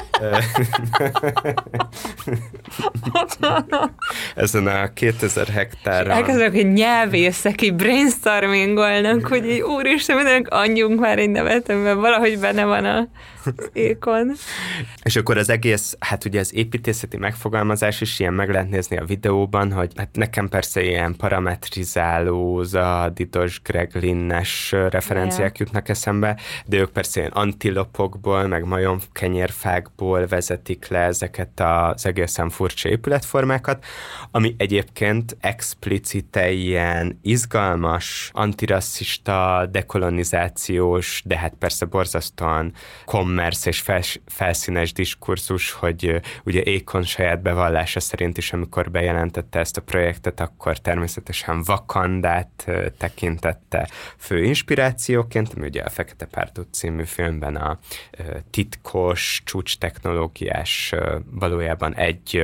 Ezen 4.36 4.68
a 4.68 4.94
2000 4.94 5.48
hektáron. 5.48 6.12
Elkezdök, 6.12 6.54
hogy 6.54 6.74
nyelvészek 6.74 7.62
így 7.62 7.74
brainstormingolnak, 7.74 9.28
hogy 9.28 9.50
így 9.50 9.62
úristen, 9.62 10.16
mindenek 10.16 10.48
anyjunk 10.50 11.00
már 11.00 11.20
egy 11.20 11.30
nevet, 11.30 11.70
amiben 11.70 12.00
valahogy 12.00 12.23
benne 12.38 12.66
van 12.66 12.86
a 12.86 13.08
ékon. 13.74 14.32
És 15.04 15.16
akkor 15.16 15.38
az 15.38 15.50
egész, 15.50 15.96
hát 16.00 16.26
ugye 16.26 16.40
az 16.40 16.56
építészeti 16.56 17.18
megfogalmazás 17.18 18.02
is 18.02 18.20
ilyen 18.20 18.34
meg 18.34 18.50
lehet 18.50 18.70
nézni 18.70 18.98
a 18.98 19.06
videóban, 19.06 19.72
hogy 19.72 19.92
hát 19.96 20.10
nekem 20.16 20.50
persze 20.50 20.84
ilyen 20.84 21.16
parametrizáló, 21.16 22.64
zaditos, 22.64 23.62
Greglinnes 23.62 24.72
referenciák 24.72 25.42
Yeah. 25.44 25.60
jutnak 25.60 25.90
eszembe, 25.90 26.38
de 26.66 26.78
ők 26.78 26.90
persze 26.90 27.20
ilyen 27.20 27.32
antilopokból, 27.32 28.48
meg 28.48 28.66
majomkenyérfákból 28.66 30.28
vezetik 30.28 30.88
le 30.88 31.00
ezeket 31.00 31.60
az 31.60 32.06
egészen 32.06 32.50
furcsa 32.50 32.90
épületformákat, 32.90 33.86
ami 34.32 34.56
egyébként 34.58 35.38
explicite 35.40 36.52
ilyen 36.52 37.20
izgalmas, 37.22 38.30
antirasszista, 38.34 39.68
dekolonizációs, 39.72 41.22
de 41.26 41.38
hát 41.38 41.54
persze 41.60 41.86
borzasztóan 41.86 42.74
kommersz 43.34 43.66
és 43.66 43.80
fels, 43.80 44.20
felszínes 44.26 44.94
diskurzus, 44.94 45.72
hogy 45.72 46.22
ugye 46.44 46.62
Ékon 46.62 47.04
saját 47.04 47.42
bevallása 47.42 48.00
szerint 48.00 48.38
is, 48.38 48.54
amikor 48.54 48.92
bejelentette 48.92 49.60
ezt 49.60 49.78
a 49.78 49.82
projektet, 49.82 50.40
akkor 50.40 50.78
természetesen 50.78 51.64
Vakandát 51.64 52.68
tekintette 52.98 53.90
fő 54.18 54.44
inspirációként, 54.44 55.54
ami 55.56 55.66
ugye 55.66 55.82
a 55.82 55.90
Fekete 55.90 56.26
Párduc 56.26 56.78
című 56.78 57.04
filmben 57.04 57.56
a 57.56 57.80
titkos, 58.50 59.42
csúcs 59.46 59.78
technológiás, 59.78 60.94
valójában 61.32 61.96
egy 61.96 62.44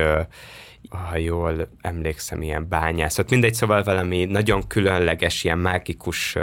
ha 0.90 1.16
jól 1.16 1.68
emlékszem, 1.80 2.42
ilyen 2.42 2.68
bányászat. 2.68 3.30
Mindegy, 3.30 3.54
szóval 3.54 3.82
valami 3.82 4.24
nagyon 4.24 4.66
különleges, 4.66 5.44
ilyen 5.44 5.58
mágikus 5.58 6.36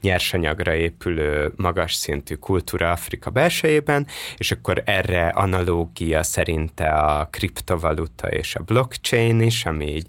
nyersanyagra 0.00 0.74
épülő, 0.74 1.52
magas 1.56 1.94
szintű 1.94 2.34
kultúra 2.34 2.90
Afrika 2.90 3.30
belsejében, 3.30 4.06
és 4.36 4.50
akkor 4.52 4.82
erre 4.84 5.28
analógia 5.28 6.22
szerinte 6.22 6.88
a 6.88 7.28
kriptovaluta 7.30 8.28
és 8.28 8.54
a 8.54 8.62
blockchain 8.62 9.40
is, 9.40 9.64
ami 9.64 9.94
így 9.94 10.06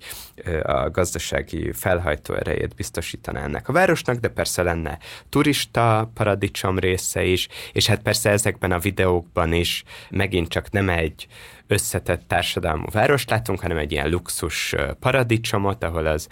a 0.64 0.90
gazdasági 0.90 1.72
felhajtó 1.72 2.34
erejét 2.34 2.76
biztosítaná 2.76 3.44
ennek 3.44 3.68
a 3.68 3.74
városnak, 3.74 4.16
de 4.16 4.28
persze 4.28 4.64
lenne 4.64 4.98
turista 5.30 6.12
paradicsom 6.14 6.80
része 6.80 7.24
is, 7.24 7.48
és 7.74 7.88
hát 7.88 8.02
persze 8.02 8.30
ezekben 8.30 8.72
a 8.72 8.80
videókban 8.80 9.54
is 9.54 9.84
megint 10.10 10.48
csak 10.48 10.72
nem 10.72 10.90
egy 10.90 11.28
összetett 11.68 12.28
társadalmú 12.28 12.86
várost 12.92 13.30
látunk, 13.30 13.60
hanem 13.60 13.78
egy 13.78 13.92
ilyen 13.92 14.10
luxus 14.10 14.76
paradicsomot, 15.00 15.84
ahol 15.84 16.06
az 16.06 16.28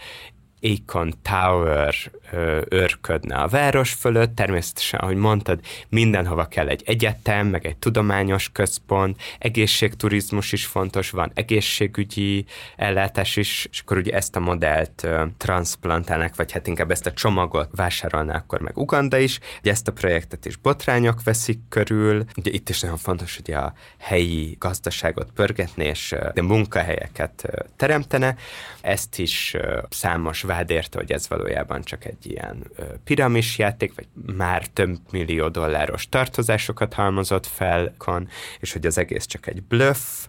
Akon 0.66 1.14
Tower 1.22 1.96
ö, 2.32 2.62
őrködne 2.70 3.36
a 3.36 3.48
város 3.48 3.94
fölött, 3.94 4.36
természetesen, 4.36 5.00
ahogy 5.00 5.16
mondtad, 5.16 5.60
mindenhova 5.90 6.46
kell 6.46 6.68
egy 6.68 6.84
egyetem, 6.86 7.48
meg 7.48 7.66
egy 7.66 7.78
tudományos 7.78 8.50
központ, 8.52 9.22
egészségturizmus 9.40 10.52
is 10.52 10.66
fontos, 10.66 11.10
van 11.10 11.32
egészségügyi 11.34 12.46
ellátás 12.76 13.36
is, 13.36 13.68
és 13.72 13.80
akkor 13.80 13.98
ugye 13.98 14.14
ezt 14.14 14.36
a 14.36 14.40
modellt 14.40 15.04
ö, 15.04 15.24
transplantálnak, 15.38 16.36
vagy 16.36 16.52
hát 16.52 16.68
inkább 16.68 16.92
ezt 16.92 17.06
a 17.06 17.14
csomagot 17.14 17.70
vásárolná 17.76 18.36
akkor 18.36 18.60
meg 18.60 18.78
Uganda 18.78 19.18
is, 19.18 19.40
ugye 19.60 19.72
ezt 19.72 19.88
a 19.88 19.92
projektet 19.92 20.46
is 20.46 20.56
botrányok 20.56 21.24
veszik 21.24 21.60
körül, 21.70 22.26
ugye 22.38 22.52
itt 22.52 22.70
is 22.70 22.80
nagyon 22.80 22.98
fontos, 22.98 23.36
hogy 23.36 23.54
a 23.54 23.74
helyi 23.98 24.56
gazdaságot 24.60 25.32
pörgetni, 25.32 25.86
és 25.86 26.16
de 26.34 26.42
munkahelyeket 26.42 27.46
teremtene, 27.76 28.36
ezt 28.82 29.20
is 29.20 29.56
számos 29.90 30.42
vád 30.56 30.70
érte, 30.70 30.98
hogy 30.98 31.12
ez 31.12 31.28
valójában 31.28 31.84
csak 31.84 32.06
egy 32.06 32.32
ilyen 32.32 32.72
ö, 32.76 32.84
piramisjáték, 33.04 33.94
vagy 33.96 34.08
már 34.36 34.68
több 34.68 34.98
millió 35.12 35.48
dolláros 35.48 36.10
tartozásokat 36.10 36.94
halmozott 36.94 37.46
fel, 37.46 37.94
kon, 37.98 38.28
és 38.60 38.74
hogy 38.74 38.86
az 38.86 38.98
egész 38.98 39.26
csak 39.26 39.48
egy 39.48 39.64
bluff, 39.64 40.28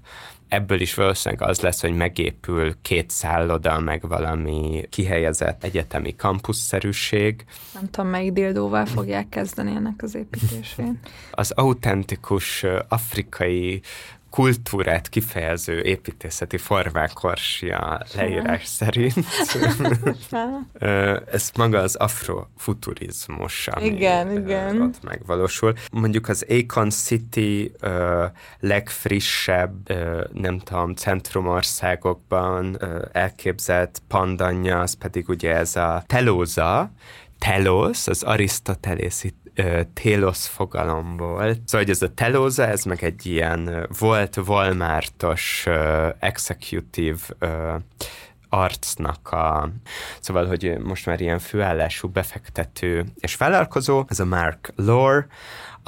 ebből 0.49 0.81
is 0.81 0.95
valószínűleg 0.95 1.49
az 1.49 1.61
lesz, 1.61 1.81
hogy 1.81 1.97
megépül 1.97 2.75
két 2.83 3.11
szálloda, 3.11 3.81
meg 3.81 4.09
valami 4.09 4.87
kihelyezett 4.91 5.65
egyetemi 5.65 6.17
kampuszszerűség. 6.17 7.45
Nem 7.75 7.91
tudom, 7.91 8.11
melyik 8.11 8.33
dildóval 8.33 8.87
fogják 8.87 9.29
kezdeni 9.29 9.71
ennek 9.71 10.03
az 10.03 10.15
építését. 10.15 10.95
Az 11.31 11.51
autentikus 11.51 12.65
afrikai 12.89 13.81
kultúrát 14.37 15.09
kifejező 15.09 15.81
építészeti 15.81 16.57
formák 16.57 17.23
orsia 17.23 18.03
leírás 18.15 18.67
szerint. 18.67 19.15
Ez 21.33 21.51
maga 21.57 21.79
az 21.79 21.95
afrofuturizmus, 21.95 23.69
ami 23.69 23.85
Igen, 23.85 24.37
igen. 24.37 24.81
ott 24.81 25.03
megvalósul. 25.03 25.75
Mondjuk 25.93 26.29
az 26.29 26.47
Akon 26.49 26.91
City 26.91 27.73
ö, 27.81 28.25
legfrissebb, 28.61 29.91
ö, 29.91 30.25
nem 30.33 30.59
tudom, 30.59 30.95
centrumországokban 30.95 32.77
ö, 32.79 33.05
elképzelt 33.13 34.03
pandanja, 34.09 34.81
az 34.81 34.95
pedig 34.95 35.29
ugye 35.29 35.55
ez 35.55 35.77
a 35.77 36.03
telóza, 36.07 36.91
telos, 37.39 38.07
az 38.07 38.23
arisztotelészi 38.23 39.35
ö, 39.57 39.81
télosz 39.95 40.47
fogalomból. 40.47 41.39
Szóval, 41.39 41.61
hogy 41.71 41.91
ez 41.91 42.03
a 42.03 42.15
telóza, 42.15 42.67
ez 42.67 42.85
meg 42.85 43.05
egy 43.05 43.27
ilyen 43.27 43.89
volt 43.99 44.37
Walmartos 44.37 45.65
ö, 45.67 46.09
executive 46.19 47.19
ö, 47.39 47.75
arcnak 48.49 49.31
a, 49.33 49.71
szóval, 50.21 50.47
hogy 50.47 50.79
most 50.79 51.07
már 51.07 51.21
ilyen 51.21 51.39
főállású 51.39 52.09
befektető 52.09 53.05
és 53.15 53.37
vállalkozó, 53.37 54.05
ez 54.09 54.21
a 54.21 54.25
Mark 54.25 54.73
Lore, 54.77 55.27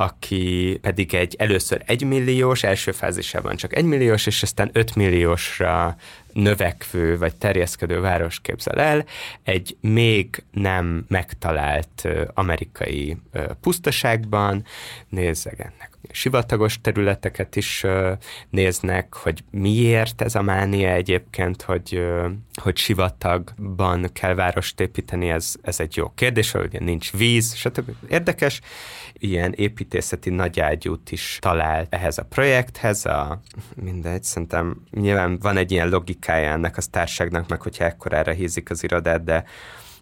aki 0.01 0.79
pedig 0.81 1.15
egy 1.15 1.35
először 1.39 1.83
egymilliós, 1.87 2.63
első 2.63 2.93
fázisában 2.93 3.57
csak 3.57 3.77
egymilliós, 3.77 4.27
és 4.27 4.43
aztán 4.43 4.71
ötmilliósra 4.73 5.97
növekvő 6.33 7.19
vagy 7.19 7.35
terjeszkedő 7.37 8.01
város 8.01 8.41
képzel 8.41 8.81
el, 8.81 9.05
egy 9.43 9.77
még 9.81 10.43
nem 10.51 11.05
megtalált 11.09 12.09
amerikai 12.35 13.17
pusztaságban, 13.61 14.65
nézzegetnek 15.09 15.99
sivatagos 16.13 16.81
területeket 16.81 17.57
is 17.57 17.85
néznek, 18.51 19.15
hogy 19.15 19.45
miért 19.51 20.23
ez 20.23 20.35
a 20.35 20.43
mánia 20.43 20.93
egyébként, 20.93 21.63
hogy, 21.63 22.07
hogy 22.63 22.77
sivatagban 22.77 24.11
kell 24.13 24.35
várost 24.35 24.81
építeni, 24.81 25.29
ez, 25.29 25.55
ez 25.63 25.81
egy 25.81 25.97
jó 25.97 26.13
kérdés, 26.15 26.51
hogy 26.51 26.65
ugye 26.65 26.81
nincs 26.81 27.13
víz, 27.13 27.55
stb. 27.55 27.91
Érdekes, 28.09 28.61
ilyen 29.19 29.53
építészeti 29.53 30.31
nagyágyút 30.31 31.11
is 31.11 31.39
talál 31.41 31.87
ehhez 31.91 32.19
a 32.19 32.25
projekthez, 32.25 33.07
a, 33.07 33.41
mindegy, 33.77 34.23
szerintem 34.23 34.83
nyilván 34.91 35.39
van 35.39 35.57
egy 35.57 35.73
ilyen 35.73 35.89
logikája 35.89 36.51
ennek 36.51 36.77
a 36.77 36.83
társágnak, 36.91 37.49
meg 37.49 37.63
hogyha 37.63 37.85
ekkorára 37.85 38.33
hízik 38.33 38.71
az 38.71 38.83
irodát, 38.83 39.25
de 39.25 39.45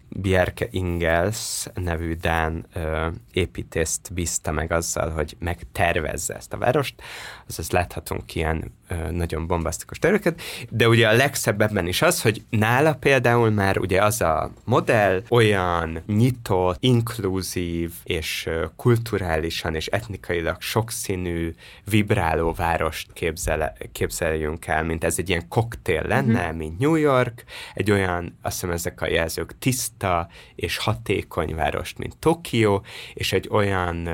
Bjerke 0.09 0.66
Ingels 0.70 1.66
nevű 1.74 2.14
Dán 2.14 2.66
ö, 2.72 3.09
építészt 3.33 4.12
bízta 4.12 4.50
meg 4.52 4.72
azzal, 4.72 5.11
hogy 5.11 5.37
megtervezze 5.38 6.35
ezt 6.35 6.52
a 6.52 6.59
várost, 6.59 7.02
azaz 7.48 7.70
láthatunk 7.70 8.35
ilyen 8.35 8.74
nagyon 9.11 9.46
bombasztikus 9.46 9.99
terveket, 9.99 10.40
de 10.70 10.88
ugye 10.88 11.09
a 11.09 11.12
legszebb 11.12 11.61
ebben 11.61 11.87
is 11.87 12.03
az, 12.03 12.22
hogy 12.22 12.42
nála 12.51 12.94
például 12.94 13.51
már 13.51 13.79
ugye 13.79 14.03
az 14.03 14.20
a 14.20 14.53
modell 14.64 15.22
olyan 15.29 16.03
nyitott, 16.07 16.77
inkluzív 16.81 17.92
és 18.05 18.49
kulturálisan 18.77 19.75
és 19.75 19.87
etnikailag 19.87 20.61
sokszínű, 20.61 21.55
vibráló 21.85 22.53
várost 22.53 23.12
képzel, 23.12 23.77
képzeljünk 23.92 24.66
el, 24.66 24.85
mint 24.85 25.05
ez 25.05 25.18
egy 25.18 25.29
ilyen 25.29 25.49
koktél 25.49 26.03
lenne, 26.03 26.46
mm-hmm. 26.46 26.57
mint 26.57 26.79
New 26.79 26.94
York, 26.94 27.44
egy 27.75 27.90
olyan, 27.90 28.38
azt 28.42 28.55
hiszem 28.55 28.70
ezek 28.70 29.01
a 29.01 29.09
jelzők, 29.09 29.59
tiszta 29.59 30.29
és 30.55 30.77
hatékony 30.77 31.55
várost, 31.55 31.99
mint 31.99 32.18
Tokió, 32.18 32.85
és 33.14 33.33
egy 33.33 33.49
olyan 33.51 34.09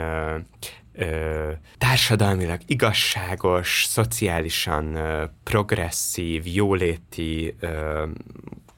ö, 0.95 1.51
társadalmilag 1.79 2.61
igazságos, 2.67 3.85
szociálisan 3.89 4.95
ö, 4.95 5.25
progresszív, 5.43 6.47
jóléti 6.47 7.57
ö, 7.61 8.05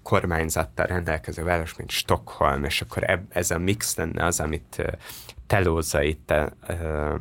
kormányzattal 0.02 0.86
rendelkező 0.86 1.42
város, 1.44 1.76
mint 1.76 1.90
Stockholm, 1.90 2.64
és 2.64 2.80
akkor 2.80 3.10
eb, 3.10 3.20
ez 3.28 3.50
a 3.50 3.58
mix 3.58 3.96
lenne 3.96 4.24
az, 4.24 4.40
amit 4.40 4.76
ö, 4.78 4.88
Telóza 5.46 6.02
itt 6.02 6.32
ö, 6.66 7.14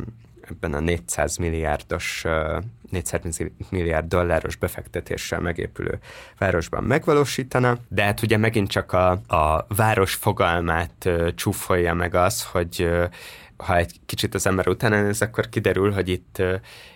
ebben 0.50 0.74
a 0.74 0.80
400 0.80 1.38
milliárdos 1.38 2.26
400 2.90 3.40
milliárd 3.70 4.08
dolláros 4.08 4.56
befektetéssel 4.56 5.40
megépülő 5.40 6.00
városban 6.38 6.84
megvalósítana, 6.84 7.78
de 7.88 8.04
hát 8.04 8.22
ugye 8.22 8.38
megint 8.38 8.70
csak 8.70 8.92
a, 8.92 9.12
a 9.12 9.66
város 9.68 10.14
fogalmát 10.14 11.10
csúfolja 11.36 11.94
meg 11.94 12.16
az, 12.16 12.44
hogy 12.44 12.90
ha 13.58 13.78
egy 13.78 14.00
kicsit 14.06 14.34
az 14.34 14.48
ember 14.48 14.68
utána 14.68 15.02
néz, 15.02 15.22
akkor 15.22 15.50
kiderül, 15.50 15.92
hogy 15.92 16.10
itt 16.10 16.42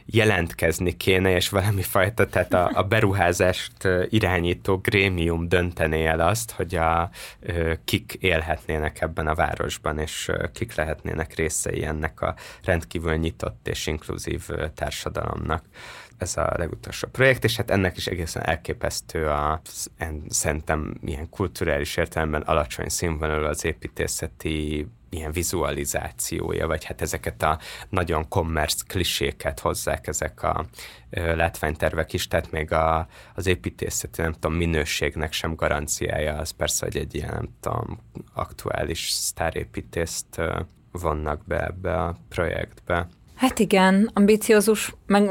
jelentkezni 0.05 0.97
kéne, 0.97 1.35
és 1.35 1.49
valami 1.49 1.81
fajta, 1.81 2.25
tehát 2.25 2.53
a, 2.53 2.71
a 2.73 2.83
beruházást 2.83 3.87
irányító 4.09 4.77
grémium 4.77 5.47
döntené 5.47 6.05
el 6.05 6.19
azt, 6.19 6.51
hogy 6.51 6.75
a, 6.75 7.09
kik 7.85 8.17
élhetnének 8.19 9.01
ebben 9.01 9.27
a 9.27 9.35
városban, 9.35 9.99
és 9.99 10.31
kik 10.53 10.75
lehetnének 10.75 11.35
részei 11.35 11.83
ennek 11.83 12.21
a 12.21 12.35
rendkívül 12.63 13.15
nyitott 13.15 13.67
és 13.67 13.87
inkluzív 13.87 14.49
társadalomnak. 14.73 15.63
Ez 16.17 16.37
a 16.37 16.53
legutolsó 16.57 17.07
projekt, 17.11 17.43
és 17.43 17.55
hát 17.55 17.71
ennek 17.71 17.97
is 17.97 18.07
egészen 18.07 18.45
elképesztő 18.45 19.27
a, 19.27 19.61
szerintem 20.29 20.97
ilyen 21.01 21.29
kulturális 21.29 21.97
értelemben 21.97 22.41
alacsony 22.41 22.89
színvonalú 22.89 23.45
az 23.45 23.65
építészeti 23.65 24.87
ilyen 25.09 25.31
vizualizációja, 25.31 26.67
vagy 26.67 26.83
hát 26.83 27.01
ezeket 27.01 27.43
a 27.43 27.59
nagyon 27.89 28.27
kommersz 28.27 28.81
kliséket 28.81 29.59
hozzák 29.59 30.07
ezek 30.07 30.43
a 30.43 30.65
látványtervek 31.09 32.13
is, 32.13 32.27
tehát 32.27 32.51
még 32.51 32.71
a, 32.71 33.07
az 33.35 33.47
építészeti, 33.47 34.21
nem 34.21 34.33
tudom, 34.33 34.53
minőségnek 34.53 35.33
sem 35.33 35.55
garanciája, 35.55 36.35
az 36.35 36.51
persze, 36.51 36.85
hogy 36.85 36.97
egy 36.97 37.15
ilyen, 37.15 37.33
nem 37.33 37.49
tudom, 37.59 37.99
aktuális 38.33 39.09
sztárépítészt 39.09 40.37
ö, 40.37 40.59
vannak 40.91 41.45
be 41.45 41.65
ebbe 41.65 42.03
a 42.03 42.15
projektbe. 42.29 43.07
Hát 43.37 43.59
igen, 43.59 44.09
ambiciózus, 44.13 44.95
meg 45.05 45.29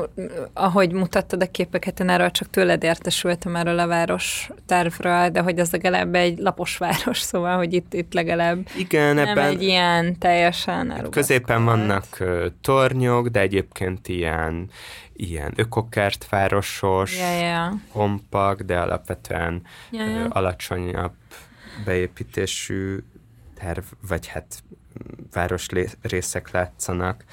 ahogy 0.52 0.92
mutattad 0.92 1.42
a 1.42 1.50
képeket, 1.50 2.00
én 2.00 2.08
erről 2.08 2.30
csak 2.30 2.50
tőled 2.50 2.82
értesültem 2.82 3.56
erről 3.56 3.78
a 3.78 3.86
város 3.86 4.50
tervről, 4.66 5.28
de 5.28 5.40
hogy 5.40 5.58
ez 5.58 5.72
legalább 5.72 6.14
egy 6.14 6.38
lapos 6.38 6.76
város, 6.76 7.20
szóval, 7.30 7.56
hogy 7.56 7.72
itt, 7.72 7.94
itt 7.94 8.12
legalább 8.12 8.68
igen, 8.76 9.14
nem 9.14 9.28
ebben 9.28 9.46
egy 9.46 9.62
ilyen 9.62 10.18
teljesen 10.18 10.90
hát 10.90 11.08
Középen 11.08 11.64
vannak 11.64 12.04
uh, 12.20 12.46
tornyok, 12.60 13.28
de 13.28 13.40
egyébként 13.40 14.08
ilyen, 14.08 14.70
ilyen 15.12 15.52
ökokertvárosos, 15.56 17.16
yeah, 17.16 17.40
yeah. 17.40 17.72
kompakt, 17.92 18.64
de 18.64 18.78
alapvetően 18.78 19.62
yeah, 19.90 20.10
yeah. 20.10 20.26
Uh, 20.26 20.36
alacsonyabb 20.36 21.14
beépítésű 21.84 22.98
terv, 23.54 23.84
vagy 24.08 24.26
hát 24.26 24.62
város 25.32 25.66
részek 26.02 26.50
látszanak 26.50 27.24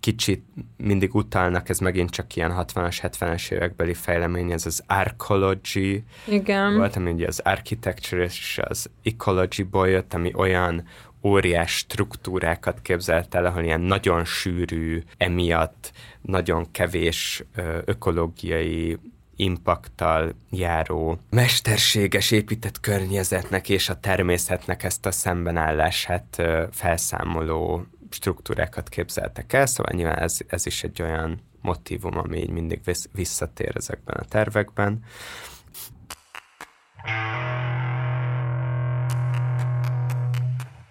kicsit 0.00 0.44
mindig 0.76 1.14
utálnak, 1.14 1.68
ez 1.68 1.78
megint 1.78 2.10
csak 2.10 2.36
ilyen 2.36 2.52
60-as, 2.56 2.98
70-es 3.02 3.50
évekbeli 3.50 3.94
fejlemény, 3.94 4.52
ez 4.52 4.66
az 4.66 4.82
arcology 4.86 6.02
Igen. 6.24 6.76
volt, 6.76 6.96
ami 6.96 7.10
ugye 7.10 7.26
az 7.26 7.40
architecture 7.44 8.24
és 8.24 8.60
az 8.62 8.90
ecology-ból 9.02 9.88
jött, 9.88 10.14
ami 10.14 10.32
olyan 10.34 10.84
óriás 11.22 11.76
struktúrákat 11.76 12.82
képzelt 12.82 13.34
el, 13.34 13.44
ahol 13.44 13.62
ilyen 13.62 13.80
nagyon 13.80 14.24
sűrű, 14.24 15.02
emiatt 15.16 15.92
nagyon 16.20 16.70
kevés 16.70 17.44
ökológiai 17.84 18.98
impaktal 19.36 20.34
járó 20.50 21.18
mesterséges 21.30 22.30
épített 22.30 22.80
környezetnek 22.80 23.68
és 23.68 23.88
a 23.88 24.00
természetnek 24.00 24.82
ezt 24.82 25.06
a 25.06 25.10
szembenállását 25.10 26.42
felszámoló 26.70 27.86
struktúrákat 28.10 28.88
képzeltek 28.88 29.52
el, 29.52 29.66
szóval 29.66 29.92
nyilván 29.94 30.18
ez, 30.18 30.38
ez 30.46 30.66
is 30.66 30.84
egy 30.84 31.02
olyan 31.02 31.40
motivum, 31.60 32.18
ami 32.18 32.38
így 32.38 32.50
mindig 32.50 32.80
visszatér 33.12 33.76
ezekben 33.76 34.16
a 34.16 34.24
tervekben. 34.24 35.04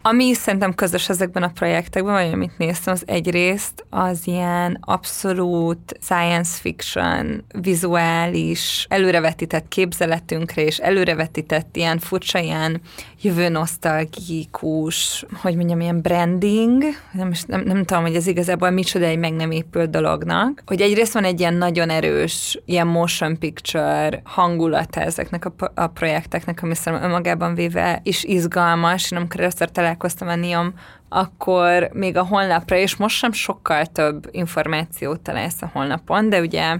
Ami 0.10 0.34
szerintem 0.34 0.74
közös 0.76 1.10
ezekben 1.10 1.44
a 1.44 1.52
projektekben, 1.54 2.14
vagy 2.14 2.34
amit 2.34 2.58
néztem, 2.58 2.94
az 2.94 3.04
egyrészt 3.06 3.86
az 3.90 4.20
ilyen 4.24 4.78
abszolút 4.82 5.98
science 6.02 6.58
fiction, 6.60 7.46
vizuális, 7.62 8.86
előrevetített 8.90 9.68
képzeletünkre, 9.68 10.62
és 10.62 10.78
előrevetített 10.78 11.76
ilyen 11.76 12.00
furcsa, 12.00 12.40
ilyen 12.40 12.82
jövő 13.22 13.50
nosztalgikus, 13.50 15.26
hogy 15.42 15.56
mondjam, 15.56 15.80
ilyen 15.80 16.02
branding, 16.02 16.84
nem, 17.12 17.32
nem, 17.48 17.62
nem 17.62 17.84
tudom, 17.84 18.04
hogy 18.04 18.16
ez 18.16 18.28
igazából 18.28 18.70
micsoda 18.70 19.06
egy 19.06 19.20
meg 19.20 19.34
nem 19.34 19.52
épült 19.52 19.90
dolognak, 19.90 20.64
hogy 20.66 20.82
egyrészt 20.82 21.14
van 21.14 21.24
egy 21.24 21.40
ilyen 21.40 21.54
nagyon 21.54 21.90
erős, 21.90 22.62
ilyen 22.66 22.88
motion 22.88 23.40
picture 23.40 24.22
hangulata 24.24 25.02
ezeknek 25.02 25.46
a, 25.46 25.72
a 25.76 25.88
projekteknek, 25.88 26.64
ami 26.64 26.76
szerintem 26.76 27.10
önmagában 27.10 27.56
véve 27.56 28.00
is 28.04 28.24
izgalmas, 28.24 29.04
és 29.04 29.12
amikor 29.12 29.40
először 29.40 29.72
találkoztam 29.72 29.96
a 30.04 30.36
NIOM, 30.36 30.74
akkor 31.10 31.90
még 31.94 32.18
a 32.18 32.26
honlapra, 32.26 32.76
és 32.76 32.96
most 32.96 33.16
sem 33.16 33.32
sokkal 33.32 33.86
több 33.86 34.28
információt 34.32 35.20
találsz 35.20 35.62
a 35.62 35.70
honlapon, 35.74 36.30
de 36.30 36.40
ugye 36.40 36.78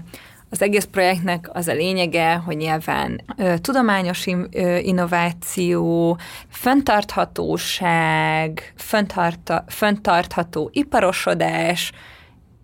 az 0.50 0.62
egész 0.62 0.84
projektnek 0.84 1.50
az 1.52 1.68
a 1.68 1.72
lényege, 1.72 2.34
hogy 2.34 2.56
nyilván 2.56 3.20
ö, 3.36 3.58
tudományos 3.58 4.26
in, 4.26 4.46
ö, 4.52 4.76
innováció, 4.76 6.18
föntarthatóság, 6.48 8.72
föntarta, 8.76 9.64
föntartható 9.68 10.70
iparosodás, 10.72 11.92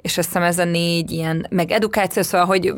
és 0.01 0.19
azt 0.19 0.27
hiszem 0.27 0.43
ez 0.43 0.59
a 0.59 0.65
négy 0.65 1.11
ilyen, 1.11 1.47
meg 1.51 1.71
edukáció, 1.71 2.23
szóval, 2.23 2.47
hogy 2.47 2.75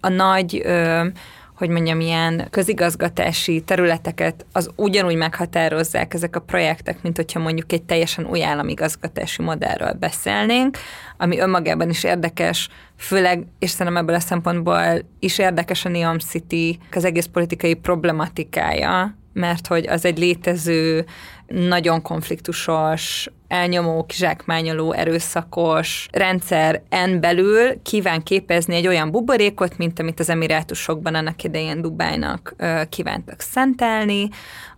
a 0.00 0.08
nagy 0.08 0.60
ö, 0.64 1.06
hogy 1.54 1.68
mondjam, 1.68 2.00
ilyen 2.00 2.46
közigazgatási 2.50 3.60
területeket 3.60 4.46
az 4.52 4.70
ugyanúgy 4.76 5.16
meghatározzák 5.16 6.14
ezek 6.14 6.36
a 6.36 6.40
projektek, 6.40 7.02
mint 7.02 7.16
hogyha 7.16 7.40
mondjuk 7.40 7.72
egy 7.72 7.82
teljesen 7.82 8.26
új 8.26 8.44
államigazgatási 8.44 9.42
modellről 9.42 9.92
beszélnénk, 9.92 10.78
ami 11.16 11.38
önmagában 11.38 11.90
is 11.90 12.04
érdekes, 12.04 12.68
főleg, 12.96 13.46
és 13.58 13.70
szerintem 13.70 14.02
ebből 14.02 14.14
a 14.14 14.20
szempontból 14.20 14.82
is 15.18 15.38
érdekes 15.38 15.84
a 15.84 15.88
Neon 15.88 16.18
City, 16.18 16.78
az 16.92 17.04
egész 17.04 17.26
politikai 17.32 17.74
problematikája, 17.74 19.16
mert 19.32 19.66
hogy 19.66 19.86
az 19.86 20.04
egy 20.04 20.18
létező, 20.18 21.04
nagyon 21.46 22.02
konfliktusos, 22.02 23.30
elnyomó, 23.54 24.04
kizsákmányoló, 24.04 24.92
erőszakos 24.92 26.08
rendszer 26.12 26.82
en 26.88 27.20
belül 27.20 27.82
kíván 27.82 28.22
képezni 28.22 28.74
egy 28.74 28.86
olyan 28.86 29.10
buborékot, 29.10 29.78
mint 29.78 29.98
amit 29.98 30.20
az 30.20 30.30
emirátusokban 30.30 31.14
annak 31.14 31.44
idején 31.44 31.82
Dubájnak 31.82 32.54
kívántak 32.88 33.40
szentelni, 33.40 34.28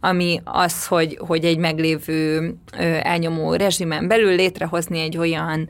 ami 0.01 0.41
az, 0.45 0.87
hogy, 0.87 1.19
hogy 1.27 1.45
egy 1.45 1.59
meglévő 1.59 2.55
elnyomó 3.03 3.55
rezsimen 3.55 4.09
belül 4.09 4.35
létrehozni 4.35 5.01
egy 5.01 5.17
olyan 5.17 5.69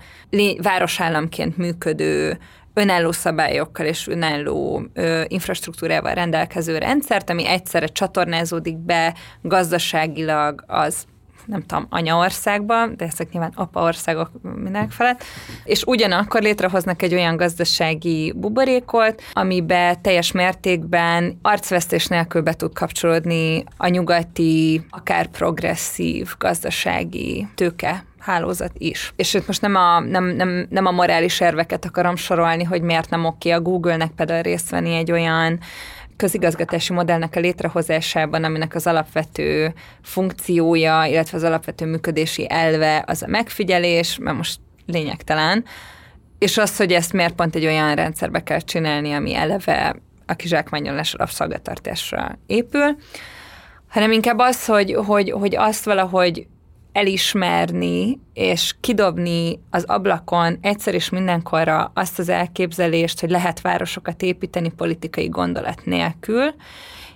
városállamként 0.62 1.56
működő 1.56 2.38
önálló 2.74 3.12
szabályokkal 3.12 3.86
és 3.86 4.06
önálló 4.08 4.86
ö, 4.92 5.22
infrastruktúrával 5.26 6.14
rendelkező 6.14 6.78
rendszert, 6.78 7.30
ami 7.30 7.46
egyszerre 7.46 7.86
csatornázódik 7.86 8.76
be 8.76 9.14
gazdaságilag, 9.42 10.64
az 10.66 11.06
nem 11.46 11.62
tudom, 11.62 11.86
anyaországba, 11.90 12.86
de 12.86 13.04
ezek 13.04 13.30
nyilván 13.30 13.52
apaországok 13.54 14.30
mindenek 14.42 14.90
felett, 14.90 15.24
és 15.64 15.82
ugyanakkor 15.86 16.42
létrehoznak 16.42 17.02
egy 17.02 17.14
olyan 17.14 17.36
gazdasági 17.36 18.32
buborékot, 18.36 19.22
amibe 19.32 19.98
teljes 20.02 20.32
mértékben 20.32 21.38
arcvesztés 21.42 22.06
nélkül 22.06 22.42
be 22.42 22.52
tud 22.52 22.72
kapcsolódni 22.72 23.64
a 23.76 23.88
nyugati, 23.88 24.86
akár 24.90 25.26
progresszív 25.26 26.34
gazdasági 26.38 27.48
tőke 27.54 28.04
hálózat 28.18 28.72
is. 28.78 29.12
És 29.16 29.34
itt 29.34 29.46
most 29.46 29.60
nem 29.60 29.74
a, 29.74 30.00
nem, 30.00 30.24
nem, 30.24 30.66
nem 30.70 30.86
a 30.86 30.90
morális 30.90 31.40
érveket 31.40 31.84
akarom 31.84 32.16
sorolni, 32.16 32.64
hogy 32.64 32.82
miért 32.82 33.10
nem 33.10 33.24
oké 33.24 33.50
a 33.50 33.60
Google-nek 33.60 34.10
például 34.10 34.42
részt 34.42 34.70
venni 34.70 34.94
egy 34.94 35.12
olyan 35.12 35.58
közigazgatási 36.16 36.92
modellnek 36.92 37.36
a 37.36 37.40
létrehozásában, 37.40 38.44
aminek 38.44 38.74
az 38.74 38.86
alapvető 38.86 39.74
funkciója, 40.02 41.04
illetve 41.04 41.36
az 41.36 41.42
alapvető 41.42 41.86
működési 41.86 42.46
elve 42.48 43.04
az 43.06 43.22
a 43.22 43.26
megfigyelés, 43.26 44.18
mert 44.20 44.36
most 44.36 44.60
lényegtelen, 44.86 45.64
és 46.38 46.58
az, 46.58 46.76
hogy 46.76 46.92
ezt 46.92 47.12
miért 47.12 47.34
pont 47.34 47.54
egy 47.54 47.66
olyan 47.66 47.94
rendszerbe 47.94 48.42
kell 48.42 48.60
csinálni, 48.60 49.12
ami 49.12 49.34
eleve 49.34 49.96
a 50.26 50.34
kizsákmányolás 50.34 51.12
rabszolgatartásra 51.12 52.38
épül, 52.46 52.96
hanem 53.88 54.12
inkább 54.12 54.38
az, 54.38 54.64
hogy, 54.64 54.92
hogy, 54.92 55.30
hogy 55.30 55.56
azt 55.56 55.84
valahogy 55.84 56.46
elismerni 56.96 58.20
és 58.32 58.74
kidobni 58.80 59.60
az 59.70 59.84
ablakon 59.84 60.58
egyszer 60.60 60.94
és 60.94 61.08
mindenkorra 61.08 61.90
azt 61.94 62.18
az 62.18 62.28
elképzelést, 62.28 63.20
hogy 63.20 63.30
lehet 63.30 63.60
városokat 63.60 64.22
építeni 64.22 64.68
politikai 64.68 65.28
gondolat 65.28 65.80
nélkül, 65.84 66.54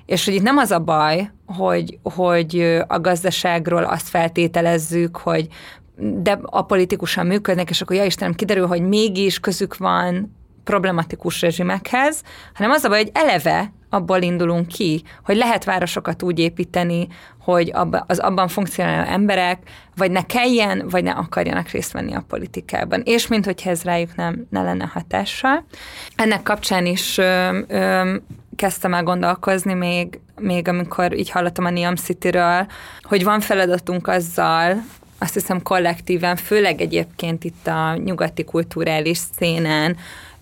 és 0.06 0.24
hogy 0.24 0.34
itt 0.34 0.42
nem 0.42 0.56
az 0.56 0.70
a 0.70 0.78
baj, 0.78 1.30
hogy, 1.46 1.98
hogy 2.02 2.80
a 2.86 3.00
gazdaságról 3.00 3.84
azt 3.84 4.08
feltételezzük, 4.08 5.16
hogy 5.16 5.48
de 5.96 6.38
a 6.42 6.62
politikusan 6.62 7.26
működnek, 7.26 7.70
és 7.70 7.80
akkor 7.80 7.96
ja 7.96 8.04
Istenem, 8.04 8.34
kiderül, 8.34 8.66
hogy 8.66 8.82
mégis 8.82 9.38
közük 9.38 9.76
van 9.76 10.36
problematikus 10.64 11.40
rezsimekhez, 11.40 12.22
hanem 12.54 12.70
az 12.70 12.84
a 12.84 12.88
baj, 12.88 12.98
hogy 12.98 13.10
eleve 13.14 13.72
abból 13.90 14.22
indulunk 14.22 14.66
ki, 14.66 15.02
hogy 15.24 15.36
lehet 15.36 15.64
városokat 15.64 16.22
úgy 16.22 16.38
építeni, 16.38 17.08
hogy 17.38 17.72
az 18.06 18.18
abban 18.18 18.48
funkcionáló 18.48 19.10
emberek 19.10 19.58
vagy 19.96 20.10
ne 20.10 20.26
kelljen, 20.26 20.88
vagy 20.88 21.02
ne 21.02 21.10
akarjanak 21.10 21.68
részt 21.68 21.92
venni 21.92 22.14
a 22.14 22.24
politikában. 22.28 23.02
És 23.04 23.26
mint 23.26 23.44
hogyha 23.44 23.70
ez 23.70 23.82
rájuk 23.82 24.14
nem, 24.16 24.46
ne 24.50 24.62
lenne 24.62 24.90
hatással. 24.92 25.64
Ennek 26.16 26.42
kapcsán 26.42 26.86
is 26.86 27.18
ö, 27.18 27.58
ö, 27.68 28.14
kezdtem 28.56 28.94
el 28.94 29.02
gondolkozni 29.02 29.74
még, 29.74 30.20
még 30.38 30.68
amikor 30.68 31.16
így 31.18 31.30
hallottam 31.30 31.64
a 31.64 31.70
Niam 31.70 31.96
City-ről, 31.96 32.66
hogy 33.02 33.24
van 33.24 33.40
feladatunk 33.40 34.08
azzal, 34.08 34.82
azt 35.18 35.34
hiszem 35.34 35.62
kollektíven, 35.62 36.36
főleg 36.36 36.80
egyébként 36.80 37.44
itt 37.44 37.66
a 37.66 37.96
nyugati 37.96 38.44
kulturális 38.44 39.18
szénen, 39.38 39.96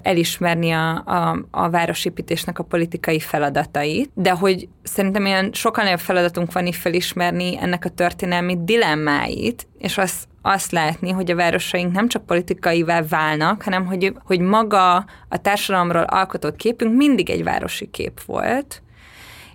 elismerni 0.08 0.70
a, 0.70 1.02
a, 1.04 1.38
a 1.50 1.70
városépítésnek 1.70 2.58
a 2.58 2.62
politikai 2.62 3.20
feladatait, 3.20 4.10
de 4.14 4.30
hogy 4.30 4.68
szerintem 4.82 5.26
ilyen 5.26 5.50
sokkal 5.52 5.84
nagyobb 5.84 5.98
feladatunk 5.98 6.52
van 6.52 6.66
itt 6.66 6.74
felismerni 6.74 7.58
ennek 7.60 7.84
a 7.84 7.88
történelmi 7.88 8.56
dilemmáit, 8.60 9.66
és 9.78 9.98
azt, 9.98 10.28
azt 10.42 10.72
látni, 10.72 11.10
hogy 11.10 11.30
a 11.30 11.34
városaink 11.34 11.92
nem 11.92 12.08
csak 12.08 12.26
politikaivá 12.26 13.02
válnak, 13.08 13.62
hanem 13.62 13.86
hogy, 13.86 14.12
hogy 14.24 14.40
maga 14.40 14.94
a 15.28 15.40
társadalomról 15.42 16.02
alkotott 16.02 16.56
képünk 16.56 16.96
mindig 16.96 17.30
egy 17.30 17.44
városi 17.44 17.90
kép 17.90 18.20
volt, 18.26 18.82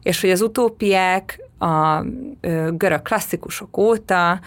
és 0.02 0.22
hogy 0.22 0.30
az 0.30 0.42
utópiák 0.42 1.40
a 1.60 2.04
görög 2.72 3.02
klasszikusok 3.02 3.78
óta 3.78 4.40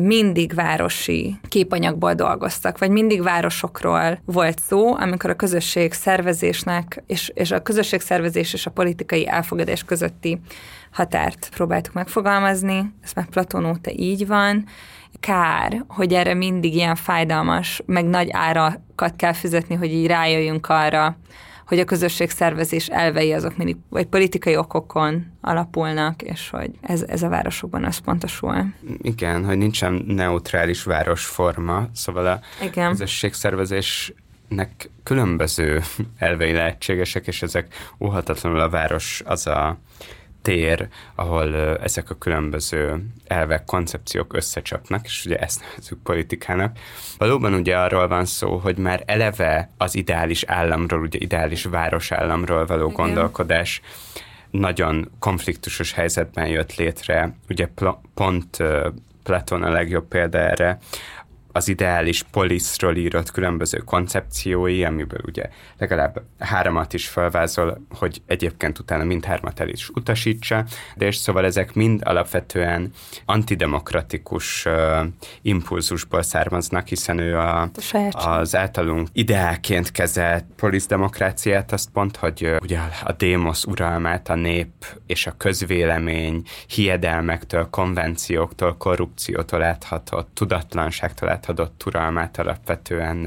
mindig 0.00 0.54
városi 0.54 1.36
képanyagból 1.48 2.14
dolgoztak, 2.14 2.78
vagy 2.78 2.90
mindig 2.90 3.22
városokról 3.22 4.18
volt 4.24 4.58
szó, 4.58 4.94
amikor 4.94 5.30
a 5.30 5.36
közösség 5.36 5.92
szervezésnek, 5.92 7.02
és, 7.06 7.30
és 7.34 7.50
a 7.50 7.62
közösség 7.62 8.00
szervezés 8.00 8.52
és 8.52 8.66
a 8.66 8.70
politikai 8.70 9.28
elfogadás 9.28 9.84
közötti 9.84 10.40
határt 10.90 11.48
próbáltuk 11.54 11.94
megfogalmazni, 11.94 12.94
ez 13.02 13.12
már 13.12 13.26
Platón 13.26 13.66
óta 13.66 13.90
így 13.92 14.26
van, 14.26 14.64
kár, 15.20 15.84
hogy 15.88 16.12
erre 16.12 16.34
mindig 16.34 16.74
ilyen 16.74 16.94
fájdalmas, 16.94 17.82
meg 17.86 18.04
nagy 18.04 18.28
árakat 18.32 19.16
kell 19.16 19.32
fizetni, 19.32 19.74
hogy 19.74 19.92
így 19.92 20.06
rájöjjünk 20.06 20.68
arra, 20.68 21.16
hogy 21.74 21.82
a 21.82 21.86
közösségszervezés 21.86 22.86
elvei 22.86 23.32
azok 23.32 23.56
mindig 23.56 23.76
vagy 23.88 24.06
politikai 24.06 24.56
okokon 24.56 25.26
alapulnak, 25.40 26.22
és 26.22 26.50
hogy 26.50 26.70
ez, 26.80 27.02
ez 27.02 27.22
a 27.22 27.28
városokban 27.28 27.84
összpontosul. 27.84 28.64
Igen, 29.02 29.44
hogy 29.44 29.58
nincsen 29.58 30.04
neutrális 30.06 30.82
városforma, 30.82 31.88
szóval 31.94 32.26
a 32.26 32.40
Igen. 32.62 32.90
közösségszervezésnek 32.90 34.90
különböző 35.02 35.82
elvei 36.18 36.52
lehetségesek, 36.52 37.26
és 37.26 37.42
ezek 37.42 37.74
óhatatlanul 38.00 38.60
a 38.60 38.68
város 38.68 39.22
az 39.24 39.46
a 39.46 39.78
tér, 40.44 40.88
ahol 41.14 41.78
ezek 41.78 42.10
a 42.10 42.14
különböző 42.14 43.06
elvek, 43.26 43.64
koncepciók 43.64 44.34
összecsapnak, 44.34 45.04
és 45.04 45.24
ugye 45.26 45.36
ezt 45.36 45.60
nevezzük 45.60 46.02
politikának. 46.02 46.78
Valóban 47.18 47.54
ugye 47.54 47.76
arról 47.76 48.08
van 48.08 48.24
szó, 48.24 48.56
hogy 48.56 48.76
már 48.76 49.02
eleve 49.06 49.70
az 49.76 49.94
ideális 49.94 50.42
államról, 50.42 51.00
ugye 51.00 51.18
ideális 51.18 51.64
városállamról 51.64 52.66
való 52.66 52.90
Igen. 52.90 53.04
gondolkodás 53.04 53.80
nagyon 54.50 55.10
konfliktusos 55.18 55.92
helyzetben 55.92 56.46
jött 56.46 56.74
létre. 56.74 57.34
Ugye 57.48 57.66
pl- 57.66 57.98
pont 58.14 58.56
Platon 59.22 59.62
a 59.62 59.70
legjobb 59.70 60.08
példa 60.08 60.38
erre, 60.38 60.78
az 61.56 61.68
ideális 61.68 62.22
poliszról 62.22 62.96
írott 62.96 63.30
különböző 63.30 63.78
koncepciói, 63.78 64.84
amiből 64.84 65.20
ugye 65.26 65.48
legalább 65.78 66.22
háromat 66.38 66.92
is 66.92 67.08
felvázol, 67.08 67.80
hogy 67.90 68.22
egyébként 68.26 68.78
utána 68.78 69.04
mindhármat 69.04 69.60
el 69.60 69.68
is 69.68 69.88
utasítsa, 69.88 70.64
de 70.96 71.06
és 71.06 71.16
szóval 71.16 71.44
ezek 71.44 71.74
mind 71.74 72.00
alapvetően 72.04 72.92
antidemokratikus 73.24 74.64
uh, 74.64 74.72
impulzusból 75.42 76.22
származnak, 76.22 76.88
hiszen 76.88 77.18
ő 77.18 77.38
a, 77.38 77.70
az 78.10 78.56
általunk 78.56 79.08
ideálként 79.12 79.90
kezelt 79.90 80.44
poliszdemokráciát, 80.56 81.72
azt 81.72 81.90
pont, 81.90 82.16
hogy 82.16 82.44
uh, 82.44 82.56
ugye 82.62 82.78
a 83.04 83.12
démosz 83.12 83.64
uralmát 83.64 84.28
a 84.28 84.34
nép 84.34 84.72
és 85.06 85.26
a 85.26 85.34
közvélemény 85.36 86.42
hiedelmektől, 86.66 87.68
konvencióktól, 87.70 88.76
korrupciótól 88.76 89.62
áthatott, 89.62 90.28
tudatlanságtól 90.34 91.28
áthatott 91.28 91.42
átadott 91.44 91.86
uralmát 91.86 92.38
alapvetően 92.38 93.26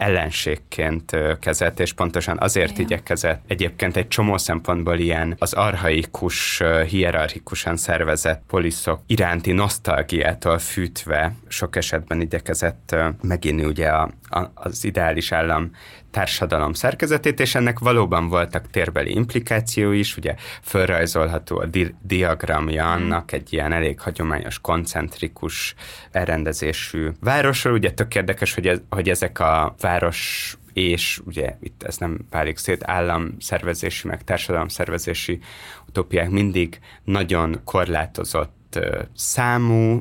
ellenségként 0.00 1.16
kezelt, 1.40 1.80
és 1.80 1.92
pontosan 1.92 2.36
azért 2.40 2.70
Igen. 2.70 2.82
igyekezett 2.82 3.42
egyébként 3.46 3.96
egy 3.96 4.08
csomó 4.08 4.36
szempontból 4.36 4.98
ilyen 4.98 5.36
az 5.38 5.52
arhaikus, 5.52 6.62
hierarchikusan 6.88 7.76
szervezett 7.76 8.42
poliszok 8.46 9.00
iránti 9.06 9.52
nosztalgiától 9.52 10.58
fűtve 10.58 11.34
sok 11.48 11.76
esetben 11.76 12.20
igyekezett 12.20 12.96
megint 13.22 13.64
ugye 13.64 13.88
a, 13.88 14.10
a, 14.28 14.50
az 14.54 14.84
ideális 14.84 15.32
állam 15.32 15.70
társadalom 16.10 16.72
szerkezetét, 16.72 17.40
és 17.40 17.54
ennek 17.54 17.78
valóban 17.78 18.28
voltak 18.28 18.70
térbeli 18.70 19.14
implikációi 19.14 19.98
is, 19.98 20.16
ugye 20.16 20.34
fölrajzolható 20.62 21.58
a 21.58 21.66
di- 21.66 21.94
diagramja 22.02 22.84
mhm. 22.84 22.92
annak 22.92 23.32
egy 23.32 23.52
ilyen 23.52 23.72
elég 23.72 24.00
hagyományos, 24.00 24.58
koncentrikus 24.58 25.74
elrendezésű 26.10 27.08
városról, 27.20 27.74
ugye 27.74 27.90
tök 27.90 28.14
érdekes, 28.14 28.54
hogy, 28.54 28.66
ez, 28.66 28.78
hogy 28.88 29.08
ezek 29.08 29.40
a 29.40 29.74
város 29.90 30.54
és 30.72 31.20
ugye 31.24 31.56
itt 31.60 31.82
ez 31.82 31.96
nem 31.96 32.18
válik 32.30 32.56
szét, 32.56 32.82
államszervezési, 32.84 34.08
meg 34.08 34.24
társadalomszervezési 34.24 35.40
utópiák 35.88 36.30
mindig 36.30 36.78
nagyon 37.04 37.60
korlátozott 37.64 38.78
számú 39.14 40.00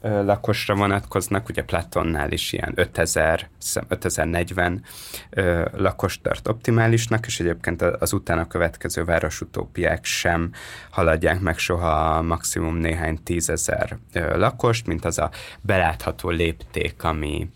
lakosra 0.00 0.74
vonatkoznak, 0.74 1.48
ugye 1.48 1.62
Platonnál 1.62 2.32
is 2.32 2.52
ilyen 2.52 2.72
5000, 2.74 3.48
5040 3.88 4.82
lakos 5.72 6.20
tart 6.20 6.48
optimálisnak, 6.48 7.26
és 7.26 7.40
egyébként 7.40 7.82
az 7.82 8.12
utána 8.12 8.46
következő 8.46 9.04
városutópiák 9.04 10.04
sem 10.04 10.52
haladják 10.90 11.40
meg 11.40 11.58
soha 11.58 12.22
maximum 12.22 12.76
néhány 12.76 13.22
tízezer 13.22 13.98
lakost, 14.12 14.86
mint 14.86 15.04
az 15.04 15.18
a 15.18 15.30
belátható 15.60 16.28
lépték, 16.30 17.04
ami, 17.04 17.48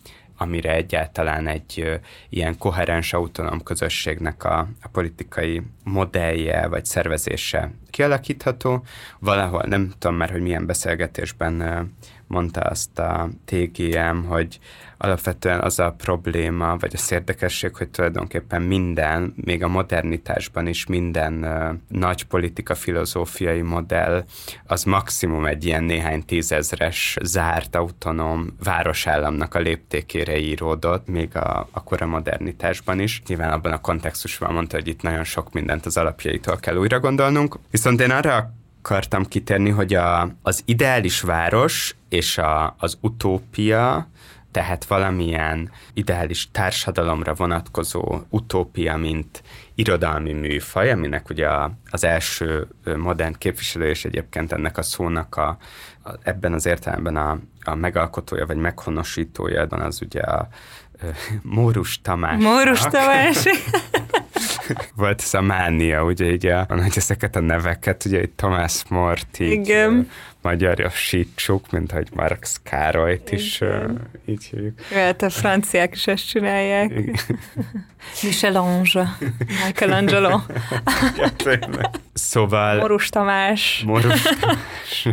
amire 0.43 0.75
egyáltalán 0.75 1.47
egy 1.47 2.01
ilyen 2.29 2.59
koherens 2.59 3.13
autonóm 3.13 3.63
közösségnek 3.63 4.45
a, 4.45 4.59
a 4.83 4.89
politikai 4.93 5.63
modellje 5.85 6.69
vagy 6.69 6.85
szervezése 6.85 7.71
kialakítható. 7.91 8.85
Valahol 9.19 9.63
nem 9.67 9.93
tudom 9.99 10.17
már, 10.17 10.31
hogy 10.31 10.43
milyen 10.43 10.67
beszélgetésben 10.67 11.89
mondta 12.27 12.61
azt 12.61 12.99
a 12.99 13.29
TGM, 13.45 14.23
hogy 14.27 14.59
alapvetően 15.03 15.61
az 15.61 15.79
a 15.79 15.95
probléma, 15.99 16.77
vagy 16.77 16.91
az 16.95 17.13
érdekesség, 17.13 17.77
hogy 17.77 17.89
tulajdonképpen 17.89 18.63
minden, 18.63 19.35
még 19.37 19.63
a 19.63 19.69
modernitásban 19.69 20.67
is 20.67 20.87
minden 20.87 21.47
nagy 21.89 22.25
politika 22.25 22.75
filozófiai 22.75 23.61
modell, 23.63 24.25
az 24.67 24.85
maximum 24.85 25.47
egy 25.47 25.65
ilyen 25.65 25.85
néhány 25.85 26.25
tízezres 26.25 27.17
zárt, 27.23 27.77
autonóm 27.77 28.57
városállamnak 28.65 29.55
a 29.55 29.59
léptékére 29.59 30.39
íródott, 30.39 31.07
még 31.07 31.37
a, 31.37 31.69
a 31.71 31.83
kora 31.83 32.07
modernitásban 32.07 33.01
is. 33.01 33.23
Nyilván 33.27 33.53
abban 33.53 33.73
a 33.73 33.81
kontextusban 33.81 34.53
mondta, 34.53 34.77
hogy 34.77 34.89
itt 34.89 35.03
nagyon 35.03 35.25
sok 35.25 35.53
mindent 35.53 35.87
az 35.87 35.97
alapjaitól 35.97 36.57
kell 36.57 36.77
újra 36.77 37.01
gondolnunk. 37.01 37.59
Viszont 37.71 38.01
én 38.01 38.11
arra 38.11 38.53
akartam 38.83 39.25
kitérni, 39.25 39.71
hogy 39.71 39.95
a, 39.95 40.29
az 40.43 40.63
ideális 40.65 41.21
város 41.21 41.97
és 42.09 42.39
a, 42.39 42.75
az 42.79 42.99
utópia, 43.01 44.11
tehát 44.53 44.85
valamilyen 44.85 45.71
ideális 45.95 46.51
társadalomra 46.51 47.35
vonatkozó 47.35 48.21
utópia, 48.29 48.97
mint 48.97 49.43
irodalmi 49.75 50.33
műfaj, 50.33 50.91
aminek 50.91 51.31
ugye 51.31 51.49
az 51.91 52.05
első 52.05 52.69
modern 52.97 53.35
képviselő, 53.39 53.89
és 53.89 54.05
egyébként 54.05 54.53
ennek 54.53 54.79
a 54.79 54.83
szónak 54.83 55.37
a, 55.37 55.59
a 56.05 56.11
ebben 56.23 56.53
az 56.53 56.67
értelemben 56.67 57.17
a, 57.17 57.39
a 57.65 57.75
megalkotója, 57.75 58.47
vagy 58.47 58.57
meghonosítója, 58.57 59.63
az 59.63 60.03
ugye 60.03 60.21
a, 60.21 60.39
a 60.39 60.49
Mórus 61.43 62.01
Tamás. 62.01 62.43
Mórus 62.43 62.81
Tamás. 62.95 63.45
Volt 64.97 65.21
ez 65.21 65.35
a 65.35 65.41
mánia, 65.41 66.05
ugye 66.05 66.33
így 66.33 66.47
a, 66.47 66.67
hogy 66.69 66.93
ezeket 66.97 67.37
a 67.37 67.41
neveket, 67.41 68.05
ugye 68.05 68.19
egy 68.19 68.31
Tomás 68.31 68.83
Mort 68.89 69.39
így 69.39 69.51
Igen. 69.51 70.11
magyarosítsuk, 70.43 71.71
mint 71.71 71.91
hogy 71.93 72.09
Marx 72.15 72.61
Károlyt 72.63 73.33
is 73.33 73.61
uh, 73.61 73.91
így 74.27 74.45
hívjuk. 74.45 74.81
Hát 74.81 75.23
a 75.23 75.31
franciák 75.31 75.95
is 75.95 76.07
ezt 76.07 76.29
csinálják. 76.29 76.93
Michelange, 78.23 79.17
Michelangelo. 79.67 80.41
ja, 81.19 81.31
szóval... 82.13 82.77
Morus 82.77 83.09
Tamás. 83.09 83.83
Morus 83.87 84.23
Tamás. 84.23 85.09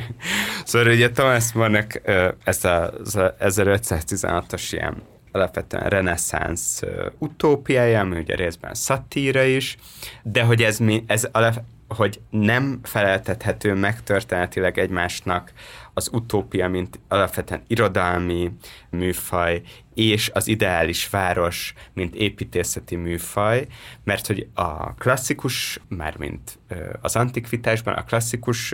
szóval 0.66 0.92
ugye 0.92 1.10
Tomás 1.10 1.52
Mornak 1.54 2.02
ez 2.44 2.64
a, 2.66 2.94
ez 3.04 3.16
a 3.16 3.36
1516-os 3.40 4.68
ilyen 4.72 5.04
alapvetően 5.32 5.90
reneszánsz 5.90 6.82
utópiája, 7.18 8.00
ami 8.00 8.18
ugye 8.18 8.36
részben 8.36 8.74
szatíra 8.74 9.44
is, 9.44 9.78
de 10.24 10.44
hogy 10.44 10.64
ez, 10.64 10.78
mi, 10.78 11.04
ez 11.08 11.28
alap, 11.32 11.62
hogy 11.88 12.22
nem 12.30 12.80
feleltethető 12.84 13.74
megtörténetileg 13.74 14.78
egymásnak 14.80 15.52
az 15.94 16.10
utópia, 16.12 16.68
mint 16.68 17.00
alapvetően 17.08 17.64
irodalmi 17.68 18.52
műfaj, 18.90 19.62
és 20.00 20.30
az 20.34 20.48
ideális 20.48 21.10
város, 21.10 21.74
mint 21.94 22.16
építészeti 22.16 22.96
műfaj, 22.96 23.68
mert 24.04 24.28
hogy 24.28 24.48
a 24.54 24.94
klasszikus, 24.94 25.80
mármint 25.88 26.60
az 27.02 27.16
antikvitásban, 27.16 27.94
a 27.94 28.04
klasszikus 28.04 28.74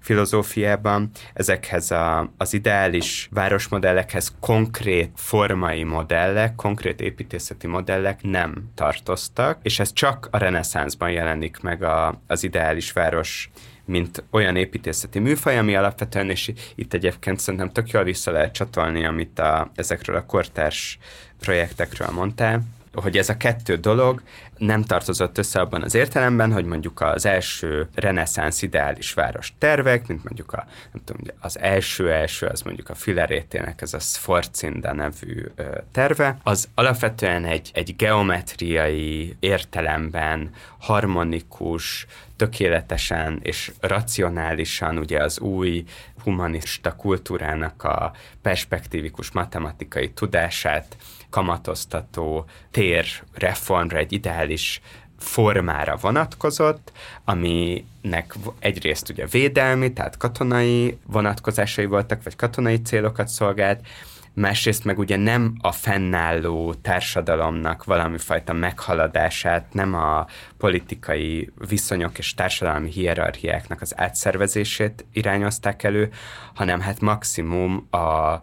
filozófiában 0.00 1.10
ezekhez 1.34 1.90
a, 1.90 2.32
az 2.36 2.54
ideális 2.54 3.28
városmodellekhez 3.30 4.34
konkrét 4.40 5.10
formai 5.14 5.82
modellek, 5.82 6.54
konkrét 6.54 7.00
építészeti 7.00 7.66
modellek 7.66 8.22
nem 8.22 8.70
tartoztak, 8.74 9.58
és 9.62 9.78
ez 9.78 9.92
csak 9.92 10.28
a 10.30 10.38
reneszánszban 10.38 11.10
jelenik 11.10 11.60
meg 11.60 11.82
a, 11.82 12.20
az 12.26 12.44
ideális 12.44 12.92
város 12.92 13.50
mint 13.84 14.24
olyan 14.30 14.56
építészeti 14.56 15.18
műfaj, 15.18 15.58
ami 15.58 15.74
alapvetően, 15.76 16.30
és 16.30 16.52
itt 16.74 16.92
egyébként 16.92 17.40
szerintem 17.40 17.70
tök 17.70 17.90
jól 17.90 18.04
vissza 18.04 18.30
lehet 18.30 18.52
csatolni, 18.52 19.04
amit 19.04 19.38
a, 19.38 19.70
ezekről 19.74 20.16
a 20.16 20.26
kortárs 20.26 20.98
projektekről 21.40 22.10
mondtál, 22.10 22.62
hogy 22.94 23.16
ez 23.16 23.28
a 23.28 23.36
kettő 23.36 23.76
dolog 23.76 24.22
nem 24.66 24.82
tartozott 24.82 25.38
össze 25.38 25.60
abban 25.60 25.82
az 25.82 25.94
értelemben, 25.94 26.52
hogy 26.52 26.64
mondjuk 26.64 27.00
az 27.00 27.26
első 27.26 27.88
reneszánsz 27.94 28.62
ideális 28.62 29.12
város 29.12 29.52
tervek, 29.58 30.06
mint 30.06 30.24
mondjuk 30.24 30.52
a, 30.52 30.66
nem 30.92 31.02
tudom, 31.04 31.22
az 31.40 31.58
első-első, 31.58 32.46
az 32.46 32.62
mondjuk 32.62 32.88
a 32.88 32.94
Filerétének 32.94 33.82
ez 33.82 33.94
a 33.94 33.98
Sforcinda 33.98 34.92
nevű 34.92 35.44
ö, 35.54 35.78
terve, 35.92 36.36
az 36.42 36.68
alapvetően 36.74 37.44
egy, 37.44 37.70
egy 37.74 37.96
geometriai 37.96 39.36
értelemben 39.40 40.50
harmonikus, 40.78 42.06
tökéletesen 42.36 43.38
és 43.42 43.72
racionálisan 43.80 44.98
ugye 44.98 45.22
az 45.22 45.38
új 45.38 45.84
humanista 46.22 46.96
kultúrának 46.96 47.84
a 47.84 48.12
perspektívikus 48.42 49.30
matematikai 49.30 50.10
tudását 50.10 50.96
kamatoztató 51.32 52.44
tér 52.70 53.06
reformra, 53.34 53.98
egy 53.98 54.12
ideális 54.12 54.80
formára 55.18 55.96
vonatkozott, 56.00 56.92
aminek 57.24 58.34
egyrészt 58.58 59.08
ugye 59.08 59.26
védelmi, 59.26 59.92
tehát 59.92 60.16
katonai 60.16 60.98
vonatkozásai 61.06 61.86
voltak, 61.86 62.22
vagy 62.22 62.36
katonai 62.36 62.82
célokat 62.82 63.28
szolgált, 63.28 63.86
másrészt 64.34 64.84
meg 64.84 64.98
ugye 64.98 65.16
nem 65.16 65.54
a 65.60 65.72
fennálló 65.72 66.74
társadalomnak 66.74 67.84
valami 67.84 68.18
fajta 68.18 68.52
meghaladását, 68.52 69.72
nem 69.72 69.94
a 69.94 70.26
politikai 70.58 71.50
viszonyok 71.68 72.18
és 72.18 72.34
társadalmi 72.34 72.90
hierarchiáknak 72.90 73.80
az 73.80 73.92
átszervezését 73.96 75.04
irányozták 75.12 75.82
elő, 75.82 76.10
hanem 76.54 76.80
hát 76.80 77.00
maximum 77.00 77.86
a 77.90 78.40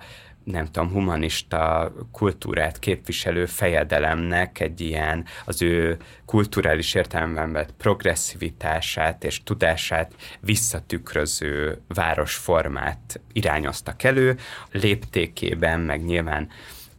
nem 0.52 0.66
tudom, 0.66 0.91
humanista 0.91 1.91
kultúrát 2.12 2.80
képviselő 2.80 3.45
fejedelemnek 3.45 4.60
egy 4.60 4.82
ilyen 4.82 5.26
az 5.45 5.62
ő 5.62 5.97
kulturális 6.26 6.93
értelemben 6.93 7.52
vett 7.52 7.74
progresszivitását 7.78 9.24
és 9.24 9.43
tudását 9.43 10.12
visszatükröző 10.39 11.82
városformát 11.88 13.20
irányoztak 13.34 14.04
elő, 14.04 14.38
léptékében, 14.72 15.80
meg 15.80 16.06
nyilván 16.06 16.50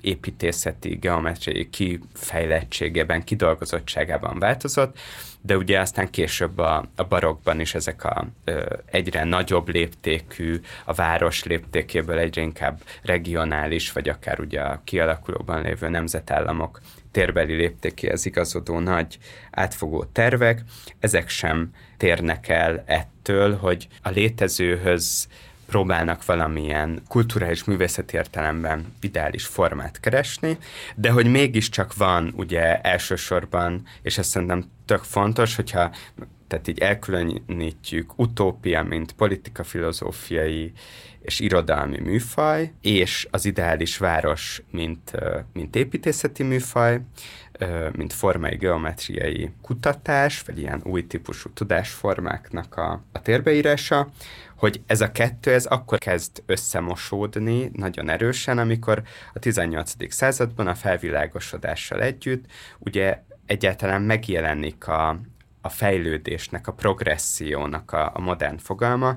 építészeti, 0.01 0.97
geometriai 0.97 1.71
kifejlettségében, 1.71 3.25
kidolgozottságában 3.25 4.39
változott, 4.39 4.99
de 5.43 5.57
ugye 5.57 5.81
aztán 5.81 6.11
később 6.11 6.59
a, 6.59 6.85
a 6.97 7.05
barokban 7.05 7.61
is 7.61 7.75
ezek 7.75 8.05
a 8.05 8.27
ö, 8.45 8.77
egyre 8.91 9.25
nagyobb 9.25 9.69
léptékű, 9.69 10.61
a 10.85 10.93
város 10.93 11.45
léptékéből 11.45 12.19
egyre 12.19 12.43
inkább 12.43 12.81
regionális, 13.03 13.93
vagy 13.93 14.09
akár 14.09 14.41
ugye 14.41 14.61
a 14.61 14.81
kialakulóban 14.85 15.63
lévő 15.63 15.89
nemzetállamok 15.89 16.81
térbeli 17.11 17.55
léptékéhez 17.55 18.27
igazodó 18.27 18.79
nagy 18.79 19.19
átfogó 19.51 20.05
tervek, 20.05 20.63
ezek 21.01 21.29
sem 21.29 21.71
térnek 21.97 22.49
el 22.49 22.83
ettől, 22.87 23.57
hogy 23.57 23.89
a 24.03 24.11
létezőhöz 24.11 25.29
próbálnak 25.71 26.25
valamilyen 26.25 27.03
kulturális 27.09 27.65
művészeti 27.65 28.17
értelemben 28.17 28.95
ideális 29.01 29.47
formát 29.47 30.01
keresni, 30.01 30.59
de 30.95 31.11
hogy 31.11 31.27
mégiscsak 31.31 31.97
van 31.97 32.33
ugye 32.37 32.81
elsősorban, 32.81 33.83
és 34.03 34.19
ezt 34.19 34.31
szerintem 34.31 34.65
tök 34.85 35.03
fontos, 35.03 35.57
hogyha 35.57 35.91
tehát 36.47 36.69
így 36.69 36.79
elkülönítjük 36.79 38.19
utópia, 38.19 38.83
mint 38.83 39.13
politika 39.13 39.65
filozófiai 39.65 40.73
és 41.23 41.41
irodalmi 41.41 42.01
műfaj, 42.01 42.73
és 42.81 43.29
az 43.31 43.45
ideális 43.45 43.99
város, 43.99 44.63
mint, 44.71 45.13
mint 45.53 45.77
építészeti 45.77 46.43
műfaj, 46.43 47.01
mint 47.93 48.13
formai 48.13 48.57
geometriai 48.57 49.51
kutatás, 49.63 50.41
vagy 50.41 50.59
ilyen 50.59 50.81
új 50.85 51.07
típusú 51.07 51.51
tudásformáknak 51.55 52.77
a, 52.77 53.03
a 53.13 53.23
térbeírása, 53.23 54.09
hogy 54.61 54.81
ez 54.87 55.01
a 55.01 55.13
kettő, 55.13 55.53
ez 55.53 55.67
akkor 55.67 55.99
kezd 55.99 56.43
összemosódni 56.47 57.71
nagyon 57.73 58.09
erősen, 58.09 58.59
amikor 58.59 59.03
a 59.35 59.39
18. 59.39 60.13
században 60.13 60.67
a 60.67 60.75
felvilágosodással 60.75 62.03
együtt 62.03 62.45
ugye 62.79 63.23
egyáltalán 63.47 64.03
megjelenik 64.03 64.89
a, 64.89 65.21
a 65.61 65.69
fejlődésnek, 65.69 66.67
a 66.67 66.73
progressziónak 66.73 67.93
a, 67.93 68.11
a 68.15 68.21
modern 68.21 68.57
fogalma. 68.57 69.17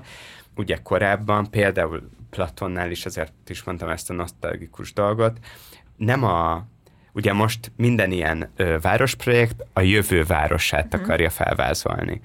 Ugye 0.56 0.76
korábban, 0.82 1.50
például 1.50 2.10
Platonnál 2.30 2.90
is, 2.90 3.06
azért 3.06 3.32
is 3.46 3.62
mondtam 3.62 3.88
ezt 3.88 4.10
a 4.10 4.14
nosztalgikus 4.14 4.92
dolgot, 4.92 5.38
nem 5.96 6.24
a 6.24 6.66
Ugye 7.16 7.32
most 7.32 7.72
minden 7.76 8.10
ilyen 8.10 8.50
ö, 8.56 8.76
városprojekt 8.80 9.64
a 9.72 9.80
jövő 9.80 10.24
városát 10.24 10.96
mm. 10.96 11.02
akarja 11.02 11.30
felvázolni. 11.30 12.20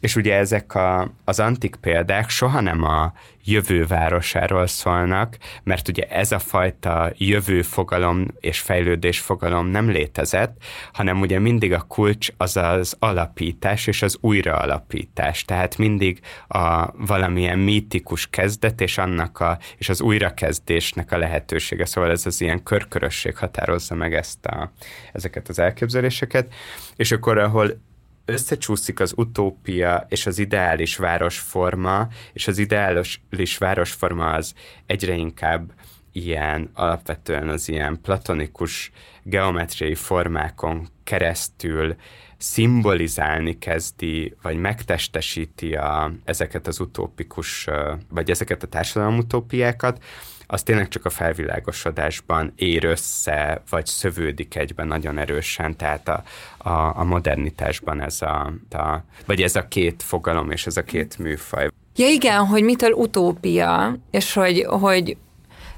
És 0.00 0.16
ugye 0.16 0.34
ezek 0.34 0.74
a, 0.74 1.12
az 1.24 1.40
antik 1.40 1.76
példák 1.76 2.28
soha 2.28 2.60
nem 2.60 2.84
a 2.84 3.12
jövővárosáról 3.48 4.66
szólnak, 4.66 5.36
mert 5.62 5.88
ugye 5.88 6.02
ez 6.02 6.32
a 6.32 6.38
fajta 6.38 7.12
jövőfogalom 7.16 8.26
és 8.40 8.58
fejlődésfogalom 8.58 9.66
nem 9.66 9.90
létezett, 9.90 10.62
hanem 10.92 11.20
ugye 11.20 11.38
mindig 11.38 11.72
a 11.72 11.80
kulcs 11.80 12.28
az 12.36 12.56
az 12.56 12.96
alapítás 12.98 13.86
és 13.86 14.02
az 14.02 14.18
újraalapítás. 14.20 15.44
Tehát 15.44 15.78
mindig 15.78 16.20
a 16.48 16.92
valamilyen 17.06 17.58
mítikus 17.58 18.26
kezdet 18.26 18.80
és 18.80 18.98
annak 18.98 19.40
a, 19.40 19.58
és 19.76 19.88
az 19.88 20.00
újrakezdésnek 20.00 21.12
a 21.12 21.18
lehetősége. 21.18 21.84
Szóval 21.84 22.10
ez 22.10 22.26
az 22.26 22.40
ilyen 22.40 22.62
körkörösség 22.62 23.36
határozza 23.36 23.94
meg 23.94 24.14
ezt 24.14 24.46
a, 24.46 24.72
ezeket 25.12 25.48
az 25.48 25.58
elképzeléseket. 25.58 26.54
És 26.96 27.12
akkor, 27.12 27.38
ahol 27.38 27.86
összecsúszik 28.28 29.00
az 29.00 29.12
utópia 29.16 30.06
és 30.08 30.26
az 30.26 30.38
ideális 30.38 30.96
városforma, 30.96 32.08
és 32.32 32.48
az 32.48 32.58
ideális 32.58 33.58
városforma 33.58 34.30
az 34.30 34.54
egyre 34.86 35.14
inkább 35.14 35.72
ilyen, 36.12 36.70
alapvetően 36.74 37.48
az 37.48 37.68
ilyen 37.68 38.00
platonikus 38.02 38.90
geometriai 39.22 39.94
formákon 39.94 40.88
keresztül 41.04 41.96
szimbolizálni 42.38 43.58
kezdi, 43.58 44.34
vagy 44.42 44.56
megtestesíti 44.56 45.74
a, 45.74 46.12
ezeket 46.24 46.66
az 46.66 46.80
utópikus, 46.80 47.68
vagy 48.10 48.30
ezeket 48.30 48.62
a 48.62 48.66
társadalom 48.66 49.18
utópiákat, 49.18 50.02
az 50.50 50.62
tényleg 50.62 50.88
csak 50.88 51.04
a 51.04 51.10
felvilágosodásban 51.10 52.52
ér 52.56 52.84
össze, 52.84 53.62
vagy 53.70 53.86
szövődik 53.86 54.56
egyben 54.56 54.86
nagyon 54.86 55.18
erősen, 55.18 55.76
tehát 55.76 56.08
a, 56.08 56.22
a, 56.58 56.98
a 56.98 57.04
modernitásban 57.04 58.00
ez 58.00 58.22
a, 58.22 58.52
a, 58.70 59.04
vagy 59.26 59.42
ez 59.42 59.56
a 59.56 59.68
két 59.68 60.02
fogalom 60.02 60.50
és 60.50 60.66
ez 60.66 60.76
a 60.76 60.82
két 60.82 61.18
műfaj. 61.18 61.68
Ja 61.96 62.08
igen, 62.08 62.46
hogy 62.46 62.62
mitől 62.62 62.92
utópia, 62.92 63.96
és 64.10 64.32
hogy, 64.32 64.64
hogy 64.68 65.16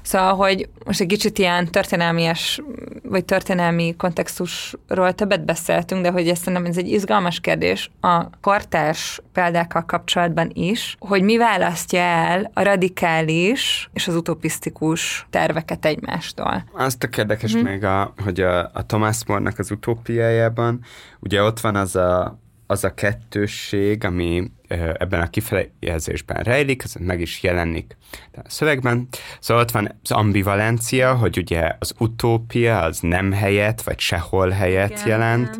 Szóval, 0.01 0.35
hogy 0.35 0.69
most 0.85 1.01
egy 1.01 1.07
kicsit 1.07 1.37
ilyen 1.37 1.71
történelmies, 1.71 2.61
vagy 3.03 3.25
történelmi 3.25 3.95
kontextusról 3.97 5.13
többet 5.13 5.45
beszéltünk, 5.45 6.01
de 6.01 6.11
hogy 6.11 6.27
ezt 6.27 6.43
szerintem 6.43 6.65
ez 6.65 6.77
egy 6.77 6.87
izgalmas 6.87 7.39
kérdés 7.39 7.91
a 8.01 8.39
kortárs 8.41 9.21
példákkal 9.33 9.85
kapcsolatban 9.85 10.49
is, 10.53 10.95
hogy 10.99 11.21
mi 11.21 11.37
választja 11.37 11.99
el 11.99 12.51
a 12.53 12.61
radikális 12.61 13.89
és 13.93 14.07
az 14.07 14.15
utopisztikus 14.15 15.27
terveket 15.29 15.85
egymástól. 15.85 16.63
Azt 16.73 17.03
a 17.03 17.07
érdekes 17.17 17.53
hmm. 17.53 17.63
még, 17.63 17.83
a, 17.83 18.13
hogy 18.23 18.39
a, 18.39 18.59
a 18.73 18.85
Thomas 18.85 19.25
More-nak 19.25 19.59
az 19.59 19.71
utópiájában, 19.71 20.79
ugye 21.19 21.43
ott 21.43 21.59
van 21.59 21.75
az 21.75 21.95
a 21.95 22.40
az 22.71 22.83
a 22.83 22.93
kettősség, 22.93 24.03
ami 24.03 24.51
ebben 24.67 25.21
a 25.21 25.29
kifejezésben 25.29 26.43
rejlik, 26.43 26.83
ez 26.83 26.93
meg 26.99 27.21
is 27.21 27.43
jelenik 27.43 27.97
a 28.33 28.39
szövegben. 28.45 29.07
Szóval 29.39 29.63
ott 29.63 29.71
van 29.71 29.99
az 30.03 30.11
ambivalencia, 30.11 31.15
hogy 31.15 31.37
ugye 31.37 31.75
az 31.79 31.93
utópia 31.97 32.81
az 32.81 32.99
nem 32.99 33.31
helyet, 33.31 33.83
vagy 33.83 33.99
sehol 33.99 34.49
helyet 34.49 34.91
Igen. 34.91 35.07
jelent, 35.07 35.57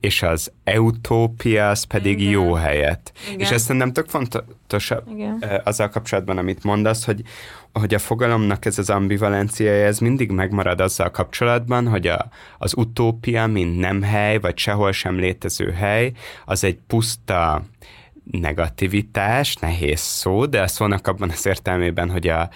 és 0.00 0.22
az 0.22 0.52
eutópia 0.64 1.68
az 1.68 1.82
pedig 1.82 2.20
Igen. 2.20 2.32
jó 2.32 2.52
helyet. 2.52 3.12
Igen. 3.28 3.40
És 3.40 3.50
ezt 3.50 3.72
nem 3.72 3.92
tök 3.92 4.08
fontos 4.08 4.90
Igen. 5.10 5.44
azzal 5.64 5.88
kapcsolatban, 5.88 6.38
amit 6.38 6.64
mondasz, 6.64 7.04
hogy, 7.04 7.22
hogy 7.72 7.94
a 7.94 7.98
fogalomnak 7.98 8.64
ez 8.64 8.78
az 8.78 8.90
ambivalenciája, 8.90 9.86
ez 9.86 9.98
mindig 9.98 10.30
megmarad 10.30 10.80
azzal 10.80 11.10
kapcsolatban, 11.10 11.88
hogy 11.88 12.06
a, 12.06 12.28
az 12.58 12.76
utópia, 12.76 13.46
mint 13.46 13.78
nem 13.78 14.02
hely, 14.02 14.38
vagy 14.38 14.58
sehol 14.58 14.92
sem 14.92 15.18
létező 15.18 15.70
hely, 15.70 16.12
az 16.44 16.64
egy 16.64 16.78
puszta 16.86 17.62
negativitás, 18.30 19.54
nehéz 19.54 20.00
szó, 20.00 20.46
de 20.46 20.60
a 20.62 20.66
szónak 20.66 21.06
abban 21.06 21.30
az 21.30 21.46
értelmében, 21.46 22.10
hogy 22.10 22.28
a, 22.28 22.48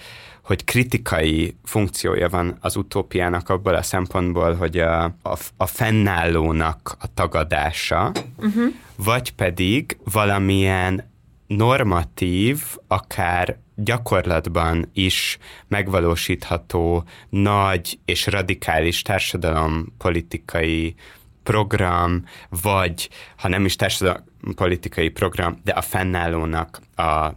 hogy 0.43 0.63
kritikai 0.63 1.55
funkciója 1.63 2.29
van 2.29 2.57
az 2.61 2.75
utópiának 2.75 3.49
abból 3.49 3.75
a 3.75 3.81
szempontból, 3.81 4.55
hogy 4.55 4.79
a, 4.79 5.03
a, 5.03 5.37
a 5.57 5.65
fennállónak 5.65 6.95
a 6.99 7.13
tagadása, 7.13 8.11
uh-huh. 8.37 8.73
vagy 8.95 9.31
pedig 9.31 9.97
valamilyen 10.03 11.09
normatív, 11.47 12.63
akár 12.87 13.57
gyakorlatban 13.75 14.89
is 14.93 15.37
megvalósítható 15.67 17.03
nagy 17.29 17.99
és 18.05 18.25
radikális 18.25 19.01
társadalompolitikai 19.01 20.95
program, 21.43 22.23
vagy 22.61 23.09
ha 23.37 23.47
nem 23.47 23.65
is 23.65 23.75
társadalompolitikai 23.75 25.09
program, 25.09 25.59
de 25.63 25.71
a 25.71 25.81
fennállónak 25.81 26.81
a 26.95 27.29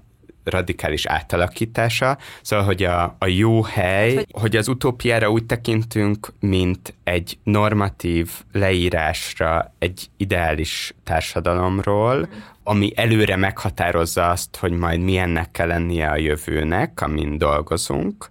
radikális 0.45 1.07
átalakítása, 1.07 2.19
szóval, 2.43 2.65
hogy 2.65 2.83
a, 2.83 3.17
a 3.19 3.27
jó 3.27 3.63
hely, 3.63 4.15
hogy... 4.15 4.27
hogy 4.31 4.57
az 4.57 4.69
utópiára 4.69 5.31
úgy 5.31 5.45
tekintünk, 5.45 6.33
mint 6.41 6.95
egy 7.05 7.39
normatív 7.43 8.31
leírásra 8.53 9.75
egy 9.79 10.11
ideális 10.17 10.95
társadalomról, 11.05 12.19
mm. 12.19 12.39
ami 12.65 12.93
előre 12.97 13.37
meghatározza 13.37 14.31
azt, 14.31 14.57
hogy 14.57 14.73
majd 14.73 15.01
milyennek 15.01 15.51
kell 15.51 15.67
lennie 15.67 16.09
a 16.09 16.17
jövőnek, 16.17 17.01
amin 17.01 17.39
dolgozunk, 17.39 18.31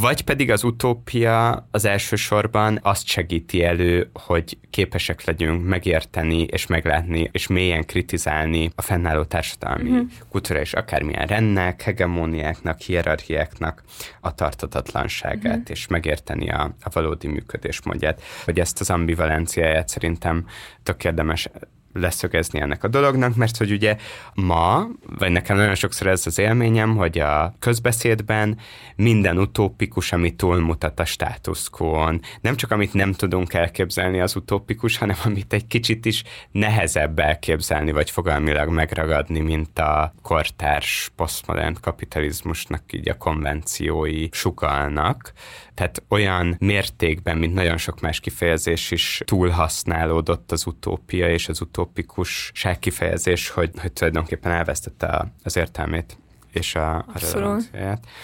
vagy 0.00 0.22
pedig 0.22 0.50
az 0.50 0.64
utópia 0.64 1.68
az 1.70 1.84
elsősorban 1.84 2.78
azt 2.82 3.06
segíti 3.06 3.64
elő, 3.64 4.10
hogy 4.12 4.58
képesek 4.70 5.24
legyünk 5.24 5.66
megérteni 5.66 6.42
és 6.42 6.66
meglátni 6.66 7.28
és 7.32 7.46
mélyen 7.46 7.84
kritizálni 7.84 8.70
a 8.74 8.82
fennálló 8.82 9.24
társadalmi 9.24 10.06
kultúra 10.28 10.60
és 10.60 10.72
akármilyen 10.72 11.26
rendnek, 11.26 11.82
hegemóniáknak, 11.82 12.80
hierarchiáknak 12.80 13.82
a 14.20 14.34
tartatatlanságát, 14.34 15.44
uh-huh. 15.44 15.70
és 15.70 15.86
megérteni 15.86 16.50
a, 16.50 16.74
a 16.82 16.90
valódi 16.92 17.28
működésmódját. 17.28 18.22
Hogy 18.44 18.60
ezt 18.60 18.80
az 18.80 18.90
ambivalenciáját 18.90 19.88
szerintem 19.88 20.46
tök 20.82 21.04
érdemes 21.04 21.48
leszögezni 21.92 22.60
ennek 22.60 22.84
a 22.84 22.88
dolognak, 22.88 23.34
mert 23.34 23.56
hogy 23.56 23.72
ugye 23.72 23.96
ma, 24.34 24.86
vagy 25.18 25.30
nekem 25.30 25.56
nagyon 25.56 25.74
sokszor 25.74 26.06
ez 26.06 26.26
az 26.26 26.38
élményem, 26.38 26.96
hogy 26.96 27.18
a 27.18 27.54
közbeszédben 27.58 28.58
minden 28.96 29.38
utópikus, 29.38 30.12
ami 30.12 30.30
túlmutat 30.30 31.00
a 31.00 31.04
státuszkón. 31.04 32.20
Nem 32.40 32.56
csak 32.56 32.70
amit 32.70 32.94
nem 32.94 33.12
tudunk 33.12 33.54
elképzelni 33.54 34.20
az 34.20 34.36
utópikus, 34.36 34.96
hanem 34.96 35.16
amit 35.24 35.52
egy 35.52 35.66
kicsit 35.66 36.04
is 36.04 36.22
nehezebb 36.50 37.18
elképzelni, 37.18 37.92
vagy 37.92 38.10
fogalmilag 38.10 38.68
megragadni, 38.68 39.40
mint 39.40 39.78
a 39.78 40.14
kortárs 40.22 41.10
posztmodern 41.16 41.76
kapitalizmusnak 41.80 42.82
így 42.92 43.08
a 43.08 43.16
konvenciói 43.16 44.28
sugalnak 44.30 45.32
tehát 45.74 46.02
olyan 46.08 46.56
mértékben, 46.58 47.38
mint 47.38 47.54
nagyon 47.54 47.76
sok 47.76 48.00
más 48.00 48.20
kifejezés 48.20 48.90
is 48.90 49.22
túlhasználódott 49.24 50.52
az 50.52 50.66
utópia 50.66 51.30
és 51.30 51.48
az 51.48 51.60
utópikus 51.60 52.52
kifejezés, 52.78 53.48
hogy, 53.48 53.70
hogy 53.80 53.92
tulajdonképpen 53.92 54.52
elvesztette 54.52 55.32
az 55.42 55.56
értelmét 55.56 56.18
és 56.52 56.74
a, 56.74 56.94
a 56.94 57.04
Abszolút. 57.14 57.70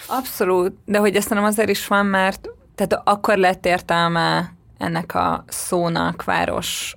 Abszolút, 0.07 0.77
de 0.85 0.99
hogy 0.99 1.17
ezt 1.17 1.31
nem 1.31 1.45
azért 1.45 1.69
is 1.69 1.87
van, 1.87 2.07
mert 2.07 2.49
tehát 2.75 3.03
akkor 3.05 3.37
lett 3.37 3.67
értelme 3.67 4.53
ennek 4.79 5.15
a 5.15 5.45
szónak 5.47 6.25
város 6.25 6.97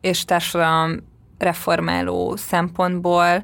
és 0.00 0.24
társadalom 0.24 0.96
reformáló 1.38 2.36
szempontból, 2.36 3.42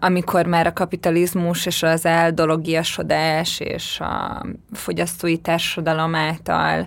amikor 0.00 0.46
már 0.46 0.66
a 0.66 0.72
kapitalizmus 0.72 1.66
és 1.66 1.82
az 1.82 2.06
eldologiasodás 2.06 3.60
és 3.60 4.00
a 4.00 4.46
fogyasztói 4.72 5.38
társadalom 5.38 6.14
által 6.14 6.86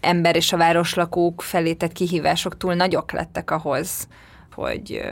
ember 0.00 0.36
és 0.36 0.52
a 0.52 0.56
városlakók 0.56 1.42
felé 1.42 1.72
tett 1.72 1.92
kihívások 1.92 2.56
túl 2.56 2.74
nagyok 2.74 3.12
lettek 3.12 3.50
ahhoz, 3.50 4.08
hogy 4.54 5.02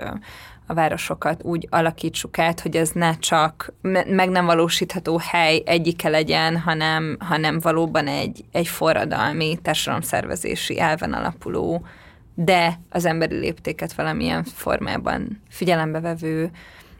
a 0.67 0.75
városokat 0.75 1.43
úgy 1.43 1.67
alakítsuk 1.71 2.39
át, 2.39 2.61
hogy 2.61 2.77
ez 2.77 2.91
ne 2.91 3.19
csak 3.19 3.73
meg 4.09 4.29
nem 4.29 4.45
valósítható 4.45 5.21
hely 5.31 5.63
egyike 5.67 6.09
legyen, 6.09 6.59
hanem, 6.59 7.17
hanem 7.21 7.61
valóban 7.61 8.07
egy, 8.07 8.45
egy 8.53 8.69
forradalmi 8.69 9.59
társadalomszervezési 9.63 10.81
elven 10.81 11.13
alapuló, 11.13 11.87
de 12.35 12.81
az 12.91 13.05
emberi 13.05 13.35
léptéket 13.35 13.93
valamilyen 13.93 14.45
formában 14.45 15.43
figyelembe 15.49 16.01
vevő 16.01 16.51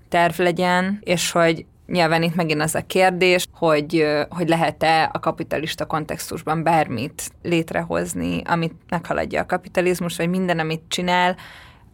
terv 0.09 0.39
legyen, 0.39 0.99
és 1.03 1.31
hogy 1.31 1.65
nyilván 1.87 2.23
itt 2.23 2.35
megint 2.35 2.61
az 2.61 2.75
a 2.75 2.87
kérdés, 2.87 3.47
hogy, 3.53 4.07
hogy 4.29 4.49
lehet-e 4.49 5.11
a 5.13 5.21
kapitalista 5.21 5.87
kontextusban 5.87 6.63
bármit 6.63 7.31
létrehozni, 7.43 8.43
amit 8.45 8.75
meghaladja 8.89 9.41
a 9.41 9.47
kapitalizmus, 9.47 10.17
vagy 10.17 10.29
minden, 10.29 10.59
amit 10.59 10.83
csinál, 10.89 11.37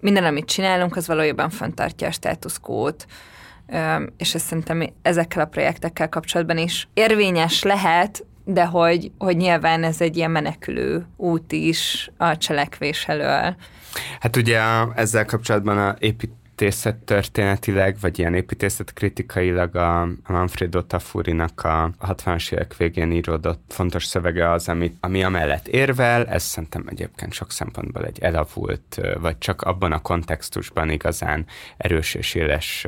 minden, 0.01 0.25
amit 0.25 0.47
csinálunk, 0.47 0.97
az 0.97 1.07
valójában 1.07 1.51
fenntartja 1.51 2.09
a 2.09 2.11
státuszkót, 2.11 3.07
és 4.17 4.35
ez 4.35 4.43
szerintem 4.43 4.83
ezekkel 5.03 5.43
a 5.43 5.47
projektekkel 5.47 6.09
kapcsolatban 6.09 6.59
is 6.59 6.89
érvényes 6.95 7.63
lehet, 7.63 8.25
de 8.45 8.65
hogy, 8.65 9.11
hogy 9.19 9.37
nyilván 9.37 9.85
ez 9.85 10.01
egy 10.01 10.17
ilyen 10.17 10.31
menekülő 10.31 11.07
út 11.17 11.53
is 11.53 12.11
a 12.17 12.37
cselekvés 12.37 13.09
elől. 13.09 13.57
Hát 14.21 14.37
ugye 14.37 14.61
ezzel 14.95 15.25
kapcsolatban 15.25 15.79
a 15.79 15.97
épít 15.99 16.33
építészet 16.61 16.97
történetileg, 16.97 17.97
vagy 18.01 18.19
ilyen 18.19 18.35
építészet 18.35 18.93
kritikailag 18.93 19.77
a 19.77 20.09
Manfredo 20.27 20.83
Tafurinak 20.83 21.65
a 21.65 21.91
60-as 22.01 22.53
évek 22.53 22.77
végén 22.77 23.13
íródott 23.13 23.63
fontos 23.69 24.05
szövege 24.05 24.51
az, 24.51 24.69
ami, 24.69 24.93
ami 25.01 25.25
amellett 25.25 25.69
érvel, 25.69 26.27
ez 26.27 26.43
szerintem 26.43 26.85
egyébként 26.87 27.33
sok 27.33 27.53
szempontból 27.53 28.05
egy 28.05 28.19
elavult, 28.21 29.01
vagy 29.21 29.39
csak 29.39 29.63
abban 29.63 29.93
a 29.93 30.03
kontextusban 30.03 30.91
igazán 30.91 31.47
erős 31.77 32.15
és 32.15 32.35
éles 32.35 32.87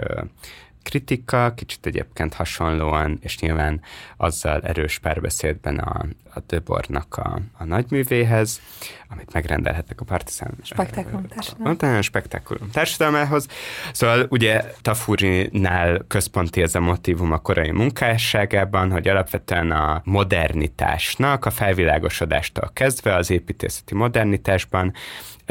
kritika, 0.83 1.53
kicsit 1.57 1.87
egyébként 1.87 2.35
hasonlóan, 2.35 3.18
és 3.20 3.39
nyilván 3.39 3.80
azzal 4.16 4.61
erős 4.61 4.99
párbeszédben 4.99 5.78
a, 5.78 6.07
a 6.35 6.41
Döbornak 6.47 7.16
a, 7.16 7.39
a 7.59 7.64
nagyművéhez, 7.64 8.61
amit 9.09 9.33
megrendelhettek 9.33 10.01
a 10.01 10.05
Partizán 10.05 10.55
Spektákulum 10.62 11.26
társadalom. 11.28 11.76
A 11.99 12.03
spektákulum 12.03 12.70
társadalmához. 12.70 13.47
Szóval 13.93 14.26
ugye 14.28 14.64
Tafurinál 14.83 16.05
központi 16.09 16.62
ez 16.62 16.74
a 16.74 16.80
motivum 16.80 17.33
a 17.33 17.39
korai 17.39 17.70
munkásságában, 17.70 18.91
hogy 18.91 19.09
alapvetően 19.09 19.70
a 19.70 20.01
modernitásnak, 20.05 21.45
a 21.45 21.51
felvilágosodástól 21.51 22.70
kezdve 22.72 23.14
az 23.14 23.30
építészeti 23.30 23.95
modernitásban 23.95 24.93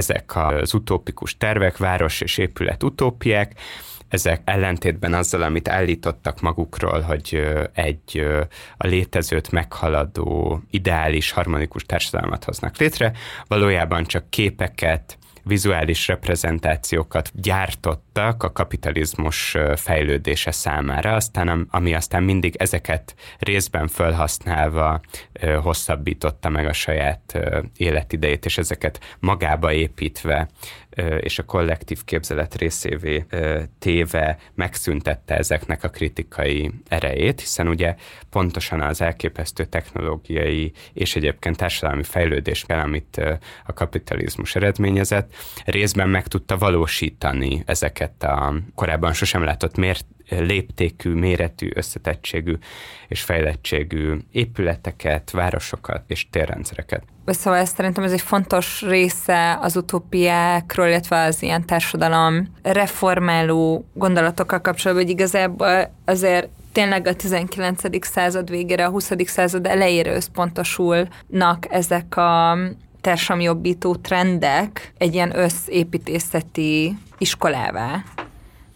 ezek 0.01 0.35
az 0.35 0.73
utópikus 0.73 1.37
tervek, 1.37 1.77
város 1.77 2.21
és 2.21 2.37
épület 2.37 2.83
utópiák, 2.83 3.53
ezek 4.07 4.41
ellentétben 4.45 5.13
azzal, 5.13 5.41
amit 5.41 5.67
állítottak 5.67 6.41
magukról, 6.41 7.01
hogy 7.01 7.41
egy 7.73 8.25
a 8.77 8.87
létezőt 8.87 9.51
meghaladó 9.51 10.61
ideális 10.69 11.31
harmonikus 11.31 11.85
társadalmat 11.85 12.43
hoznak 12.43 12.77
létre, 12.77 13.11
valójában 13.47 14.03
csak 14.03 14.29
képeket, 14.29 15.17
vizuális 15.43 16.07
reprezentációkat 16.07 17.31
gyártottak 17.33 18.43
a 18.43 18.51
kapitalizmus 18.51 19.57
fejlődése 19.75 20.51
számára, 20.51 21.13
aztán 21.13 21.67
ami 21.71 21.93
aztán 21.93 22.23
mindig 22.23 22.55
ezeket 22.57 23.15
részben 23.39 23.87
felhasználva 23.87 25.01
hosszabbította 25.61 26.49
meg 26.49 26.67
a 26.67 26.73
saját 26.73 27.39
életidejét, 27.77 28.45
és 28.45 28.57
ezeket 28.57 29.17
magába 29.19 29.73
építve 29.73 30.49
és 31.19 31.39
a 31.39 31.43
kollektív 31.43 32.03
képzelet 32.03 32.55
részévé 32.55 33.25
téve 33.79 34.37
megszüntette 34.53 35.37
ezeknek 35.37 35.83
a 35.83 35.89
kritikai 35.89 36.71
erejét, 36.87 37.39
hiszen 37.39 37.67
ugye 37.67 37.95
pontosan 38.29 38.81
az 38.81 39.01
elképesztő 39.01 39.65
technológiai 39.65 40.71
és 40.93 41.15
egyébként 41.15 41.57
társadalmi 41.57 42.03
fejlődés 42.03 42.63
kell, 42.67 42.79
amit 42.79 43.21
a 43.65 43.73
kapitalizmus 43.73 44.55
eredményezett, 44.55 45.33
részben 45.65 46.09
meg 46.09 46.27
tudta 46.27 46.57
valósítani 46.57 47.63
ezeket 47.65 48.23
a 48.23 48.53
korábban 48.75 49.13
sosem 49.13 49.43
látott 49.43 49.77
mért, 49.77 50.05
léptékű, 50.39 51.13
méretű, 51.13 51.69
összetettségű 51.73 52.53
és 53.07 53.21
fejlettségű 53.21 54.17
épületeket, 54.31 55.31
városokat 55.31 56.03
és 56.07 56.29
térrendszereket. 56.29 57.03
Szóval 57.25 57.59
ez 57.59 57.69
szerintem 57.69 58.03
ez 58.03 58.11
egy 58.11 58.21
fontos 58.21 58.81
része 58.81 59.57
az 59.61 59.75
utópiákról, 59.75 60.87
illetve 60.87 61.23
az 61.23 61.41
ilyen 61.41 61.65
társadalom 61.65 62.47
reformáló 62.61 63.85
gondolatokkal 63.93 64.61
kapcsolatban, 64.61 65.05
hogy 65.05 65.13
igazából 65.13 65.93
azért 66.05 66.49
tényleg 66.71 67.07
a 67.07 67.15
19. 67.15 68.05
század 68.05 68.49
végére, 68.49 68.85
a 68.85 68.89
20. 68.89 69.11
század 69.25 69.65
elejére 69.65 70.13
összpontosulnak 70.13 71.67
ezek 71.69 72.17
a 72.17 72.57
társadalomjobbító 73.01 73.95
trendek 73.95 74.93
egy 74.97 75.13
ilyen 75.13 75.37
összépítészeti 75.37 76.97
iskolává. 77.17 78.03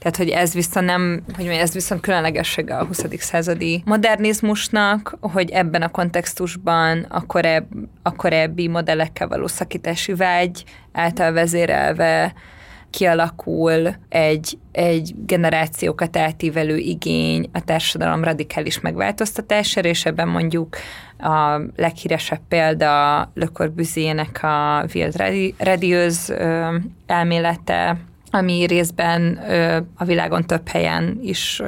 Tehát, 0.06 0.20
hogy 0.20 0.30
ez 0.30 0.53
viszont 0.53 0.86
nem, 0.86 1.24
hogy 1.36 1.45
ez 1.47 1.74
viszont 1.74 2.01
különlegessége 2.01 2.78
a 2.78 2.86
20. 2.86 3.06
századi 3.18 3.82
modernizmusnak, 3.86 5.18
hogy 5.22 5.49
ebben 5.49 5.82
a 5.82 5.91
kontextusban 5.91 7.06
a, 7.10 7.26
korebb, 7.26 7.68
a 8.01 8.16
korábbi 8.16 8.68
modellekkel 8.68 9.28
való 9.28 9.47
szakítási 9.47 10.14
vágy 10.14 10.64
által 10.91 11.32
vezérelve 11.32 12.34
kialakul 12.89 13.95
egy, 14.10 14.58
egy 14.72 15.14
generációkat 15.26 16.18
átívelő 16.18 16.78
igény 16.78 17.49
a 17.53 17.64
társadalom 17.64 18.24
radikális 18.24 18.80
megváltoztatására, 18.80 19.89
és 19.89 20.06
ebben 20.06 20.28
mondjuk 20.28 20.76
a 21.18 21.62
leghíresebb 21.76 22.41
példa 22.47 23.18
Le 23.34 23.45
Corbusier-nek 23.53 24.43
a 24.43 24.86
Wild 24.93 25.16
Radius 25.58 26.30
elmélete, 27.06 27.97
ami 28.36 28.65
részben 28.65 29.39
a 29.95 30.03
világon 30.03 30.45
több 30.45 30.67
helyen 30.67 31.19
is 31.21 31.61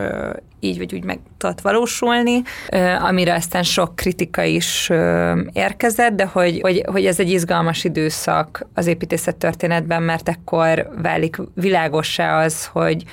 így 0.60 0.78
vagy 0.78 0.94
úgy 0.94 1.04
meg 1.04 1.20
tudott 1.38 1.62
valósulni, 1.62 2.42
amire 3.00 3.34
aztán 3.34 3.64
sok 3.64 3.96
kritika 3.96 4.44
is 4.44 4.90
érkezett, 5.54 6.16
de 6.16 6.26
hogy, 6.26 6.60
hogy, 6.62 6.84
hogy 6.86 7.06
ez 7.06 7.20
egy 7.20 7.30
izgalmas 7.30 7.84
időszak 7.84 8.68
az 8.74 8.88
építészet 8.88 9.36
történetben, 9.36 10.04
mert 10.04 10.30
ekkor 10.30 10.90
válik 11.02 11.38
világossá 11.54 12.44
az, 12.44 12.66
hogy 12.66 13.04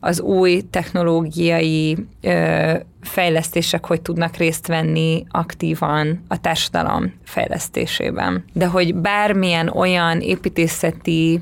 az 0.00 0.20
új 0.20 0.62
technológiai 0.70 1.96
ö, 2.22 2.72
fejlesztések 3.02 3.86
hogy 3.86 4.02
tudnak 4.02 4.36
részt 4.36 4.66
venni 4.66 5.24
aktívan 5.30 6.24
a 6.28 6.40
társadalom 6.40 7.12
fejlesztésében. 7.24 8.44
De 8.52 8.66
hogy 8.66 8.94
bármilyen 8.94 9.68
olyan 9.68 10.20
építészeti 10.20 11.40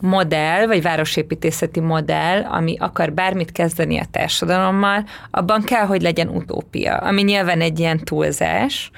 modell, 0.00 0.66
vagy 0.66 0.82
városépítészeti 0.82 1.80
modell, 1.80 2.42
ami 2.42 2.76
akar 2.78 3.12
bármit 3.12 3.52
kezdeni 3.52 3.98
a 3.98 4.04
társadalommal, 4.10 5.04
abban 5.30 5.62
kell, 5.62 5.86
hogy 5.86 6.02
legyen 6.02 6.28
utópia, 6.28 6.96
ami 6.96 7.22
nyilván 7.22 7.60
egy 7.60 7.78
ilyen 7.78 7.98
túlzás, 7.98 8.90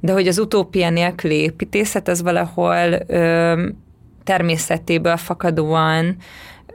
de 0.00 0.12
hogy 0.12 0.28
az 0.28 0.38
utópia 0.38 0.90
nélküli 0.90 1.34
építészet 1.34 2.08
az 2.08 2.22
valahol 2.22 2.98
ö, 3.06 3.62
természetéből 4.24 5.16
fakadóan 5.16 6.16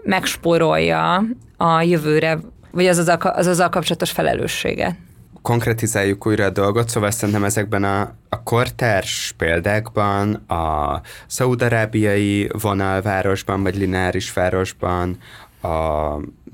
megspórolja 0.03 1.23
a 1.57 1.82
jövőre, 1.82 2.39
vagy 2.71 2.88
az 2.88 2.97
az, 2.97 3.47
az, 3.47 3.67
kapcsolatos 3.71 4.11
felelősséget 4.11 4.95
konkretizáljuk 5.41 6.25
újra 6.25 6.45
a 6.45 6.49
dolgot, 6.49 6.89
szóval 6.89 7.11
szerintem 7.11 7.43
ezekben 7.43 7.83
a, 7.83 8.01
a 8.29 8.43
kortárs 8.43 9.33
példákban, 9.37 10.33
a 10.33 11.01
szaudarábiai 11.27 12.49
vonalvárosban, 12.61 13.63
vagy 13.63 13.75
lineáris 13.75 14.33
városban, 14.33 15.17
a, 15.61 15.67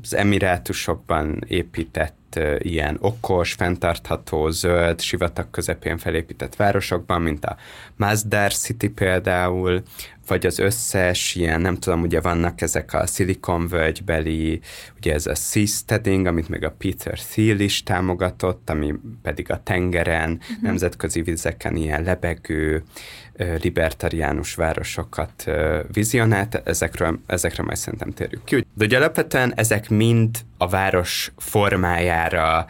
az 0.01 0.15
emirátusokban 0.15 1.43
épített 1.47 2.39
ilyen 2.57 2.97
okos, 2.99 3.53
fenntartható, 3.53 4.49
zöld, 4.49 5.01
sivatag 5.01 5.49
közepén 5.51 5.97
felépített 5.97 6.55
városokban, 6.55 7.21
mint 7.21 7.45
a 7.45 7.57
Mazdar 7.95 8.53
City 8.53 8.89
például, 8.89 9.83
vagy 10.27 10.45
az 10.45 10.59
összes 10.59 11.35
ilyen, 11.35 11.61
nem 11.61 11.75
tudom, 11.77 12.01
ugye 12.01 12.21
vannak 12.21 12.61
ezek 12.61 12.93
a 12.93 13.05
völgybeli, 13.69 14.59
ugye 14.97 15.13
ez 15.13 15.25
a 15.25 15.35
seasteading, 15.35 16.25
amit 16.25 16.49
még 16.49 16.63
a 16.63 16.75
Peter 16.77 17.19
Thiel 17.19 17.59
is 17.59 17.83
támogatott, 17.83 18.69
ami 18.69 18.93
pedig 19.21 19.51
a 19.51 19.63
tengeren, 19.63 20.31
uh-huh. 20.31 20.61
nemzetközi 20.61 21.21
vizeken 21.21 21.75
ilyen 21.75 22.03
lebegő, 22.03 22.83
libertariánus 23.61 24.55
városokat 24.55 25.45
vizionált, 25.93 26.61
ezekről, 26.63 27.19
ezekre 27.25 27.63
majd 27.63 27.77
szerintem 27.77 28.11
térjük 28.11 28.43
ki. 28.43 28.65
De 28.73 28.85
ugye 28.85 28.97
alapvetően 28.97 29.53
ezek 29.55 29.89
mind 29.89 30.37
a 30.57 30.67
város 30.67 31.31
formájára 31.37 32.65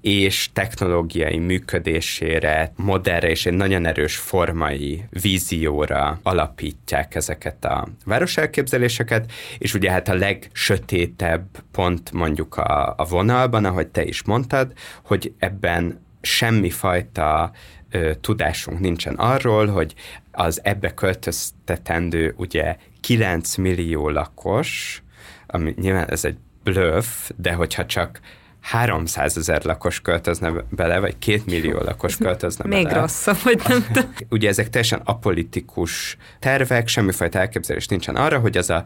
és 0.00 0.48
technológiai 0.52 1.38
működésére, 1.38 2.72
modernre 2.76 3.30
és 3.30 3.46
egy 3.46 3.52
nagyon 3.52 3.86
erős 3.86 4.16
formai 4.16 5.04
vízióra 5.10 6.20
alapítják 6.22 7.14
ezeket 7.14 7.64
a 7.64 7.88
városelképzeléseket, 8.04 9.32
és 9.58 9.74
ugye 9.74 9.90
hát 9.90 10.08
a 10.08 10.14
legsötétebb 10.14 11.46
pont 11.72 12.12
mondjuk 12.12 12.56
a, 12.56 12.94
a 12.96 13.04
vonalban, 13.04 13.64
ahogy 13.64 13.86
te 13.86 14.04
is 14.04 14.22
mondtad, 14.22 14.72
hogy 15.04 15.32
ebben 15.38 16.00
semmifajta 16.20 17.50
ö, 17.90 18.14
tudásunk 18.20 18.80
nincsen 18.80 19.14
arról, 19.14 19.66
hogy 19.66 19.94
az 20.32 20.60
ebbe 20.64 20.94
költöztetendő 20.94 22.34
ugye 22.36 22.76
9 23.00 23.56
millió 23.56 24.08
lakos, 24.08 25.02
ami 25.46 25.74
nyilván 25.80 26.10
ez 26.10 26.24
egy 26.24 26.36
bluff, 26.62 27.30
de 27.36 27.52
hogyha 27.52 27.86
csak 27.86 28.20
300 28.60 29.36
ezer 29.36 29.64
lakos 29.64 30.00
költözne 30.00 30.52
bele, 30.70 30.98
vagy 30.98 31.18
2 31.18 31.42
millió 31.46 31.78
lakos 31.78 32.16
költözne 32.16 32.64
Még 32.68 32.82
bele. 32.82 32.94
Még 32.94 33.02
rosszabb, 33.02 33.36
hogy 33.36 33.60
nem 33.68 33.84
Ugye 34.30 34.48
ezek 34.48 34.70
teljesen 34.70 35.00
apolitikus 35.04 36.16
tervek, 36.38 36.88
semmifajta 36.88 37.38
elképzelés 37.38 37.86
nincsen 37.86 38.16
arra, 38.16 38.38
hogy 38.38 38.56
az 38.56 38.70
a 38.70 38.84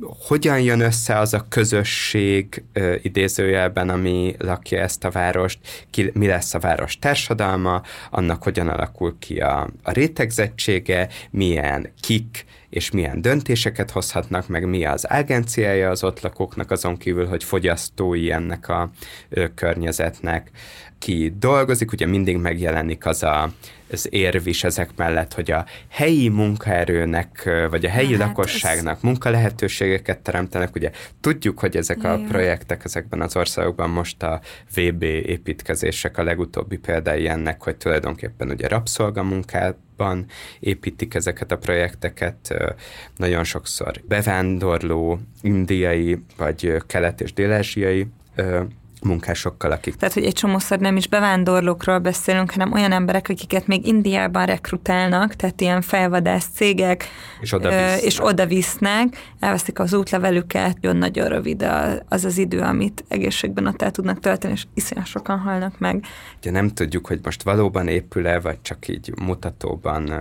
hogyan 0.00 0.60
jön 0.60 0.80
össze 0.80 1.18
az 1.18 1.34
a 1.34 1.46
közösség 1.48 2.62
ö, 2.72 2.94
idézőjelben, 3.02 3.88
ami 3.88 4.34
lakja 4.38 4.80
ezt 4.80 5.04
a 5.04 5.10
várost, 5.10 5.58
ki, 5.90 6.10
mi 6.14 6.26
lesz 6.26 6.54
a 6.54 6.58
város 6.58 6.98
társadalma, 6.98 7.82
annak 8.10 8.42
hogyan 8.42 8.68
alakul 8.68 9.16
ki 9.18 9.40
a, 9.40 9.68
a 9.82 9.92
rétegzettsége, 9.92 11.08
milyen 11.30 11.92
kik 12.00 12.44
és 12.70 12.90
milyen 12.90 13.22
döntéseket 13.22 13.90
hozhatnak, 13.90 14.48
meg? 14.48 14.68
Mi 14.68 14.84
az 14.84 15.04
agenciája 15.04 15.90
az 15.90 16.04
ott 16.04 16.20
lakóknak, 16.20 16.70
azon 16.70 16.96
kívül, 16.96 17.26
hogy 17.26 17.44
fogyasztói 17.44 18.32
ennek 18.32 18.68
a 18.68 18.90
ö, 19.28 19.54
környezetnek, 19.54 20.50
ki 21.00 21.34
dolgozik, 21.38 21.92
ugye 21.92 22.06
mindig 22.06 22.36
megjelenik 22.36 23.06
az 23.06 23.22
a, 23.22 23.52
az 23.90 24.06
érv 24.10 24.46
is 24.46 24.64
ezek 24.64 24.90
mellett, 24.96 25.34
hogy 25.34 25.50
a 25.50 25.66
helyi 25.88 26.28
munkaerőnek, 26.28 27.50
vagy 27.70 27.84
a 27.84 27.88
helyi 27.88 28.16
Hát 28.16 28.26
lakosságnak 28.26 29.02
munkalehetőségeket 29.02 30.18
teremtenek. 30.18 30.74
Ugye 30.74 30.90
tudjuk, 31.20 31.60
hogy 31.60 31.76
ezek 31.76 32.04
a 32.04 32.08
Jaj. 32.08 32.24
projektek 32.28 32.84
ezekben 32.84 33.20
az 33.20 33.36
országokban 33.36 33.90
most 33.90 34.22
a 34.22 34.40
VB 34.74 35.02
építkezések 35.02 36.18
a 36.18 36.22
legutóbbi 36.22 36.76
példái 36.76 37.28
ennek, 37.28 37.62
hogy 37.62 37.76
tulajdonképpen 37.76 38.50
ugye 38.50 38.68
rabszolgamunkában 38.68 40.26
építik 40.60 41.14
ezeket 41.14 41.52
a 41.52 41.58
projekteket, 41.58 42.54
nagyon 43.16 43.44
sokszor 43.44 44.00
bevándorló 44.08 45.20
indiai, 45.42 46.22
vagy 46.36 46.76
kelet- 46.86 47.20
és 47.20 47.32
dél-ázsiai 47.32 48.06
ö, 48.34 48.62
munkásokkal, 49.02 49.70
akik 49.70 49.94
Tehát, 49.94 50.14
hogy 50.14 50.24
egy 50.24 50.32
csomószor 50.32 50.78
nem 50.78 50.96
is 50.96 51.08
bevándorlókról 51.08 51.98
beszélünk, 51.98 52.50
hanem 52.52 52.72
olyan 52.72 52.92
emberek, 52.92 53.28
akiket 53.28 53.66
még 53.66 53.86
Indiában 53.86 54.46
rekrutálnak, 54.46 55.34
tehát 55.34 55.60
ilyen 55.60 55.80
felvadász 55.82 56.48
cégek, 56.54 57.04
És 57.40 57.52
oda 57.52 57.68
visznek. 57.68 58.02
és 58.02 58.24
oda 58.24 58.46
visznek, 58.46 59.32
elveszik 59.40 59.78
az 59.78 59.94
útlevelüket, 59.94 60.80
nagyon-nagyon 60.80 61.28
rövid 61.28 61.66
az 62.08 62.24
az 62.24 62.38
idő, 62.38 62.60
amit 62.60 63.04
egészségben 63.08 63.66
ott 63.66 63.82
el 63.82 63.90
tudnak 63.90 64.20
tölteni, 64.20 64.52
és 64.52 64.64
iszonyat 64.74 65.06
sokan 65.06 65.38
halnak 65.38 65.78
meg. 65.78 66.04
Ugye 66.38 66.50
nem 66.50 66.68
tudjuk, 66.68 67.06
hogy 67.06 67.20
most 67.22 67.42
valóban 67.42 67.88
épül-e, 67.88 68.40
vagy 68.40 68.62
csak 68.62 68.88
így 68.88 69.12
mutatóban 69.22 70.12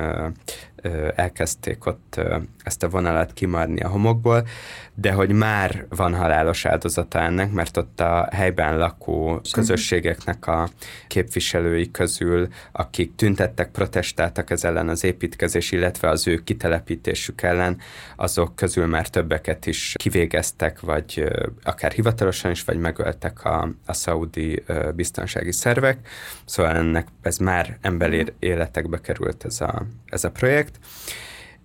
elkezdték 1.15 1.85
ott 1.85 2.21
ezt 2.63 2.83
a 2.83 2.89
vonalat 2.89 3.33
kimarni 3.33 3.81
a 3.81 3.87
homokból, 3.89 4.47
de 4.95 5.11
hogy 5.11 5.31
már 5.31 5.85
van 5.89 6.15
halálos 6.15 6.65
áldozata 6.65 7.19
ennek, 7.19 7.51
mert 7.51 7.77
ott 7.77 7.99
a 7.99 8.27
helyben 8.31 8.77
lakó 8.77 9.41
közösségeknek 9.51 10.47
a 10.47 10.69
képviselői 11.07 11.91
közül, 11.91 12.47
akik 12.71 13.15
tüntettek, 13.15 13.71
protestáltak 13.71 14.49
ez 14.49 14.63
ellen 14.63 14.89
az 14.89 15.03
építkezés, 15.03 15.71
illetve 15.71 16.09
az 16.09 16.27
ő 16.27 16.37
kitelepítésük 16.37 17.41
ellen, 17.41 17.77
azok 18.15 18.55
közül 18.55 18.85
már 18.85 19.07
többeket 19.07 19.65
is 19.65 19.93
kivégeztek, 19.97 20.79
vagy 20.79 21.23
akár 21.63 21.91
hivatalosan 21.91 22.51
is, 22.51 22.63
vagy 22.63 22.77
megöltek 22.79 23.45
a, 23.45 23.69
a 23.85 23.93
szaudi 23.93 24.63
biztonsági 24.95 25.51
szervek. 25.51 26.07
Szóval 26.45 26.75
ennek 26.75 27.07
ez 27.21 27.37
már 27.37 27.77
emberi 27.81 28.25
életekbe 28.39 29.01
került 29.01 29.45
ez 29.45 29.61
a, 29.61 29.85
ez 30.05 30.23
a 30.23 30.31
projekt. 30.31 30.68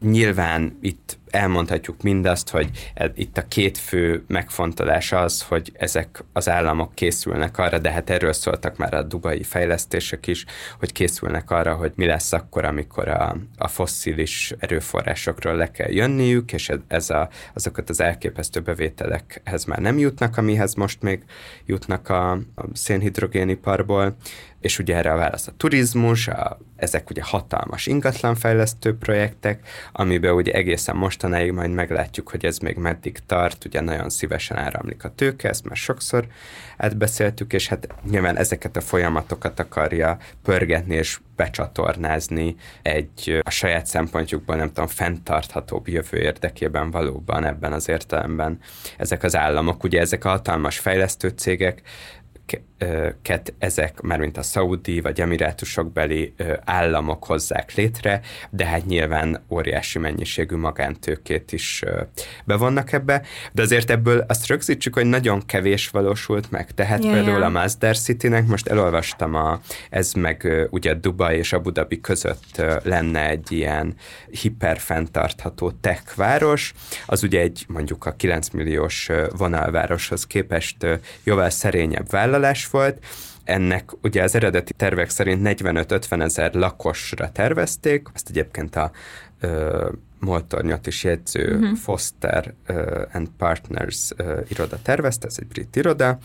Nyilván 0.01 0.79
itt 0.81 1.19
elmondhatjuk 1.35 2.03
mindazt, 2.03 2.51
hogy 2.51 2.91
e- 2.95 3.13
itt 3.15 3.37
a 3.37 3.49
két 3.49 3.79
fő 3.79 4.25
megfontolás 4.27 5.13
az, 5.13 5.43
hogy 5.43 5.73
ezek 5.75 6.25
az 6.33 6.49
államok 6.49 6.95
készülnek 6.95 7.59
arra, 7.59 7.79
de 7.79 7.91
hát 7.91 8.11
erről 8.11 8.33
szóltak 8.33 8.77
már 8.77 8.95
a 8.95 9.03
dubai 9.03 9.43
fejlesztések 9.43 10.27
is, 10.27 10.45
hogy 10.79 10.93
készülnek 10.93 11.51
arra, 11.51 11.75
hogy 11.75 11.93
mi 11.95 12.07
lesz 12.07 12.33
akkor, 12.33 12.65
amikor 12.65 13.09
a, 13.09 13.37
a 13.57 13.69
fosszilis 13.69 14.55
erőforrásokról 14.59 15.55
le 15.55 15.71
kell 15.71 15.91
jönniük, 15.91 16.53
és 16.53 16.73
ez 16.89 17.11
a, 17.11 17.29
azokat 17.55 17.91
az 17.91 18.01
elképesztő 18.01 18.61
bevételekhez 18.61 19.65
már 19.65 19.79
nem 19.79 19.99
jutnak, 19.99 20.37
amihez 20.37 20.75
most 20.75 21.03
még 21.03 21.23
jutnak 21.67 22.09
a, 22.09 22.31
a 22.33 22.65
szénhidrogéniparból, 22.73 24.17
és 24.65 24.79
ugye 24.79 24.97
erre 24.97 25.12
a 25.12 25.17
válasz 25.17 25.47
a 25.47 25.53
turizmus, 25.57 26.29
a, 26.29 26.59
ezek 26.77 27.11
ugye 27.11 27.23
hatalmas 27.23 27.87
ingatlanfejlesztő 27.87 28.97
projektek, 28.97 29.69
amiben 29.93 30.33
ugye 30.33 30.53
egészen 30.53 30.97
mostanáig 30.97 31.53
majd 31.53 31.71
meglátjuk, 31.71 32.29
hogy 32.29 32.45
ez 32.45 32.59
még 32.59 32.77
meddig 32.77 33.19
tart, 33.27 33.65
ugye 33.65 33.81
nagyon 33.81 34.11
szívesen 34.11 34.57
áramlik 34.57 35.05
a 35.05 35.15
tőke, 35.15 35.49
ezt 35.49 35.65
már 35.65 35.77
sokszor 35.77 36.27
átbeszéltük, 36.77 37.53
és 37.53 37.69
hát 37.69 37.89
nyilván 38.11 38.37
ezeket 38.37 38.77
a 38.77 38.81
folyamatokat 38.81 39.61
akarja 39.61 40.17
pörgetni 40.43 40.95
és 40.95 41.19
becsatornázni 41.37 42.57
egy 42.83 43.41
a 43.43 43.51
saját 43.51 43.87
szempontjukból 43.87 44.57
nem 44.57 44.69
tudom, 44.69 44.87
fenntarthatóbb 44.87 45.89
jövő 45.89 46.19
érdekében 46.19 46.91
valóban 46.91 47.45
ebben 47.45 47.73
az 47.73 47.89
értelemben. 47.89 48.59
Ezek 48.99 49.23
az 49.23 49.37
államok, 49.37 49.85
ugye 49.85 50.01
ezek 50.01 50.25
a 50.25 50.29
hatalmas 50.29 50.79
fejlesztő 50.79 51.29
cégek, 51.29 51.83
ke- 52.47 52.62
ö, 52.78 53.09
ket 53.22 53.55
ezek, 53.59 54.01
már 54.01 54.18
mint 54.18 54.36
a 54.36 54.42
szaudi 54.42 55.01
vagy 55.01 55.20
emirátusokbeli 55.20 56.34
államok 56.64 57.24
hozzák 57.24 57.74
létre, 57.74 58.20
de 58.51 58.66
hát 58.66 58.86
nyilván 58.86 59.45
óriási 59.49 59.99
mennyiségű 59.99 60.57
magántőkét 60.57 61.53
is 61.53 61.82
bevonnak 62.45 62.92
ebbe, 62.92 63.22
de 63.53 63.62
azért 63.62 63.90
ebből 63.90 64.24
azt 64.28 64.47
rögzítsük, 64.47 64.95
hogy 64.95 65.07
nagyon 65.07 65.47
kevés 65.47 65.88
valósult 65.88 66.51
meg. 66.51 66.70
Tehát 66.70 67.05
yeah, 67.05 67.14
például 67.14 67.38
ja. 67.38 67.47
a 67.47 67.49
Masdar 67.49 67.97
City-nek 67.97 68.47
most 68.47 68.66
elolvastam, 68.66 69.34
a, 69.34 69.61
ez 69.90 70.12
meg 70.12 70.66
ugye 70.70 70.95
Dubai 70.95 71.36
és 71.36 71.53
Abu 71.53 71.70
Dhabi 71.70 72.01
között 72.01 72.62
lenne 72.82 73.28
egy 73.28 73.53
ilyen 73.53 73.95
hiperfenntartható 74.30 75.70
tech 75.70 76.16
város, 76.16 76.72
az 77.07 77.22
ugye 77.22 77.40
egy 77.40 77.64
mondjuk 77.68 78.07
a 78.07 78.12
9 78.12 78.49
milliós 78.49 79.11
vonalvároshoz 79.36 80.26
képest 80.26 80.76
jóval 81.22 81.51
szerényebb 81.51 82.11
vállalás 82.35 82.70
volt, 82.70 83.05
ennek 83.45 83.91
ugye 84.03 84.22
az 84.22 84.35
eredeti 84.35 84.72
tervek 84.72 85.11
szerint 85.11 85.41
45-50 85.62 86.22
ezer 86.22 86.55
lakosra 86.55 87.32
tervezték, 87.32 88.09
ezt 88.14 88.28
egyébként 88.28 88.76
a 88.76 88.91
ö, 89.41 89.89
Moltornyot 90.18 90.87
is 90.87 91.05
jegyző 91.05 91.55
uh-huh. 91.55 91.76
Foster 91.76 92.55
uh, 92.68 93.03
and 93.12 93.28
Partners 93.39 94.11
uh, 94.18 94.39
iroda 94.49 94.78
tervezte, 94.82 95.26
ez 95.26 95.37
egy 95.39 95.47
brit 95.47 95.76
iroda, 95.76 96.18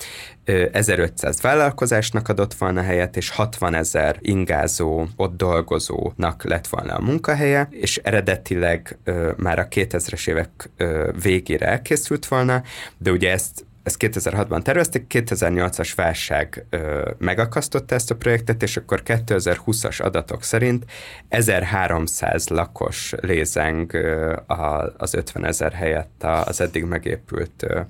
uh, 0.48 0.66
1500 0.72 1.42
vállalkozásnak 1.42 2.30
adott 2.30 2.54
volna 2.54 2.82
helyet, 2.82 3.18
és 3.18 3.30
60 3.30 3.74
ezer 3.74 4.18
ingázó, 4.20 5.08
ott 5.16 5.38
dolgozónak 5.38 6.44
lett 6.44 6.68
volna 6.68 6.96
a 6.96 7.02
munkahelye, 7.02 7.68
és 7.72 7.98
eredetileg 7.98 8.98
uh, 9.06 9.30
már 9.38 9.60
a 9.60 9.68
2000-es 9.68 10.30
évek 10.30 10.70
uh, 10.80 11.22
végére 11.22 11.66
elkészült 11.68 12.26
volna, 12.26 12.64
de 12.98 13.12
ugye 13.12 13.32
ezt 13.32 13.66
ezt 13.84 13.96
2006-ban 14.00 14.62
tervezték, 14.62 15.06
2008-as 15.10 15.92
válság 15.96 16.66
ö, 16.70 17.12
megakasztotta 17.18 17.96
ezt 17.96 18.12
a 18.12 18.16
projektet, 18.16 18.64
és 18.64 18.78
akkor 18.78 19.02
2020-as 19.06 20.02
adatok 20.02 20.44
szerint 20.44 20.86
1300 21.28 22.48
lakos 22.48 23.14
lézeng 23.22 23.94
ö, 23.94 24.36
a, 24.48 24.94
az 24.98 25.14
50 25.14 25.46
ezer 25.46 25.72
helyett 25.74 26.24
a- 26.24 26.44
az 26.46 26.62
eddig 26.62 26.84
megépült 26.84 27.64
ö, 27.64 27.82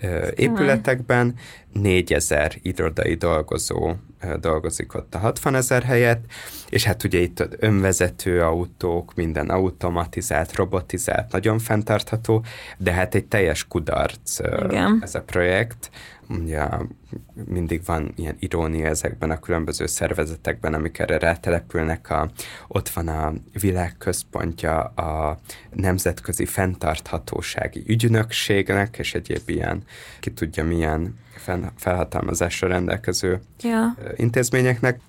ö, 0.00 0.28
épületekben, 0.36 1.34
4000 1.72 2.52
irodai 2.62 3.14
dolgozó 3.14 3.92
ö, 4.20 4.36
dolgozik 4.40 4.94
ott 4.94 5.14
a 5.14 5.18
60 5.18 5.54
ezer 5.54 5.82
helyett, 5.82 6.24
és 6.68 6.84
hát 6.84 7.04
ugye 7.04 7.18
itt 7.18 7.48
önvezető 7.58 8.42
autók, 8.42 9.14
minden 9.14 9.48
automatizált, 9.48 10.54
robotizált, 10.56 11.32
nagyon 11.32 11.58
fenntartható, 11.58 12.44
de 12.78 12.92
hát 12.92 13.14
egy 13.14 13.26
teljes 13.26 13.66
kudarc 13.66 14.40
ö, 14.40 14.68
ez 15.00 15.14
a 15.14 15.22
projekt. 15.22 15.90
Ugye 16.28 16.68
mindig 17.44 17.84
van 17.84 18.12
ilyen 18.16 18.36
irónia 18.38 18.86
ezekben 18.86 19.30
a 19.30 19.38
különböző 19.38 19.86
szervezetekben, 19.86 20.74
amik 20.74 20.98
erre 20.98 21.18
rátelepülnek. 21.18 22.10
A, 22.10 22.30
ott 22.68 22.88
van 22.88 23.08
a 23.08 23.32
világközpontja 23.60 24.80
a 24.82 25.38
Nemzetközi 25.72 26.44
Fenntarthatósági 26.44 27.82
Ügynökségnek, 27.86 28.98
és 28.98 29.14
egyéb 29.14 29.48
ilyen, 29.48 29.82
ki 30.20 30.32
tudja 30.32 30.64
milyen 30.64 31.18
felhatalmazással 31.76 32.68
rendelkező 32.68 33.40
Ja. 33.62 33.96
intézményeknek. 34.16 35.00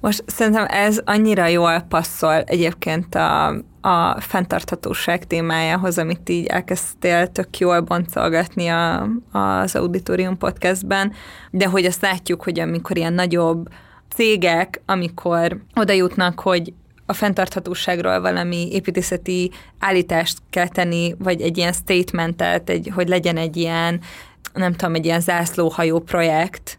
Most 0.00 0.24
szerintem 0.26 0.66
ez 0.68 1.00
annyira 1.04 1.46
jól 1.46 1.80
passzol 1.80 2.42
egyébként 2.42 3.14
a, 3.14 3.46
a 3.80 4.20
fenntarthatóság 4.20 5.26
témájához, 5.26 5.98
amit 5.98 6.28
így 6.28 6.46
elkezdtél 6.46 7.26
tök 7.26 7.58
jól 7.58 7.80
boncolgatni 7.80 8.68
a, 8.68 9.08
az 9.32 9.76
Auditorium 9.76 10.38
podcastben, 10.38 11.12
de 11.50 11.66
hogy 11.66 11.84
azt 11.84 12.02
látjuk, 12.02 12.42
hogy 12.42 12.60
amikor 12.60 12.96
ilyen 12.96 13.12
nagyobb 13.12 13.68
cégek, 14.14 14.80
amikor 14.86 15.60
oda 15.74 15.92
jutnak, 15.92 16.40
hogy 16.40 16.72
a 17.06 17.12
fenntarthatóságról 17.12 18.20
valami 18.20 18.68
építészeti 18.72 19.50
állítást 19.78 20.38
kell 20.50 20.68
tenni, 20.68 21.14
vagy 21.18 21.40
egy 21.40 21.58
ilyen 21.58 21.72
statementet, 21.72 22.70
egy, 22.70 22.90
hogy 22.94 23.08
legyen 23.08 23.36
egy 23.36 23.56
ilyen, 23.56 24.00
nem 24.54 24.72
tudom, 24.72 24.94
egy 24.94 25.04
ilyen 25.04 25.20
zászlóhajó 25.20 25.98
projekt, 25.98 26.78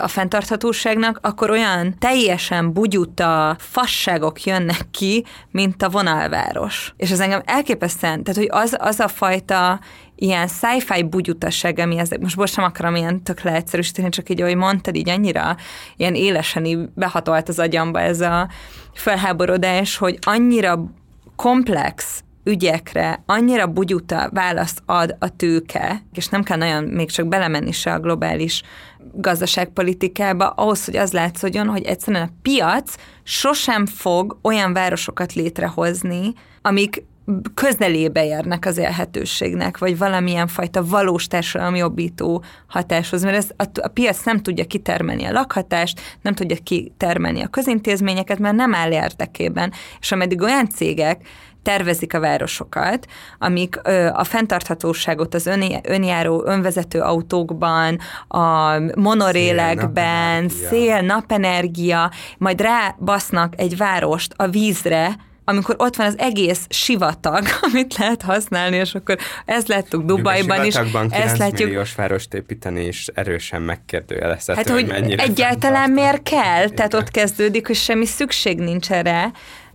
a 0.00 0.08
fenntarthatóságnak, 0.08 1.18
akkor 1.22 1.50
olyan 1.50 1.98
teljesen 1.98 2.72
bugyuta 2.72 3.56
fasságok 3.58 4.42
jönnek 4.42 4.86
ki, 4.90 5.24
mint 5.50 5.82
a 5.82 5.88
vonalváros. 5.88 6.94
És 6.96 7.10
ez 7.10 7.20
engem 7.20 7.42
elképesztően, 7.44 8.22
tehát 8.22 8.40
hogy 8.40 8.62
az, 8.62 8.76
az 8.78 9.00
a 9.00 9.08
fajta 9.08 9.80
ilyen 10.16 10.48
sci-fi 10.48 11.02
bugyutasság, 11.02 11.78
ami 11.78 11.98
ezek, 11.98 12.20
most 12.20 12.36
most 12.36 12.52
sem 12.52 12.64
akarom 12.64 12.94
ilyen 12.94 13.22
tök 13.22 13.40
leegyszerűsíteni, 13.40 14.08
csak 14.08 14.28
így, 14.28 14.40
ahogy 14.40 14.56
mondtad, 14.56 14.96
így 14.96 15.08
annyira 15.08 15.56
ilyen 15.96 16.14
élesen 16.14 16.64
így 16.64 16.88
behatolt 16.94 17.48
az 17.48 17.58
agyamba 17.58 18.00
ez 18.00 18.20
a 18.20 18.48
felháborodás, 18.92 19.96
hogy 19.96 20.18
annyira 20.20 20.84
komplex 21.36 22.22
ügyekre 22.44 23.22
annyira 23.26 23.66
bugyuta 23.66 24.30
választ 24.32 24.82
ad 24.86 25.16
a 25.18 25.36
tőke, 25.36 26.02
és 26.12 26.28
nem 26.28 26.42
kell 26.42 26.56
nagyon 26.56 26.84
még 26.84 27.10
csak 27.10 27.28
belemenni 27.28 27.72
se 27.72 27.92
a 27.92 28.00
globális 28.00 28.62
gazdaságpolitikába, 29.12 30.48
ahhoz, 30.48 30.84
hogy 30.84 30.96
az 30.96 31.12
látszódjon, 31.12 31.66
hogy 31.68 31.82
egyszerűen 31.82 32.22
a 32.22 32.32
piac 32.42 32.94
sosem 33.22 33.86
fog 33.86 34.38
olyan 34.42 34.72
városokat 34.72 35.32
létrehozni, 35.32 36.32
amik 36.62 37.04
közelébe 37.54 38.24
érnek 38.24 38.66
az 38.66 38.78
élhetőségnek, 38.78 39.78
vagy 39.78 39.98
valamilyen 39.98 40.46
fajta 40.46 40.84
valós 40.84 41.26
társadalmi 41.26 41.78
jobbító 41.78 42.44
hatáshoz, 42.66 43.22
mert 43.22 43.36
ez 43.36 43.48
a, 43.56 43.64
a 43.82 43.88
piac 43.88 44.24
nem 44.24 44.40
tudja 44.40 44.64
kitermelni 44.64 45.24
a 45.24 45.32
lakhatást, 45.32 46.00
nem 46.22 46.34
tudja 46.34 46.56
kitermelni 46.62 47.42
a 47.42 47.48
közintézményeket, 47.48 48.38
mert 48.38 48.56
nem 48.56 48.74
áll 48.74 48.92
érdekében. 48.92 49.72
És 50.00 50.12
ameddig 50.12 50.40
olyan 50.40 50.68
cégek 50.68 51.26
tervezik 51.62 52.14
a 52.14 52.20
városokat, 52.20 53.06
amik 53.38 53.80
ö, 53.82 54.06
a 54.12 54.24
fenntarthatóságot 54.24 55.34
az 55.34 55.46
ön, 55.46 55.62
önjáró, 55.82 56.42
önvezető 56.46 57.00
autókban, 57.00 57.98
a 58.28 58.78
monorélekben, 58.94 60.48
szél, 60.48 60.58
napenergia. 60.58 60.68
szél, 60.68 61.00
napenergia, 61.00 62.10
majd 62.38 62.60
rábasznak 62.60 63.54
egy 63.56 63.76
várost 63.76 64.34
a 64.36 64.48
vízre, 64.48 65.16
amikor 65.44 65.74
ott 65.78 65.96
van 65.96 66.06
az 66.06 66.18
egész 66.18 66.66
sivatag, 66.68 67.44
amit 67.72 67.96
lehet 67.96 68.22
használni, 68.22 68.76
és 68.76 68.94
akkor 68.94 69.16
ezt 69.44 69.68
láttuk 69.68 70.04
Dubajban 70.04 70.64
is. 70.64 70.74
ezt 71.10 71.38
látjuk. 71.38 71.68
milliós 71.68 71.94
várost 71.94 72.34
építeni, 72.34 72.84
és 72.84 73.10
erősen 73.14 73.62
megkérdőjelezhető, 73.62 74.58
hát, 74.58 74.70
hogy, 74.70 74.92
hogy 74.92 75.12
egyáltalán 75.12 75.90
miért 75.90 76.22
kell, 76.22 76.68
tehát 76.68 76.94
ott 76.94 77.10
kezdődik, 77.10 77.66
hogy 77.66 77.76
semmi 77.76 78.06
szükség 78.06 78.58
nincs 78.58 78.90
erre. 78.90 79.30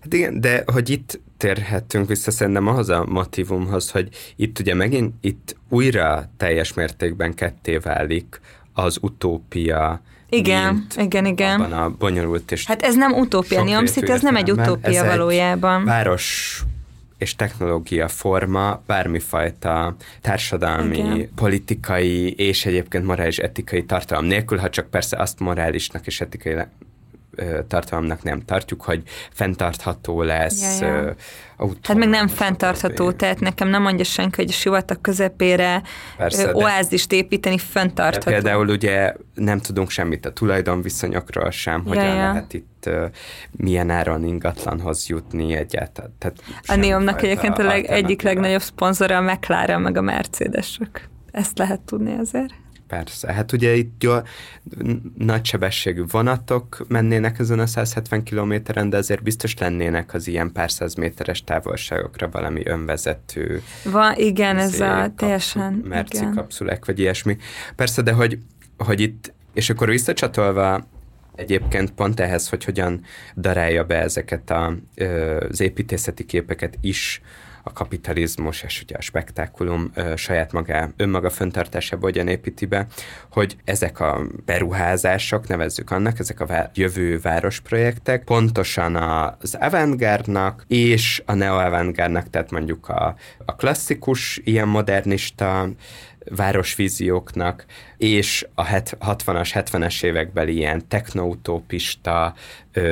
Hát 0.07 0.19
igen, 0.19 0.41
de 0.41 0.63
hogy 0.65 0.89
itt 0.89 1.19
térhetünk 1.37 2.07
vissza 2.07 2.31
szerintem 2.31 2.67
ahhoz 2.67 2.89
a 2.89 3.05
motivumhoz, 3.07 3.91
hogy 3.91 4.09
itt 4.35 4.59
ugye 4.59 4.73
megint 4.73 5.13
itt 5.21 5.55
újra 5.69 6.29
teljes 6.37 6.73
mértékben 6.73 7.33
ketté 7.33 7.77
válik 7.77 8.39
az 8.73 8.97
utópia, 9.01 10.01
igen, 10.29 10.73
mint 10.73 10.95
igen, 10.97 11.25
igen. 11.25 11.61
Abban 11.61 11.71
a 11.71 11.89
bonyolult 11.89 12.51
és 12.51 12.65
Hát 12.65 12.81
ez 12.81 12.95
nem 12.95 13.13
utópia, 13.13 13.63
Niamszit, 13.63 14.09
ez 14.09 14.21
nem 14.21 14.35
egy 14.35 14.51
utópia 14.51 15.03
ez 15.03 15.07
valójában. 15.07 15.79
Egy 15.79 15.85
város 15.85 16.61
és 17.17 17.35
technológia 17.35 18.07
forma 18.07 18.81
bármifajta 18.85 19.95
társadalmi, 20.21 20.97
Igen. 20.97 21.29
politikai 21.35 22.31
és 22.31 22.65
egyébként 22.65 23.05
morális 23.05 23.37
etikai 23.37 23.85
tartalom 23.85 24.25
nélkül, 24.25 24.57
ha 24.57 24.69
csak 24.69 24.89
persze 24.89 25.17
azt 25.17 25.39
morálisnak 25.39 26.07
és 26.07 26.21
etikai 26.21 26.55
tartalomnak 27.67 28.23
nem 28.23 28.41
tartjuk, 28.41 28.81
hogy 28.83 29.03
fenntartható 29.31 30.21
lesz, 30.21 30.79
ja, 30.79 30.87
ja. 30.87 31.15
Hát 31.83 31.97
meg 31.97 32.09
nem 32.09 32.27
fenntartható, 32.27 33.11
tehát 33.11 33.39
nekem 33.39 33.67
nem 33.67 33.81
mondja 33.81 34.03
senki, 34.03 34.35
hogy 34.35 34.49
a 34.49 34.53
sivatag 34.53 35.01
közepére 35.01 35.81
Persze, 36.17 36.55
oázist 36.55 37.11
építeni 37.11 37.57
fenntartható. 37.57 38.31
Például 38.31 38.67
ugye 38.67 39.13
nem 39.33 39.59
tudunk 39.59 39.89
semmit 39.89 40.25
a 40.25 40.33
tulajdonviszonyokról 40.33 41.51
sem, 41.51 41.81
ja, 41.85 41.89
hogyan 41.89 42.05
ja. 42.05 42.15
lehet 42.15 42.53
itt 42.53 42.89
milyen 43.51 43.89
áron 43.89 44.23
ingatlanhoz 44.23 45.07
jutni 45.07 45.53
egyáltalán. 45.53 46.13
Tehát 46.17 46.39
a 46.67 46.75
Neomnak 46.75 47.21
egyébként 47.23 47.57
a 47.57 47.63
leg, 47.63 47.85
egyik 47.85 48.21
legnagyobb 48.21 48.61
szponzora 48.61 49.17
a 49.17 49.21
McLaren 49.21 49.81
meg 49.81 49.97
a 49.97 50.01
Mercedesök. 50.01 51.09
Ezt 51.31 51.57
lehet 51.57 51.79
tudni 51.79 52.17
azért. 52.17 52.53
Persze, 52.87 53.33
hát 53.33 53.51
ugye 53.51 53.75
itt 53.75 54.03
jó, 54.03 54.13
nagysebességű 55.17 56.03
vonatok 56.11 56.85
mennének 56.87 57.39
ezen 57.39 57.59
a 57.59 57.65
170 57.65 58.23
kilométeren, 58.23 58.89
de 58.89 58.97
azért 58.97 59.23
biztos 59.23 59.57
lennének 59.57 60.13
az 60.13 60.27
ilyen 60.27 60.51
pár 60.51 60.71
száz 60.71 60.95
méteres 60.95 61.43
távolságokra 61.43 62.29
valami 62.29 62.61
önvezető. 62.65 63.61
Va, 63.83 64.17
igen, 64.17 64.57
ez 64.57 64.79
a 64.79 65.11
teljesen. 65.15 65.73
Merci 65.87 66.17
igen. 66.17 66.33
kapszulák, 66.33 66.85
vagy 66.85 66.99
ilyesmi. 66.99 67.37
Persze, 67.75 68.01
de 68.01 68.11
hogy, 68.11 68.39
hogy 68.77 68.99
itt, 68.99 69.33
és 69.53 69.69
akkor 69.69 69.89
visszacsatolva 69.89 70.87
egyébként 71.35 71.91
pont 71.91 72.19
ehhez, 72.19 72.49
hogy 72.49 72.63
hogyan 72.63 73.03
darálja 73.35 73.83
be 73.83 74.01
ezeket 74.01 74.49
a, 74.49 74.77
az 75.49 75.59
építészeti 75.59 76.25
képeket 76.25 76.77
is 76.81 77.21
a 77.67 77.73
kapitalizmus 77.73 78.63
és 78.63 78.81
ugye 78.81 78.95
a 78.97 79.01
spektákulum 79.01 79.91
saját 80.15 80.51
magá, 80.51 80.89
önmaga 80.97 81.29
föntartásába 81.29 82.05
hogyan 82.05 82.27
építi 82.27 82.65
be, 82.65 82.87
hogy 83.31 83.57
ezek 83.63 83.99
a 83.99 84.27
beruházások, 84.45 85.47
nevezzük 85.47 85.91
annak, 85.91 86.19
ezek 86.19 86.39
a 86.39 86.45
vá- 86.45 86.77
jövő 86.77 87.19
városprojektek 87.19 88.23
pontosan 88.23 88.95
az 88.95 89.57
avantgárdnak 89.59 90.63
és 90.67 91.23
a 91.25 91.33
neo-avantgárdnak, 91.33 92.29
tehát 92.29 92.51
mondjuk 92.51 92.89
a, 92.89 93.15
a 93.45 93.55
klasszikus, 93.55 94.39
ilyen 94.43 94.67
modernista 94.67 95.69
városvízióknak, 96.35 97.65
és 97.97 98.47
a 98.55 98.65
60-as, 98.65 99.49
70-es 99.53 100.03
évekbeli 100.03 100.55
ilyen 100.55 100.87
technoutópista, 100.87 102.33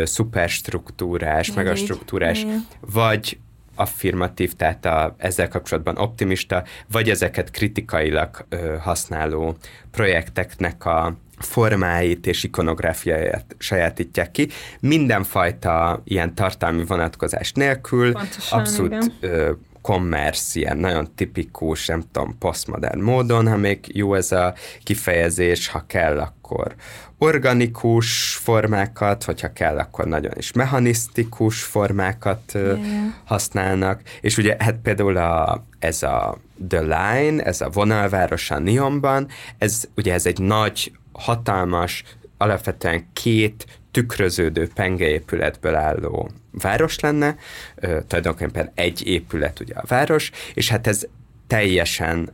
szuperstruktúrás, 0.04 1.54
megastruktúrás, 1.54 2.46
vagy 2.80 3.38
affirmatív, 3.76 4.54
tehát 4.54 4.86
a, 4.86 5.16
ezzel 5.18 5.48
kapcsolatban 5.48 5.98
optimista, 5.98 6.64
vagy 6.92 7.10
ezeket 7.10 7.52
kritikailag 7.52 8.46
ö, 8.50 8.76
használó 8.80 9.56
projekteknek 9.92 10.86
a 10.86 11.16
formáit 11.38 12.28
és 12.28 12.44
ikonográfiáját 12.44 13.56
sajátítják 13.58 14.32
ki. 14.32 14.48
Mindenfajta 14.80 16.02
ilyen 16.04 16.36
tartalmi 16.36 16.86
vonatkozás 16.86 17.52
nélkül, 17.52 18.12
Pontosan, 18.12 18.60
abszolút 18.60 19.12
ö, 19.20 19.52
commerce, 19.86 20.60
ilyen 20.60 20.78
nagyon 20.78 21.08
tipikus, 21.16 21.88
nem 21.88 22.04
tudom, 22.12 22.38
postmodern 22.38 23.00
módon, 23.00 23.48
ha 23.48 23.58
még 23.58 23.80
jó 23.94 24.14
ez 24.14 24.32
a 24.32 24.54
kifejezés, 24.84 25.68
ha 25.68 25.84
kell, 25.88 26.20
akkor 26.20 26.76
organikus 27.18 28.36
formákat, 28.36 29.24
hogyha 29.24 29.54
kell, 29.54 29.78
akkor 29.78 30.06
nagyon 30.06 30.32
is 30.38 30.52
mechanisztikus 30.52 31.64
formákat 31.64 32.52
yeah. 32.54 32.78
használnak, 33.24 34.02
és 34.22 34.38
ugye 34.38 34.56
hát 34.60 34.76
például 34.84 35.18
a, 35.18 35.66
ez 35.80 36.04
a 36.04 36.38
The 36.68 36.82
Line, 36.82 37.44
ez 37.44 37.62
a 37.62 37.70
vonalváros 37.70 38.52
a 38.52 38.60
Nionban, 38.60 39.28
ez 39.58 39.84
ugye 39.96 40.14
ez 40.14 40.26
egy 40.26 40.40
nagy, 40.40 40.92
hatalmas, 41.12 42.04
alapvetően 42.38 43.08
két 43.14 43.66
tükröződő 43.96 44.70
pengeépületből 44.74 45.76
álló 45.76 46.30
város 46.52 47.00
lenne, 47.00 47.36
ö, 47.76 48.00
tulajdonképpen 48.08 48.72
egy 48.74 49.08
épület 49.08 49.60
ugye 49.60 49.74
a 49.74 49.84
város, 49.88 50.32
és 50.54 50.70
hát 50.70 50.88
ez 50.88 51.08
teljesen 51.48 52.30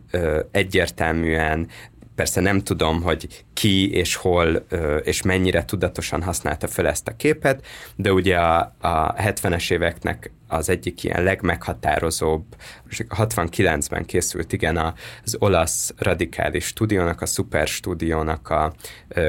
egyértelműen 0.51 1.67
Persze 2.15 2.41
nem 2.41 2.59
tudom, 2.59 3.01
hogy 3.01 3.45
ki 3.53 3.91
és 3.91 4.15
hol 4.15 4.65
és 5.03 5.21
mennyire 5.21 5.65
tudatosan 5.65 6.21
használta 6.23 6.67
fel 6.67 6.87
ezt 6.87 7.07
a 7.07 7.15
képet, 7.15 7.65
de 7.95 8.11
ugye 8.13 8.37
a, 8.37 8.75
a 8.79 9.13
70-es 9.13 9.71
éveknek 9.71 10.31
az 10.51 10.69
egyik 10.69 11.03
ilyen 11.03 11.23
legmeghatározóbb, 11.23 12.43
69-ben 13.09 14.05
készült, 14.05 14.53
igen, 14.53 14.93
az 15.23 15.35
olasz 15.39 15.93
radikális 15.97 16.65
stúdiónak, 16.65 17.21
a 17.21 17.25
Super 17.25 17.67
stúdiónak 17.67 18.49
a 18.49 18.73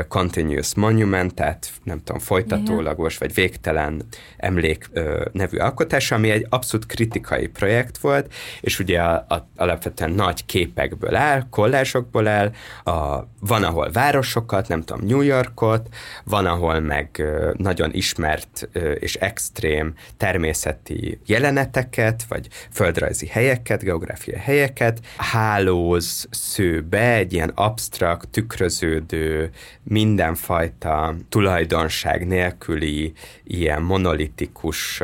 Continuous 0.08 0.74
Monument, 0.74 1.34
tehát 1.34 1.70
nem 1.84 2.02
tudom, 2.04 2.20
folytatólagos 2.20 3.18
vagy 3.18 3.34
végtelen 3.34 4.02
emlék 4.36 4.90
nevű 5.32 5.56
alkotás, 5.56 6.10
ami 6.10 6.30
egy 6.30 6.46
abszolút 6.48 6.86
kritikai 6.86 7.46
projekt 7.46 7.98
volt, 7.98 8.32
és 8.60 8.78
ugye 8.78 9.00
a, 9.00 9.24
a, 9.28 9.48
alapvetően 9.56 10.10
nagy 10.10 10.46
képekből 10.46 11.14
áll, 11.14 11.46
kollásokból 11.50 12.26
áll, 12.26 12.52
a, 12.84 13.26
van, 13.40 13.64
ahol 13.64 13.90
városokat, 13.92 14.68
nem 14.68 14.82
tudom, 14.82 15.06
New 15.06 15.20
Yorkot, 15.20 15.88
van, 16.24 16.46
ahol 16.46 16.80
meg 16.80 17.22
nagyon 17.56 17.92
ismert 17.92 18.68
és 18.98 19.14
extrém 19.14 19.94
természeti 20.16 21.11
jeleneteket, 21.26 22.24
vagy 22.28 22.48
földrajzi 22.70 23.26
helyeket, 23.26 23.82
geográfiai 23.82 24.38
helyeket, 24.38 25.00
hálóz 25.16 26.26
szőbe 26.30 27.14
egy 27.14 27.32
ilyen 27.32 27.52
absztrakt, 27.54 28.28
tükröződő, 28.28 29.50
mindenfajta 29.82 31.16
tulajdonság 31.28 32.26
nélküli, 32.26 33.12
ilyen 33.44 33.82
monolitikus, 33.82 35.02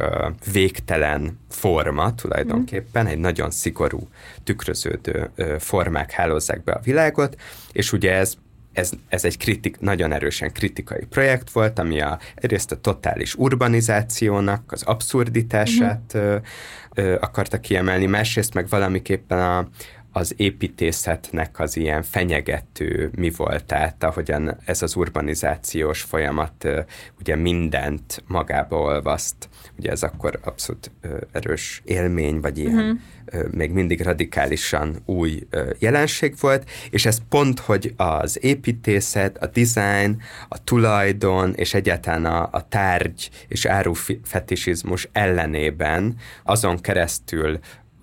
végtelen 0.52 1.38
forma 1.50 2.14
tulajdonképpen, 2.14 3.06
egy 3.06 3.18
nagyon 3.18 3.50
szigorú, 3.50 4.08
tükröződő 4.44 5.30
formák 5.58 6.10
hálózzák 6.10 6.64
be 6.64 6.72
a 6.72 6.80
világot, 6.84 7.36
és 7.72 7.92
ugye 7.92 8.12
ez 8.12 8.34
ez, 8.78 8.90
ez 9.08 9.24
egy 9.24 9.36
kritik, 9.36 9.80
nagyon 9.80 10.12
erősen 10.12 10.52
kritikai 10.52 11.04
projekt 11.04 11.50
volt, 11.50 11.78
ami 11.78 12.00
a, 12.00 12.18
egyrészt 12.34 12.72
a 12.72 12.80
totális 12.80 13.34
urbanizációnak 13.34 14.72
az 14.72 14.82
abszurditását 14.82 16.12
uh-huh. 16.14 16.30
ö, 16.94 17.02
ö, 17.02 17.16
akarta 17.20 17.60
kiemelni, 17.60 18.06
másrészt 18.06 18.54
meg 18.54 18.68
valamiképpen 18.68 19.38
a, 19.38 19.68
az 20.12 20.34
építészetnek 20.36 21.60
az 21.60 21.76
ilyen 21.76 22.02
fenyegető 22.02 23.10
mi 23.16 23.30
volt, 23.36 23.64
tehát 23.64 24.04
ahogyan 24.04 24.56
ez 24.64 24.82
az 24.82 24.96
urbanizációs 24.96 26.02
folyamat 26.02 26.68
ugye 27.18 27.36
mindent 27.36 28.22
magába 28.26 28.76
olvaszt, 28.76 29.48
ugye 29.78 29.90
ez 29.90 30.02
akkor 30.02 30.38
abszolút 30.42 30.90
erős 31.32 31.82
élmény, 31.84 32.40
vagy 32.40 32.58
ilyen 32.58 32.74
uh-huh 32.74 32.98
még 33.50 33.70
mindig 33.70 34.00
radikálisan 34.00 34.96
új 35.04 35.46
jelenség 35.78 36.34
volt, 36.40 36.70
és 36.90 37.06
ez 37.06 37.18
pont, 37.28 37.60
hogy 37.60 37.94
az 37.96 38.44
építészet, 38.44 39.36
a 39.38 39.46
design, 39.46 40.22
a 40.48 40.64
tulajdon 40.64 41.54
és 41.54 41.74
egyáltalán 41.74 42.24
a, 42.24 42.48
a 42.52 42.68
tárgy 42.68 43.30
és 43.48 43.64
árufetisizmus 43.64 45.08
ellenében 45.12 46.14
azon 46.42 46.80
keresztül 46.80 47.58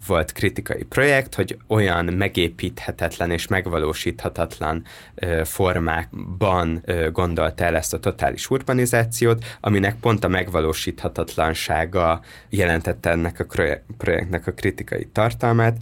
volt 0.08 0.32
kritikai 0.32 0.84
projekt, 0.84 1.36
hogy 1.36 1.58
olyan 1.68 2.06
megépíthetetlen 2.06 3.32
és 3.32 3.48
megvalósíthatatlan 3.48 4.84
ö, 5.16 5.42
formákban 5.46 6.82
ö, 6.86 7.12
gondolta 7.12 7.64
el 7.64 7.76
ezt 7.76 7.94
a 7.94 8.00
totális 8.00 8.50
urbanizációt, 8.50 9.46
aminek 9.60 9.96
pont 9.96 10.24
a 10.24 10.28
megvalósíthatatlansága 10.28 12.22
jelentette 12.50 13.10
ennek 13.10 13.40
a 13.40 13.74
projektnek 13.98 14.48
a 14.48 14.52
kritikai 14.52 15.08
tartalmát, 15.12 15.78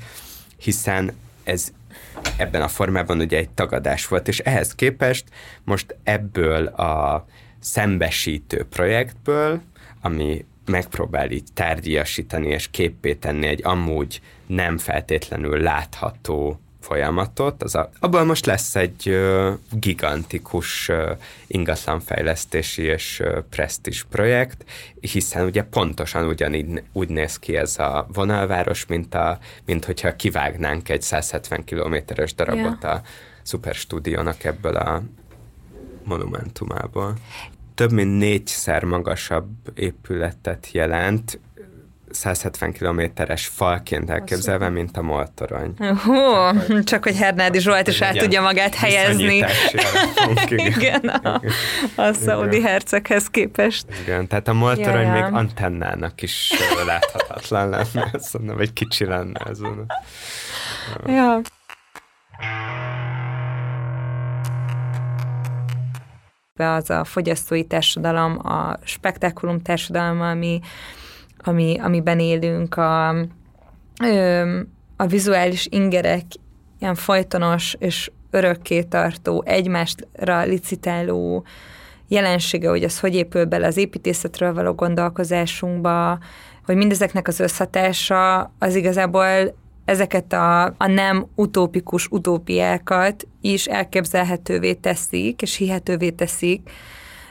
hiszen 0.57 1.11
ez 1.43 1.71
ebben 2.37 2.61
a 2.61 2.67
formában 2.67 3.19
ugye 3.19 3.37
egy 3.37 3.49
tagadás 3.49 4.07
volt, 4.07 4.27
és 4.27 4.39
ehhez 4.39 4.75
képest 4.75 5.25
most 5.63 5.95
ebből 6.03 6.65
a 6.65 7.25
szembesítő 7.59 8.65
projektből, 8.69 9.61
ami 10.01 10.45
megpróbál 10.65 11.31
így 11.31 11.47
tárgyiasítani 11.53 12.47
és 12.47 12.67
képpé 12.71 13.13
tenni 13.13 13.47
egy 13.47 13.61
amúgy 13.63 14.21
nem 14.47 14.77
feltétlenül 14.77 15.59
látható 15.61 16.59
folyamatot. 16.83 17.63
Az 17.63 17.75
a, 17.75 17.89
abban 17.99 18.25
most 18.25 18.45
lesz 18.45 18.75
egy 18.75 19.09
uh, 19.09 19.53
gigantikus 19.71 20.89
uh, 20.89 21.17
ingatlanfejlesztési 21.47 22.81
és 22.81 23.19
uh, 23.19 23.37
presztis 23.49 24.03
projekt, 24.03 24.65
hiszen 24.99 25.45
ugye 25.45 25.63
pontosan 25.63 26.27
ugyanígy 26.27 26.83
úgy 26.91 27.09
néz 27.09 27.39
ki 27.39 27.55
ez 27.55 27.79
a 27.79 28.07
vonalváros, 28.13 28.85
mint, 28.85 29.15
a, 29.15 29.39
mint 29.65 29.85
hogyha 29.85 30.15
kivágnánk 30.15 30.89
egy 30.89 31.01
170 31.01 31.63
kilométeres 31.63 32.33
darabot 32.33 32.81
yeah. 32.81 32.95
a 32.95 33.01
szuperstúdiónak 33.41 34.43
ebből 34.43 34.75
a 34.75 35.01
monumentumából 36.03 37.13
több 37.75 37.91
mint 37.91 38.17
négyszer 38.17 38.83
magasabb 38.83 39.49
épületet 39.75 40.67
jelent, 40.71 41.39
170 42.13 42.71
kilométeres 42.71 43.47
falként 43.47 44.09
elképzelve, 44.09 44.69
mint 44.69 44.97
a 44.97 45.01
Moltorony. 45.01 45.73
Hú, 45.77 46.13
csak, 46.67 46.83
csak 46.83 47.03
hogy 47.03 47.17
Hernádi 47.17 47.59
Zsolt 47.59 47.87
is 47.87 48.01
el 48.01 48.13
tudja 48.13 48.41
magát 48.41 48.75
helyezni. 48.75 49.35
Igen, 50.49 51.07
a, 51.07 51.41
a 51.95 52.13
szaudi 52.13 52.61
herceghez 52.61 53.27
képest. 53.27 53.85
Igen, 54.01 54.27
tehát 54.27 54.47
a 54.47 54.53
Moltorony 54.53 55.05
ja, 55.05 55.15
ja. 55.15 55.23
még 55.23 55.33
antennának 55.33 56.21
is 56.21 56.53
láthatatlan 56.85 57.69
lenne, 57.69 58.11
szóval, 58.19 58.55
vagy 58.55 58.73
kicsi 58.73 59.05
lenne 59.05 59.39
ez. 59.39 59.59
Ja. 61.05 61.41
Az 66.59 66.89
a 66.89 67.03
fogyasztói 67.03 67.63
társadalom, 67.63 68.47
a 68.47 68.77
spektákulum 68.83 69.61
társadalom, 69.61 70.21
ami, 70.21 70.59
ami, 71.37 71.79
amiben 71.79 72.19
élünk, 72.19 72.77
a, 72.77 73.09
a 74.97 75.05
vizuális 75.07 75.67
ingerek 75.71 76.25
ilyen 76.79 76.95
folytonos 76.95 77.75
és 77.79 78.11
örökké 78.31 78.83
tartó, 78.83 79.43
egymásra 79.45 80.43
licitáló 80.43 81.45
jelensége, 82.07 82.69
hogy 82.69 82.83
az 82.83 82.99
hogy 82.99 83.15
épül 83.15 83.45
bele 83.45 83.67
az 83.67 83.77
építészetről 83.77 84.53
való 84.53 84.73
gondolkozásunkba, 84.73 86.19
hogy 86.65 86.75
mindezeknek 86.75 87.27
az 87.27 87.39
összhatása 87.39 88.51
az 88.59 88.75
igazából 88.75 89.55
ezeket 89.85 90.33
a, 90.33 90.63
a 90.63 90.87
nem 90.87 91.25
utópikus 91.35 92.07
utópiákat 92.07 93.27
is 93.41 93.65
elképzelhetővé 93.65 94.73
teszik, 94.73 95.41
és 95.41 95.55
hihetővé 95.55 96.09
teszik, 96.09 96.69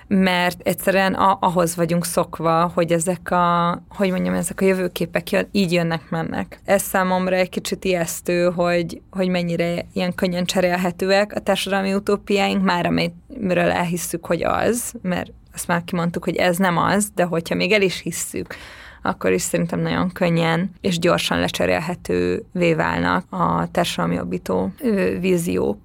mert 0.07 0.61
egyszerűen 0.62 1.14
a, 1.14 1.38
ahhoz 1.40 1.76
vagyunk 1.76 2.05
szokva, 2.05 2.70
hogy 2.74 2.92
ezek 2.92 3.30
a, 3.30 3.82
hogy 3.88 4.11
mondjam, 4.11 4.34
ezek 4.34 4.61
a 4.61 4.64
jövőképek 4.64 5.30
jön, 5.30 5.48
így 5.53 5.72
jönnek, 5.72 6.11
mennek. 6.11 6.61
Ez 6.64 6.82
számomra 6.82 7.36
egy 7.36 7.48
kicsit 7.48 7.84
ijesztő, 7.84 8.50
hogy, 8.50 9.00
hogy 9.11 9.28
mennyire 9.28 9.86
ilyen 9.92 10.14
könnyen 10.14 10.44
cserélhetőek 10.44 11.32
a 11.34 11.40
társadalmi 11.40 11.94
utópiáink, 11.94 12.62
már 12.62 12.86
amiről 12.86 13.70
elhisszük, 13.70 14.26
hogy 14.26 14.42
az, 14.42 14.92
mert 15.03 15.30
azt 15.55 15.66
már 15.66 15.84
kimondtuk, 15.84 16.24
hogy 16.24 16.36
ez 16.36 16.57
nem 16.57 16.76
az, 16.76 17.09
de 17.14 17.24
hogyha 17.24 17.55
még 17.55 17.72
el 17.72 17.82
is 17.82 18.00
hisszük, 18.00 18.55
akkor 19.03 19.32
is 19.32 19.42
szerintem 19.42 19.80
nagyon 19.80 20.12
könnyen 20.12 20.70
és 20.80 20.98
gyorsan 20.98 21.38
lecserélhetővé 21.38 22.74
válnak 22.74 23.24
a 23.30 23.68
társadalmi 23.70 24.14
jobbító 24.14 24.72
víziók. 25.20 25.78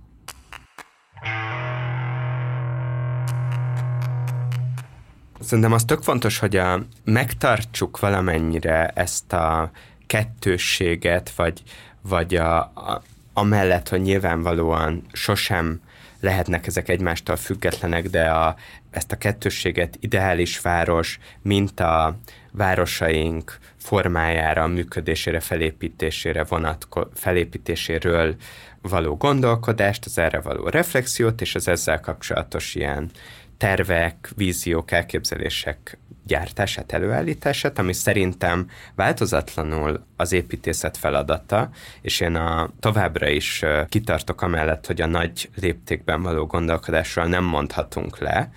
Szerintem 5.40 5.74
az 5.74 5.84
tök 5.86 6.02
fontos, 6.02 6.40
hogy 6.40 6.56
a, 6.56 6.80
megtartsuk 7.04 8.00
valamennyire 8.00 8.88
ezt 8.88 9.34
a 9.34 9.72
kettősséget, 10.08 11.32
vagy, 11.36 11.62
vagy 12.02 12.36
a, 12.36 12.58
a, 12.60 13.02
amellett, 13.34 13.90
hogy 13.90 14.02
nyilvánvalóan 14.02 15.04
sosem 15.12 15.82
lehetnek 16.20 16.68
ezek 16.68 16.90
egymástól 16.90 17.36
függetlenek, 17.36 18.10
de 18.10 18.30
a, 18.30 18.56
ezt 18.92 19.12
a 19.12 19.18
kettősséget 19.18 19.98
ideális 20.00 20.60
város, 20.60 21.20
mint 21.42 21.80
a 21.80 22.18
városaink 22.58 23.58
formájára, 23.78 24.68
működésére, 24.68 25.40
felépítésére 25.40 26.44
vonatko- 26.44 27.12
felépítéséről 27.14 28.36
való 28.82 29.16
gondolkodást, 29.16 30.06
az 30.06 30.18
erre 30.18 30.40
való 30.40 30.68
reflexiót, 30.68 31.42
és 31.42 31.56
az 31.56 31.68
ezzel 31.68 32.00
kapcsolatos 32.00 32.76
ilyen 32.76 33.10
tervek, 33.58 34.30
víziók, 34.36 34.92
elképzelések 34.92 35.98
gyártását, 36.26 36.92
előállítását, 36.92 37.80
ami 37.80 37.94
szerintem 37.94 38.70
változatlanul 38.96 40.06
az 40.16 40.32
építészet 40.32 40.98
feladata, 40.98 41.70
és 42.02 42.20
én 42.20 42.36
a, 42.36 42.70
továbbra 42.80 43.30
is 43.30 43.64
kitartok 43.90 44.42
amellett, 44.42 44.86
hogy 44.86 45.02
a 45.02 45.06
nagy 45.06 45.50
léptékben 45.56 46.22
való 46.22 46.46
gondolkodásról 46.46 47.26
nem 47.26 47.44
mondhatunk 47.44 48.20
le, 48.20 48.52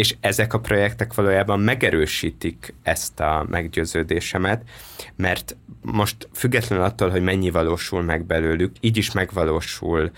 és 0.00 0.16
ezek 0.20 0.54
a 0.54 0.60
projektek 0.60 1.14
valójában 1.14 1.60
megerősítik 1.60 2.74
ezt 2.82 3.20
a 3.20 3.46
meggyőződésemet, 3.48 4.62
mert 5.16 5.56
most 5.82 6.28
függetlenül 6.32 6.84
attól, 6.84 7.10
hogy 7.10 7.22
mennyi 7.22 7.50
valósul 7.50 8.02
meg 8.02 8.24
belőlük, 8.24 8.72
így 8.80 8.96
is 8.96 9.12
megvalósul 9.12 10.10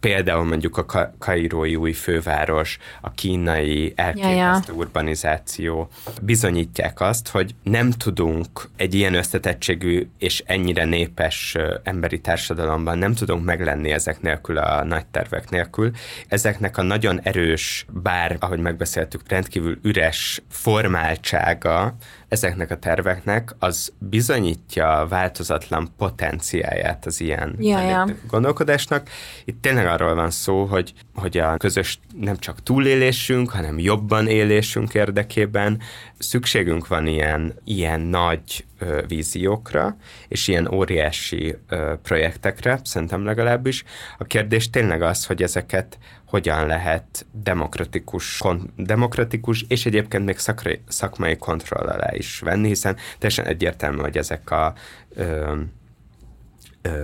például 0.00 0.44
mondjuk 0.44 0.76
a 0.76 1.12
kairói 1.18 1.76
új 1.76 1.92
főváros, 1.92 2.78
a 3.00 3.10
kínai 3.10 3.92
elképesztő 3.96 4.34
ja, 4.34 4.60
ja. 4.66 4.74
urbanizáció 4.74 5.88
bizonyítják 6.22 7.00
azt, 7.00 7.28
hogy 7.28 7.54
nem 7.62 7.90
tudunk 7.90 8.48
egy 8.76 8.94
ilyen 8.94 9.14
összetettségű 9.14 10.08
és 10.18 10.42
ennyire 10.46 10.84
népes 10.84 11.56
emberi 11.82 12.20
társadalomban 12.20 12.98
nem 12.98 13.14
tudunk 13.14 13.44
meglenni 13.44 13.90
ezek 13.90 14.20
nélkül 14.20 14.58
a 14.58 14.84
nagy 14.84 15.06
tervek 15.06 15.50
nélkül. 15.50 15.90
Ezeknek 16.28 16.78
a 16.78 16.82
nagyon 16.82 17.20
erős, 17.22 17.86
bár 17.88 18.36
ahogy 18.40 18.58
megbeszéltük, 18.58 19.28
rendkívül 19.28 19.78
üres 19.82 20.42
formáltsága 20.48 21.94
ezeknek 22.30 22.70
a 22.70 22.78
terveknek, 22.78 23.54
az 23.58 23.92
bizonyítja 23.98 24.98
a 24.98 25.06
változatlan 25.06 25.88
potenciáját 25.96 27.06
az 27.06 27.20
ilyen 27.20 27.56
ja, 27.58 27.80
ja. 27.80 28.06
gondolkodásnak. 28.28 29.08
Itt 29.44 29.62
tényleg 29.62 29.86
arról 29.86 30.14
van 30.14 30.30
szó, 30.30 30.64
hogy, 30.64 30.92
hogy 31.14 31.38
a 31.38 31.56
közös 31.56 32.00
nem 32.20 32.36
csak 32.36 32.62
túlélésünk, 32.62 33.50
hanem 33.50 33.78
jobban 33.78 34.26
élésünk 34.26 34.94
érdekében 34.94 35.80
szükségünk 36.18 36.88
van 36.88 37.06
ilyen, 37.06 37.54
ilyen 37.64 38.00
nagy 38.00 38.64
ö, 38.80 39.02
víziókra, 39.08 39.96
és 40.28 40.48
ilyen 40.48 40.72
óriási 40.72 41.56
ö, 41.68 41.94
projektekre, 42.02 42.80
szerintem 42.84 43.24
legalábbis. 43.24 43.84
A 44.18 44.24
kérdés 44.24 44.70
tényleg 44.70 45.02
az, 45.02 45.26
hogy 45.26 45.42
ezeket 45.42 45.98
hogyan 46.24 46.66
lehet 46.66 47.26
demokratikus, 47.32 48.38
kon, 48.38 48.72
demokratikus 48.76 49.64
és 49.68 49.86
egyébként 49.86 50.24
még 50.24 50.38
szakrai, 50.38 50.80
szakmai 50.88 51.36
kontroll 51.36 51.86
alá 51.88 52.14
is 52.14 52.38
venni, 52.38 52.68
hiszen 52.68 52.96
teljesen 53.18 53.46
egyértelmű, 53.46 54.00
hogy 54.00 54.16
ezek 54.16 54.50
a 54.50 54.74
ö, 55.14 55.60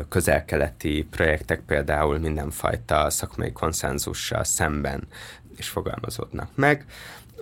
közelkeleti 0.08 1.06
projektek 1.10 1.60
például 1.60 2.18
mindenfajta 2.18 3.10
szakmai 3.10 3.52
konszenzussal 3.52 4.44
szemben 4.44 5.08
is 5.56 5.68
fogalmazódnak 5.68 6.50
meg 6.54 6.84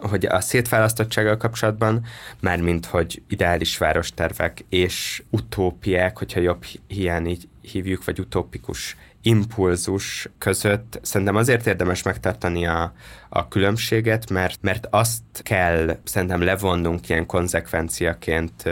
hogy 0.09 0.27
a 0.27 0.41
szétválasztottsággal 0.41 1.37
kapcsolatban, 1.37 2.05
mármint 2.41 2.87
hogy 2.87 3.23
ideális 3.29 3.79
várostervek 3.79 4.65
és 4.69 5.23
utópiák, 5.31 6.19
hogyha 6.19 6.41
jobb 6.41 6.65
hiány 6.87 7.27
így 7.27 7.49
hívjuk, 7.61 8.05
vagy 8.05 8.21
utópikus 8.21 8.97
impulzus 9.27 10.29
között 10.39 10.99
szerintem 11.03 11.37
azért 11.37 11.67
érdemes 11.67 12.03
megtartani 12.03 12.67
a, 12.67 12.93
a 13.29 13.49
különbséget, 13.49 14.31
mert, 14.31 14.59
mert 14.61 14.87
azt 14.91 15.23
kell 15.43 15.99
szerintem 16.05 16.43
levonnunk 16.43 17.09
ilyen 17.09 17.27
konzekvenciaként, 17.27 18.63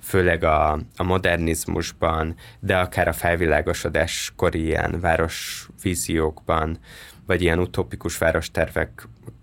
főleg 0.00 0.44
a, 0.44 0.72
a 0.96 1.02
modernizmusban, 1.02 2.34
de 2.60 2.76
akár 2.76 3.08
a 3.08 3.12
felvilágosodás 3.12 4.32
kori 4.36 4.64
ilyen 4.64 5.00
városvíziókban, 5.00 6.78
vagy 7.26 7.42
ilyen 7.42 7.58
utópikus 7.58 8.16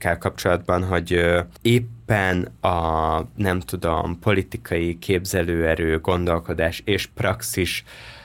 várostervekkel 0.02 0.18
kapcsolatban, 0.18 0.84
hogy 0.84 1.26
éppen 1.62 2.48
a, 2.62 3.20
nem 3.36 3.60
tudom, 3.60 4.20
politikai 4.20 5.00
képzelőerő, 5.00 6.00
gondolkodás 6.00 6.82
és 6.86 7.06
praxis 7.06 7.84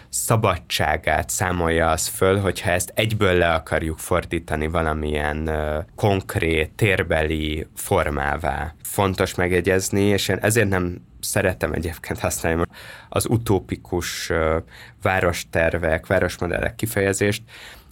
szabadságát 0.09 1.31
számolja 1.31 1.91
az 1.91 2.07
föl, 2.07 2.39
hogyha 2.39 2.71
ezt 2.71 2.93
egyből 2.95 3.33
le 3.33 3.53
akarjuk 3.53 3.99
fordítani 3.99 4.67
valamilyen 4.67 5.51
konkrét, 5.95 6.71
térbeli 6.71 7.67
formává. 7.75 8.75
Fontos 8.83 9.35
megjegyezni, 9.35 10.03
és 10.03 10.29
én 10.29 10.39
ezért 10.41 10.69
nem 10.69 11.01
szeretem 11.21 11.73
egyébként 11.73 12.19
használni 12.19 12.63
az 13.09 13.27
utópikus 13.29 14.31
uh, 14.31 14.57
várostervek, 15.03 16.07
városmodellek 16.07 16.75
kifejezést, 16.75 17.43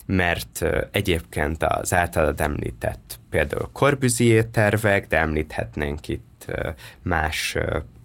mert 0.07 0.65
egyébként 0.91 1.63
az 1.63 1.95
általad 1.95 2.41
említett 2.41 3.19
például 3.31 3.69
Corbusier 3.73 4.45
tervek, 4.45 5.07
de 5.07 5.19
említhetnénk 5.19 6.09
itt 6.09 6.47
más 7.03 7.57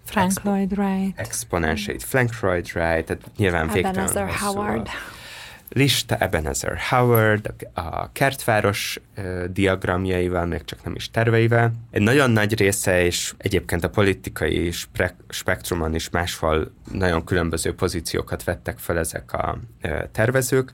Frank 0.03 0.43
Lloyd 0.43 0.77
Wright. 0.77 1.19
Exponentiate 1.19 2.05
Frank 2.05 2.29
Lloyd 2.41 2.69
Wright, 2.73 3.05
tehát 3.05 3.31
nyilván 3.37 3.69
Ebenezer 3.69 4.29
Howard. 4.29 4.87
Lista 5.69 6.15
Ebenezer 6.17 6.77
Howard, 6.89 7.55
a 7.73 8.11
kertváros 8.11 8.99
diagramjaival, 9.49 10.45
még 10.45 10.63
csak 10.65 10.83
nem 10.83 10.95
is 10.95 11.11
terveivel. 11.11 11.71
Egy 11.91 12.01
nagyon 12.01 12.31
nagy 12.31 12.57
része, 12.57 13.05
és 13.05 13.33
egyébként 13.37 13.83
a 13.83 13.89
politikai 13.89 14.71
spektrumon 15.29 15.95
is 15.95 16.09
máshol 16.09 16.71
nagyon 16.91 17.23
különböző 17.23 17.73
pozíciókat 17.73 18.43
vettek 18.43 18.77
fel 18.77 18.97
ezek 18.97 19.33
a 19.33 19.59
tervezők, 20.11 20.71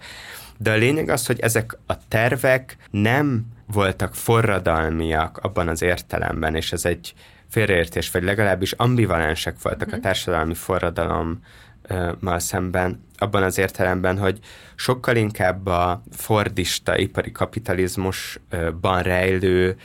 de 0.58 0.72
a 0.72 0.76
lényeg 0.76 1.10
az, 1.10 1.26
hogy 1.26 1.40
ezek 1.40 1.78
a 1.86 2.08
tervek 2.08 2.78
nem 2.92 3.46
voltak 3.72 4.16
forradalmiak 4.16 5.38
abban 5.38 5.68
az 5.68 5.82
értelemben, 5.82 6.56
és 6.56 6.72
ez 6.72 6.86
egy 6.86 7.14
félreértés, 7.50 8.12
vagy 8.12 8.24
legalábbis 8.24 8.72
ambivalensek 8.72 9.62
voltak 9.62 9.88
a 9.88 9.96
mhm. 9.96 10.02
társadalmi 10.02 10.54
forradalommal 11.88 12.40
szemben, 12.40 13.04
abban 13.18 13.44
az 13.44 13.58
értelemben, 13.58 14.18
hogy 14.18 14.40
sokkal 14.76 15.16
inkább 15.16 15.66
a 15.66 16.04
fordista 16.12 16.98
ipari 16.98 17.32
kapitalizmusban 17.32 19.02
rejlő 19.02 19.78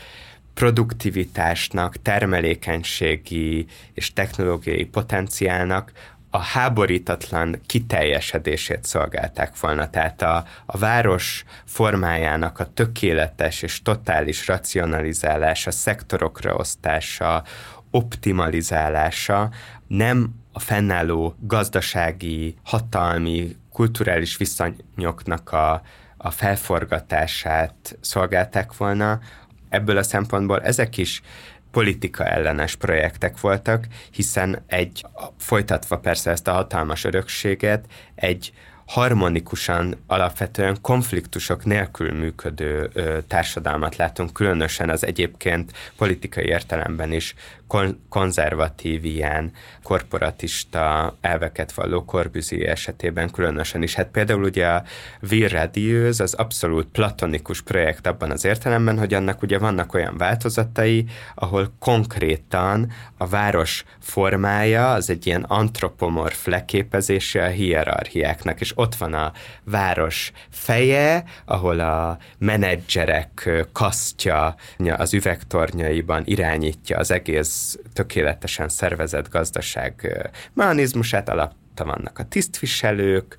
produktivitásnak, 0.54 2.02
termelékenységi 2.02 3.66
és 3.94 4.12
technológiai 4.12 4.84
potenciálnak 4.84 5.92
a 6.32 6.38
háborítatlan 6.38 7.60
kiteljesedését 7.66 8.84
szolgálták 8.84 9.60
volna. 9.60 9.90
Tehát 9.90 10.22
a, 10.22 10.44
a 10.66 10.78
város 10.78 11.44
formájának 11.64 12.58
a 12.58 12.72
tökéletes 12.72 13.62
és 13.62 13.82
totális 13.82 14.46
racionalizálása, 14.46 15.70
szektorokra 15.70 16.54
osztása, 16.54 17.42
optimalizálása 17.90 19.50
nem 19.90 20.34
a 20.52 20.58
fennálló 20.58 21.34
gazdasági, 21.40 22.54
hatalmi, 22.62 23.56
kulturális 23.72 24.36
viszonyoknak 24.36 25.52
a, 25.52 25.82
a 26.16 26.30
felforgatását 26.30 27.96
szolgálták 28.00 28.76
volna. 28.76 29.20
Ebből 29.68 29.96
a 29.96 30.02
szempontból 30.02 30.62
ezek 30.62 30.96
is 30.96 31.22
politika 31.70 32.24
ellenes 32.24 32.76
projektek 32.76 33.40
voltak, 33.40 33.86
hiszen 34.10 34.62
egy, 34.66 35.04
folytatva 35.38 35.98
persze 35.98 36.30
ezt 36.30 36.48
a 36.48 36.52
hatalmas 36.52 37.04
örökséget, 37.04 37.84
egy 38.14 38.52
harmonikusan, 38.86 39.96
alapvetően 40.06 40.76
konfliktusok 40.80 41.64
nélkül 41.64 42.12
működő 42.12 42.90
ö, 42.92 43.18
társadalmat 43.26 43.96
látunk, 43.96 44.32
különösen 44.32 44.90
az 44.90 45.04
egyébként 45.04 45.72
politikai 45.96 46.44
értelemben 46.44 47.12
is 47.12 47.34
kon- 47.70 47.98
konzervatív 48.08 49.04
ilyen 49.04 49.52
korporatista 49.82 51.16
elveket 51.20 51.72
valló 51.72 52.04
Corbusier 52.04 52.68
esetében 52.68 53.30
különösen 53.30 53.82
is. 53.82 53.94
Hát 53.94 54.08
például 54.10 54.42
ugye 54.42 54.66
a 54.66 54.82
Vir 55.20 55.50
Radius 55.50 56.20
az 56.20 56.34
abszolút 56.34 56.86
platonikus 56.86 57.62
projekt 57.62 58.06
abban 58.06 58.30
az 58.30 58.44
értelemben, 58.44 58.98
hogy 58.98 59.14
annak 59.14 59.42
ugye 59.42 59.58
vannak 59.58 59.94
olyan 59.94 60.16
változatai, 60.16 61.04
ahol 61.34 61.72
konkrétan 61.78 62.92
a 63.16 63.26
város 63.26 63.84
formája 64.00 64.92
az 64.92 65.10
egy 65.10 65.26
ilyen 65.26 65.42
antropomorf 65.42 66.46
leképezése 66.46 67.44
a 67.44 67.48
hierarchiáknak, 67.48 68.60
és 68.60 68.72
ott 68.74 68.94
van 68.94 69.14
a 69.14 69.32
város 69.64 70.32
feje, 70.48 71.24
ahol 71.44 71.80
a 71.80 72.18
menedzserek 72.38 73.50
kasztja 73.72 74.54
az 74.96 75.14
üvegtornyaiban 75.14 76.22
irányítja 76.24 76.98
az 76.98 77.10
egész 77.10 77.59
tökéletesen 77.92 78.68
szervezett 78.68 79.28
gazdaság 79.28 80.18
mechanizmusát, 80.54 81.28
alap 81.28 81.52
vannak 81.84 82.18
a 82.18 82.24
tisztviselők, 82.24 83.36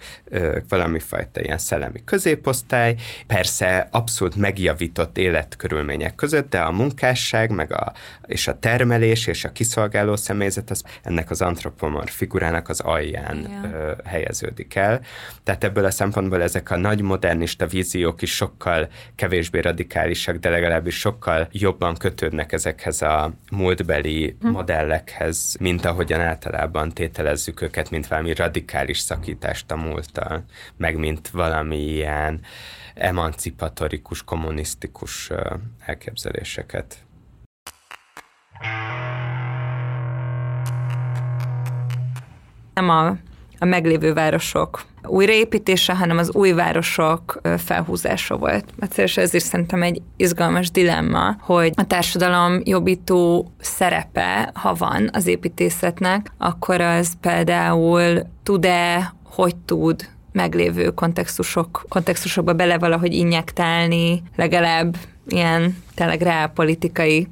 valami 0.70 1.00
fajta 1.00 1.42
ilyen 1.42 1.58
szellemi 1.58 2.04
középosztály, 2.06 2.96
persze 3.28 3.88
abszolút 3.92 4.36
megjavított 4.36 5.18
életkörülmények 5.18 6.16
között, 6.16 6.50
de 6.50 6.60
a 6.60 6.72
munkásság, 6.72 7.52
meg 7.52 7.74
a, 7.74 7.94
és 8.26 8.48
a 8.48 8.60
termelés, 8.60 9.28
és 9.28 9.46
a 9.46 9.52
kiszolgáló 9.52 10.16
személyzet, 10.16 10.70
az 10.70 10.84
ennek 11.04 11.30
az 11.30 11.42
antropomor 11.42 12.10
figurának 12.10 12.70
az 12.70 12.80
alján 12.80 13.48
yeah. 13.50 13.98
helyeződik 14.06 14.76
el. 14.76 15.02
Tehát 15.44 15.64
ebből 15.64 15.86
a 15.86 15.92
szempontból 15.92 16.42
ezek 16.42 16.72
a 16.72 16.78
nagy 16.78 17.02
modernista 17.02 17.68
víziók 17.68 18.22
is 18.22 18.36
sokkal 18.36 18.90
kevésbé 19.16 19.60
radikálisak, 19.60 20.36
de 20.36 20.50
legalábbis 20.50 21.00
sokkal 21.00 21.48
jobban 21.52 21.96
kötődnek 21.96 22.52
ezekhez 22.52 23.02
a 23.02 23.34
múltbeli 23.52 24.36
hm. 24.42 24.48
modellekhez, 24.48 25.56
mint 25.60 25.86
ahogyan 25.86 26.22
általában 26.22 26.92
tételezzük 26.92 27.62
őket, 27.62 27.90
mint 27.90 28.08
valami 28.08 28.21
valami 28.22 28.40
radikális 28.40 29.00
szakítást 29.00 29.72
a 29.72 29.76
múlttal, 29.76 30.44
meg 30.78 30.98
mint 30.98 31.30
valami 31.30 31.78
ilyen 31.78 32.42
emancipatorikus, 32.94 34.24
kommunisztikus 34.24 35.32
elképzeléseket. 35.86 36.98
Nem 42.74 42.90
a, 42.90 43.18
a 43.62 43.66
meglévő 43.66 44.14
városok 44.14 44.84
újraépítése, 45.04 45.96
hanem 45.96 46.18
az 46.18 46.34
új 46.34 46.52
városok 46.52 47.42
felhúzása 47.58 48.38
volt. 48.38 48.66
Egyszerűen 48.80 49.28
ez 49.28 49.34
is 49.34 49.42
szerintem 49.42 49.84
egy 49.84 50.02
izgalmas 50.18 50.72
dilemma, 50.72 51.36
hogy 51.40 51.72
a 51.76 51.88
társadalom 51.88 52.62
jobbító 52.64 53.52
szerepe, 53.60 54.52
ha 54.54 54.74
van 54.74 55.10
az 55.14 55.28
építészetnek, 55.28 56.32
akkor 56.38 56.82
az 56.82 57.14
például 57.22 58.22
tud-e, 58.44 59.14
hogy 59.24 59.56
tud 59.56 60.10
meglévő 60.32 60.90
kontextusok, 60.90 61.86
kontextusokba 61.90 62.54
bele 62.54 62.78
valahogy 62.78 63.14
injektálni, 63.14 64.24
legalább 64.36 64.96
ilyen 65.28 65.78
tényleg 65.96 66.22
reálpolitikai 66.22 67.28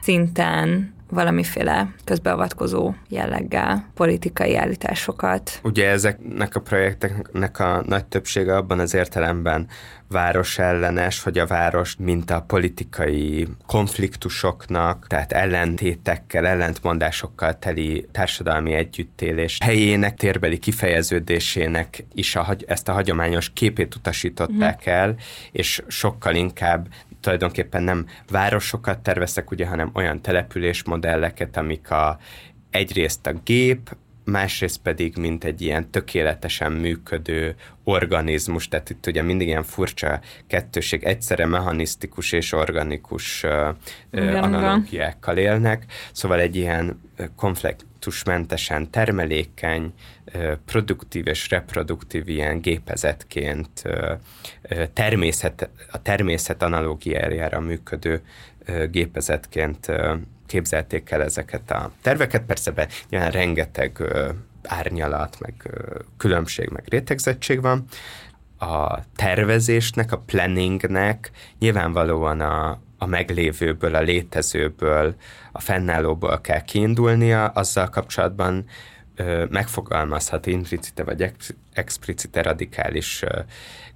szinten 0.00 0.93
valamiféle 1.14 1.94
közbeavatkozó 2.04 2.92
jelleggel 3.08 3.86
politikai 3.94 4.56
állításokat. 4.56 5.60
Ugye 5.62 5.88
ezeknek 5.88 6.54
a 6.54 6.60
projekteknek 6.60 7.58
a 7.58 7.82
nagy 7.86 8.04
többsége 8.04 8.56
abban 8.56 8.78
az 8.78 8.94
értelemben 8.94 9.66
városellenes, 10.08 11.22
hogy 11.22 11.38
a 11.38 11.46
város 11.46 11.96
mint 11.98 12.30
a 12.30 12.40
politikai 12.40 13.48
konfliktusoknak, 13.66 15.06
tehát 15.06 15.32
ellentétekkel, 15.32 16.46
ellentmondásokkal 16.46 17.58
teli 17.58 18.06
társadalmi 18.12 18.72
együttélés 18.72 19.58
helyének, 19.64 20.16
térbeli 20.16 20.58
kifejeződésének 20.58 22.04
is 22.12 22.36
a, 22.36 22.56
ezt 22.66 22.88
a 22.88 22.92
hagyományos 22.92 23.50
képét 23.52 23.94
utasították 23.94 24.88
mm. 24.88 24.92
el, 24.92 25.14
és 25.52 25.82
sokkal 25.88 26.34
inkább 26.34 26.88
tulajdonképpen 27.24 27.82
nem 27.82 28.06
városokat 28.30 28.98
terveztek, 28.98 29.50
ugye, 29.50 29.66
hanem 29.66 29.90
olyan 29.94 30.22
településmodelleket, 30.22 31.56
amik 31.56 31.90
a, 31.90 32.18
egyrészt 32.70 33.26
a 33.26 33.32
gép, 33.44 33.96
másrészt 34.24 34.80
pedig 34.82 35.16
mint 35.16 35.44
egy 35.44 35.60
ilyen 35.60 35.90
tökéletesen 35.90 36.72
működő 36.72 37.54
organizmus, 37.84 38.68
tehát 38.68 38.90
itt 38.90 39.06
ugye 39.06 39.22
mindig 39.22 39.46
ilyen 39.46 39.62
furcsa 39.62 40.20
kettőség, 40.46 41.04
egyszerre 41.04 41.46
mechanisztikus 41.46 42.32
és 42.32 42.52
organikus 42.52 43.42
uh, 43.42 44.44
analógiákkal 44.44 45.36
élnek, 45.36 45.84
szóval 46.12 46.40
egy 46.40 46.56
ilyen 46.56 47.00
konflikt 47.36 47.86
konfliktusmentesen, 48.04 48.90
termelékeny, 48.90 49.92
produktív 50.64 51.26
és 51.26 51.50
reproduktív 51.50 52.28
ilyen 52.28 52.60
gépezetként 52.60 53.82
természet, 54.92 55.70
a 55.90 56.02
természet 56.02 56.62
analógiájára 56.62 57.60
működő 57.60 58.22
gépezetként 58.90 59.86
képzelték 60.46 61.10
el 61.10 61.22
ezeket 61.22 61.70
a 61.70 61.92
terveket. 62.02 62.42
Persze 62.42 62.70
be 62.70 62.88
nyilván 63.08 63.30
rengeteg 63.30 64.02
árnyalat, 64.62 65.36
meg 65.40 65.54
különbség, 66.16 66.68
meg 66.68 66.84
rétegzettség 66.88 67.60
van. 67.60 67.84
A 68.58 68.98
tervezésnek, 69.16 70.12
a 70.12 70.18
planningnek 70.18 71.30
nyilvánvalóan 71.58 72.40
a, 72.40 72.80
a 73.04 73.06
meglévőből, 73.06 73.94
a 73.94 74.00
létezőből, 74.00 75.14
a 75.52 75.60
fennállóból 75.60 76.40
kell 76.40 76.60
kiindulnia, 76.60 77.46
azzal 77.46 77.88
kapcsolatban 77.88 78.64
ö, 79.16 79.44
megfogalmazhat 79.50 80.46
implicite 80.46 81.04
vagy 81.04 81.32
explicite 81.72 82.42
radikális 82.42 83.22
ö, 83.22 83.40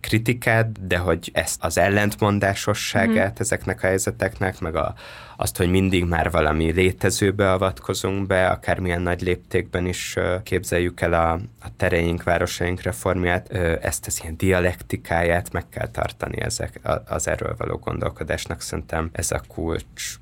kritikát, 0.00 0.86
de 0.86 0.98
hogy 0.98 1.30
ezt 1.32 1.64
az 1.64 1.78
ellentmondásosságát 1.78 3.32
mm. 3.32 3.40
ezeknek 3.42 3.82
a 3.82 3.86
helyzeteknek, 3.86 4.60
meg 4.60 4.76
a, 4.76 4.94
azt, 5.36 5.56
hogy 5.56 5.70
mindig 5.70 6.04
már 6.04 6.30
valami 6.30 6.72
létezőbe 6.72 7.52
avatkozunk 7.52 8.26
be, 8.26 8.48
akármilyen 8.48 9.02
nagy 9.02 9.20
léptékben 9.20 9.86
is 9.86 10.16
képzeljük 10.42 11.00
el 11.00 11.12
a, 11.12 11.32
a 11.60 11.68
tereink, 11.76 12.22
városaink 12.22 12.82
reformját, 12.82 13.52
ezt 13.82 14.06
az 14.06 14.20
ilyen 14.22 14.36
dialektikáját 14.36 15.52
meg 15.52 15.68
kell 15.68 15.88
tartani 15.88 16.40
ezek, 16.40 16.80
az 17.06 17.28
erről 17.28 17.54
való 17.58 17.76
gondolkodásnak, 17.76 18.60
szerintem 18.60 19.08
ez 19.12 19.30
a 19.30 19.42
kulcs. 19.48 20.18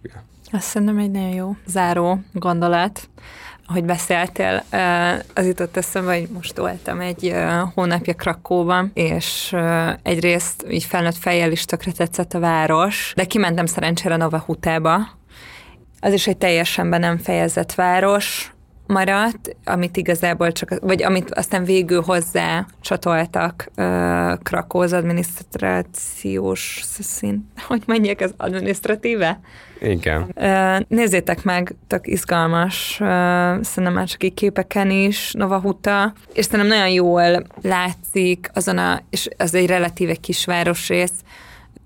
Azt 0.53 0.67
szerintem 0.67 0.99
egy 0.99 1.11
nagyon 1.11 1.35
jó 1.35 1.57
záró 1.67 2.21
gondolat 2.33 3.09
ahogy 3.67 3.85
beszéltél, 3.85 4.65
az 5.35 5.47
jutott 5.47 5.77
eszembe, 5.77 6.19
hogy 6.19 6.29
most 6.29 6.57
voltam 6.57 7.01
egy 7.01 7.35
hónapja 7.75 8.15
Krakóban, 8.15 8.91
és 8.95 9.57
egyrészt 10.03 10.65
így 10.71 10.85
felnőtt 10.85 11.17
fejjel 11.17 11.53
is 11.53 11.65
tökre 11.65 11.93
tetszett 11.93 12.35
a 12.35 12.39
város, 12.39 13.13
de 13.17 13.25
kimentem 13.25 13.67
szerencsére 13.67 14.17
Nova 14.17 14.39
Hutába, 14.39 15.09
az 16.01 16.13
is 16.13 16.27
egy 16.27 16.37
teljesen 16.37 16.91
be 16.91 16.99
nem 16.99 17.19
fejezett 17.19 17.75
város, 17.75 18.55
maradt, 18.87 19.57
amit 19.65 19.97
igazából 19.97 20.53
csak, 20.53 20.79
vagy 20.81 21.03
amit 21.03 21.35
aztán 21.35 21.65
végül 21.65 22.03
hozzá 22.03 22.67
csatoltak 22.81 23.71
uh, 23.77 23.85
Krakóz 24.43 24.93
adminisztrációs 24.93 26.81
szint, 27.01 27.45
hogy 27.69 27.83
mondják, 27.87 28.21
az 28.21 28.35
adminisztratíve? 28.37 29.41
Igen. 29.81 30.33
Uh, 30.35 30.81
nézzétek 30.89 31.43
meg, 31.43 31.75
tök 31.87 32.07
izgalmas, 32.07 32.99
uh, 33.01 33.07
szerintem 33.63 33.93
már 33.93 34.07
csak 34.07 34.25
így 34.25 34.35
képeken 34.35 34.91
is, 34.91 35.33
Nova 35.33 35.61
Huta, 35.61 36.13
és 36.33 36.45
szerintem 36.45 36.77
nagyon 36.77 36.93
jól 36.93 37.47
látszik 37.63 38.51
azon 38.55 38.79
a, 38.79 39.01
és 39.11 39.29
az 39.37 39.55
egy 39.55 39.67
relatíve 39.67 40.15
kisváros 40.15 40.89
rész, 40.89 41.13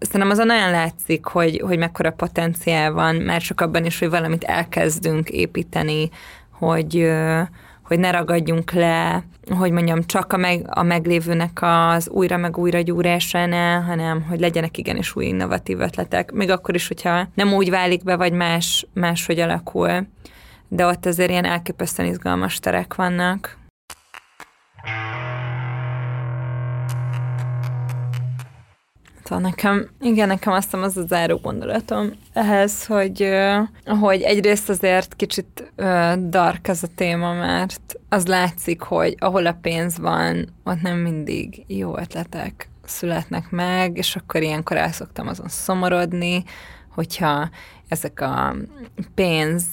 szerintem 0.01 0.31
azon 0.31 0.47
nagyon 0.47 0.71
látszik, 0.71 1.25
hogy, 1.25 1.63
hogy 1.67 1.79
mekkora 1.79 2.11
potenciál 2.11 2.93
van, 2.93 3.17
már 3.17 3.41
csak 3.41 3.61
abban 3.61 3.85
is, 3.85 3.99
hogy 3.99 4.11
valamit 4.11 4.45
elkezdünk 4.45 5.29
építeni, 5.29 6.11
hogy, 6.61 7.11
hogy 7.83 7.99
ne 7.99 8.11
ragadjunk 8.11 8.73
le, 8.73 9.25
hogy 9.57 9.71
mondjam, 9.71 10.05
csak 10.07 10.33
a, 10.33 10.37
meg, 10.37 10.65
a 10.69 10.83
meglévőnek 10.83 11.59
az 11.61 12.09
újra 12.09 12.37
meg 12.37 12.59
újra 12.59 12.81
gyúrásánál, 12.81 13.83
hanem 13.83 14.23
hogy 14.23 14.41
legyenek 14.41 14.79
igenis 14.79 15.17
új 15.17 15.25
innovatív 15.25 15.81
ötletek. 15.81 16.33
Még 16.33 16.51
akkor 16.51 16.75
is, 16.75 16.89
hogyha 16.89 17.29
nem 17.35 17.53
úgy 17.53 17.71
válik 17.71 18.03
be, 18.03 18.17
vagy 18.17 18.33
más, 18.33 18.87
máshogy 18.95 19.39
alakul. 19.39 20.07
De 20.69 20.87
ott 20.87 21.07
azért 21.07 21.31
ilyen 21.31 21.45
elképesztően 21.45 22.09
izgalmas 22.09 22.59
terek 22.59 22.95
vannak. 22.95 23.59
Szóval 29.31 29.49
nekem, 29.49 29.89
igen, 30.01 30.29
nekem 30.29 30.53
azt 30.53 30.75
az 30.75 30.97
a 30.97 31.07
záró 31.07 31.37
gondolatom 31.37 32.11
ehhez, 32.33 32.87
hogy, 32.87 33.29
hogy 33.87 34.23
egyrészt 34.23 34.69
azért 34.69 35.17
kicsit 35.17 35.73
dark 36.29 36.69
ez 36.69 36.83
a 36.83 36.89
téma, 36.95 37.33
mert 37.33 37.99
az 38.09 38.27
látszik, 38.27 38.81
hogy 38.81 39.15
ahol 39.19 39.47
a 39.47 39.59
pénz 39.63 39.99
van, 39.99 40.49
ott 40.65 40.81
nem 40.81 40.99
mindig 40.99 41.65
jó 41.67 41.99
ötletek 41.99 42.69
születnek 42.85 43.51
meg, 43.51 43.97
és 43.97 44.17
akkor 44.17 44.43
ilyenkor 44.43 44.77
el 44.77 44.93
szoktam 44.93 45.29
azon 45.29 45.49
szomorodni, 45.49 46.45
hogyha 46.95 47.51
ezek 47.89 48.21
a 48.21 48.57
pénz 49.15 49.65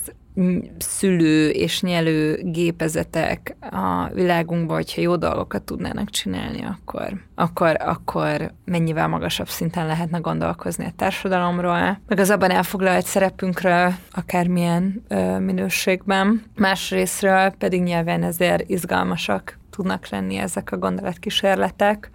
szülő 0.78 1.50
és 1.50 1.82
nyelő 1.82 2.40
gépezetek 2.44 3.56
a 3.72 4.10
világunkban, 4.14 4.76
hogyha 4.76 5.02
jó 5.02 5.16
dolgokat 5.16 5.64
tudnának 5.64 6.10
csinálni, 6.10 6.64
akkor, 6.64 7.22
akkor, 7.36 7.76
akkor 7.80 8.52
mennyivel 8.66 9.08
magasabb 9.08 9.48
szinten 9.48 9.86
lehetne 9.86 10.18
gondolkozni 10.18 10.86
a 10.86 10.94
társadalomról, 10.96 12.00
meg 12.08 12.20
az 12.20 12.30
abban 12.30 12.52
elfoglalt 12.52 13.06
szerepünkről, 13.06 13.94
akármilyen 14.12 15.04
ö, 15.08 15.40
minőségben. 15.40 16.44
Másrésztről 16.56 17.50
pedig 17.50 17.82
nyilván 17.82 18.24
ezért 18.24 18.70
izgalmasak 18.70 19.58
tudnak 19.70 20.10
lenni 20.10 20.36
ezek 20.36 20.72
a 20.72 20.78
gondolatkísérletek. 20.78 22.12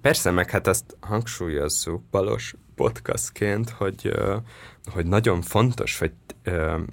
Persze, 0.00 0.30
meg 0.30 0.50
hát 0.50 0.66
azt 0.66 0.96
hangsúlyozzuk 1.00 2.02
Balos 2.10 2.54
podcastként, 2.74 3.70
hogy, 3.70 4.12
hogy 4.92 5.06
nagyon 5.06 5.42
fontos, 5.42 5.98
vagy 5.98 6.12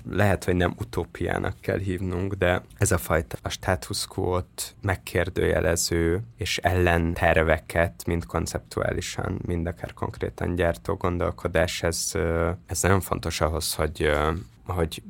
lehet, 0.09 0.43
hogy 0.43 0.55
nem 0.55 0.75
utópiának 0.79 1.59
kell 1.61 1.77
hívnunk, 1.77 2.33
de 2.33 2.61
ez 2.77 2.91
a 2.91 2.97
fajta 2.97 3.37
a 3.41 3.49
status 3.49 4.07
quo-t 4.07 4.75
megkérdőjelező 4.81 6.23
és 6.37 6.57
ellenterveket, 6.57 8.03
mind 8.05 8.25
konceptuálisan, 8.25 9.41
mind 9.45 9.67
akár 9.67 9.93
konkrétan 9.93 10.55
gyártó 10.55 10.93
gondolkodás, 10.93 11.83
ez, 11.83 12.11
ez 12.65 12.81
nagyon 12.81 13.01
fontos 13.01 13.41
ahhoz, 13.41 13.73
hogy, 13.73 14.11
hogy 14.65 15.03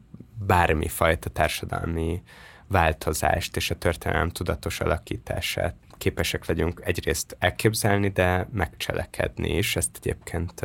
bármi 0.45 0.87
fajta 0.87 1.29
társadalmi 1.29 2.21
változást 2.67 3.55
és 3.55 3.69
a 3.69 3.77
történelem 3.77 4.29
tudatos 4.29 4.79
alakítását 4.79 5.75
képesek 6.03 6.45
legyünk 6.45 6.81
egyrészt 6.83 7.35
elképzelni, 7.39 8.09
de 8.09 8.47
megcselekedni 8.53 9.57
is. 9.57 9.75
Ezt 9.75 9.89
egyébként 10.01 10.61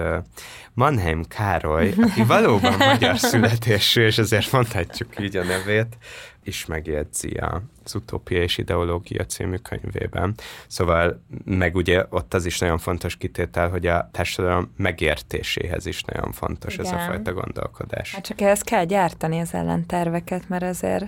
Mannheim 0.74 1.24
Károly, 1.24 1.92
aki 2.00 2.22
valóban 2.36 2.76
magyar 2.78 3.18
születésű, 3.18 4.02
és 4.02 4.18
ezért 4.18 4.52
mondhatjuk 4.52 5.20
így 5.20 5.36
a 5.36 5.44
nevét, 5.44 5.96
is 6.44 6.66
megjegyzi 6.66 7.40
az 7.84 7.94
Utópia 7.94 8.42
és 8.42 8.58
Ideológia 8.58 9.26
című 9.26 9.56
könyvében. 9.56 10.34
Szóval 10.66 11.22
meg 11.44 11.74
ugye 11.74 12.04
ott 12.10 12.34
az 12.34 12.46
is 12.46 12.58
nagyon 12.58 12.78
fontos 12.78 13.16
kitétel, 13.16 13.68
hogy 13.68 13.86
a 13.86 14.08
társadalom 14.12 14.72
megértéséhez 14.76 15.86
is 15.86 16.02
nagyon 16.02 16.32
fontos 16.32 16.74
Igen. 16.74 16.86
ez 16.86 16.92
a 16.92 16.98
fajta 16.98 17.32
gondolkodás. 17.32 18.14
Hát 18.14 18.26
csak 18.26 18.40
ehhez 18.40 18.60
kell 18.60 18.84
gyártani 18.84 19.40
az 19.40 19.54
ellenterveket, 19.54 20.48
mert 20.48 20.62
azért 20.62 21.04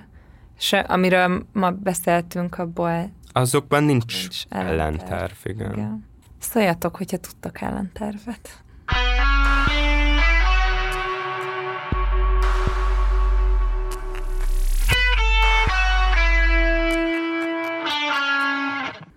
se, 0.58 0.78
amiről 0.78 1.46
ma 1.52 1.70
beszéltünk, 1.70 2.58
abból 2.58 3.10
Azokban 3.32 3.84
nincs, 3.84 4.20
nincs 4.20 4.44
ellenterv, 4.48 5.32
igen. 5.42 5.72
igen. 5.72 6.06
Szóljatok, 6.38 6.96
hogyha 6.96 7.16
tudtak 7.16 7.60
ellentervet. 7.60 8.62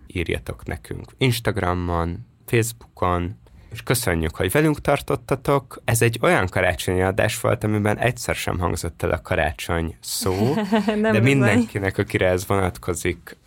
Írjatok 0.08 0.66
nekünk 0.66 1.12
Instagramon, 1.18 2.26
Facebookon, 2.46 3.36
és 3.74 3.84
köszönjük, 3.84 4.36
hogy 4.36 4.52
velünk 4.52 4.82
tartottatok. 4.82 5.82
Ez 5.86 6.02
egy 6.02 6.20
olyan 6.22 6.48
karácsonyi 6.48 7.02
adás 7.02 7.42
volt, 7.42 7.64
amiben 7.64 7.98
egyszer 7.98 8.36
sem 8.36 8.60
hangzott 8.60 9.04
el 9.04 9.12
a 9.12 9.22
karácsony 9.22 9.96
szó, 10.00 10.54
de 11.02 11.20
mindenkinek, 11.20 11.98
akire 11.98 12.28
ez 12.28 12.48
vonatkozik, 12.48 13.38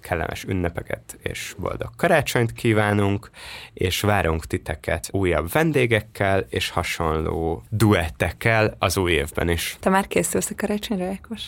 kellemes 0.00 0.44
ünnepeket 0.44 1.18
és 1.22 1.54
boldog 1.58 1.90
karácsonyt 1.96 2.52
kívánunk, 2.52 3.30
és 3.72 4.00
várunk 4.00 4.44
titeket 4.44 5.08
újabb 5.12 5.52
vendégekkel 5.52 6.46
és 6.48 6.70
hasonló 6.70 7.62
duettekkel 7.70 8.76
az 8.78 8.96
új 8.96 9.12
évben 9.12 9.48
is. 9.48 9.76
Te 9.80 9.90
már 9.90 10.06
készülsz 10.06 10.50
a 10.50 10.54
karácsonyra, 10.56 11.06
Ákos? 11.06 11.42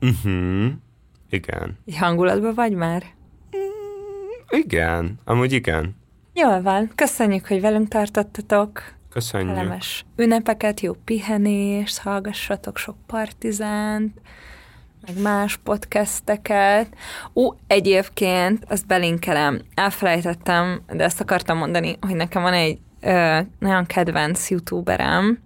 Uh-huh. 0.00 0.72
Igen. 1.30 1.78
Hangulatban 1.96 2.54
vagy 2.54 2.72
már? 2.72 3.02
Mm, 3.56 4.58
igen, 4.60 5.20
amúgy 5.24 5.52
igen. 5.52 6.00
Jól 6.34 6.62
van. 6.62 6.90
Köszönjük, 6.94 7.46
hogy 7.46 7.60
velünk 7.60 7.88
tartottatok. 7.88 8.82
Köszönjük. 9.10 9.54
Kellemes 9.54 10.04
ünnepeket, 10.16 10.80
jó 10.80 10.92
pihenést, 11.04 11.98
hallgassatok 11.98 12.76
sok 12.76 12.96
partizánt, 13.06 14.20
meg 15.06 15.22
más 15.22 15.56
podcasteket. 15.56 16.86
Ó, 17.34 17.52
egyébként, 17.66 18.64
azt 18.68 18.86
belinkelem, 18.86 19.60
elfelejtettem, 19.74 20.82
de 20.92 21.04
ezt 21.04 21.20
akartam 21.20 21.58
mondani, 21.58 21.96
hogy 22.00 22.16
nekem 22.16 22.42
van 22.42 22.52
egy 22.52 22.78
ö, 23.00 23.38
nagyon 23.58 23.86
kedvenc 23.86 24.50
youtuberem, 24.50 25.38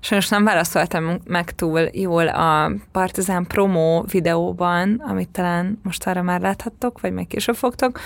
Sajnos 0.00 0.28
nem 0.28 0.44
válaszoltam 0.44 1.18
meg 1.24 1.54
túl 1.54 1.80
jól 1.92 2.28
a 2.28 2.72
Partizán 2.92 3.46
promo 3.46 4.02
videóban, 4.02 5.02
amit 5.06 5.28
talán 5.28 5.80
most 5.82 6.06
arra 6.06 6.22
már 6.22 6.40
láthattok, 6.40 7.00
vagy 7.00 7.12
még 7.12 7.26
később 7.26 7.54
fogtok, 7.54 8.00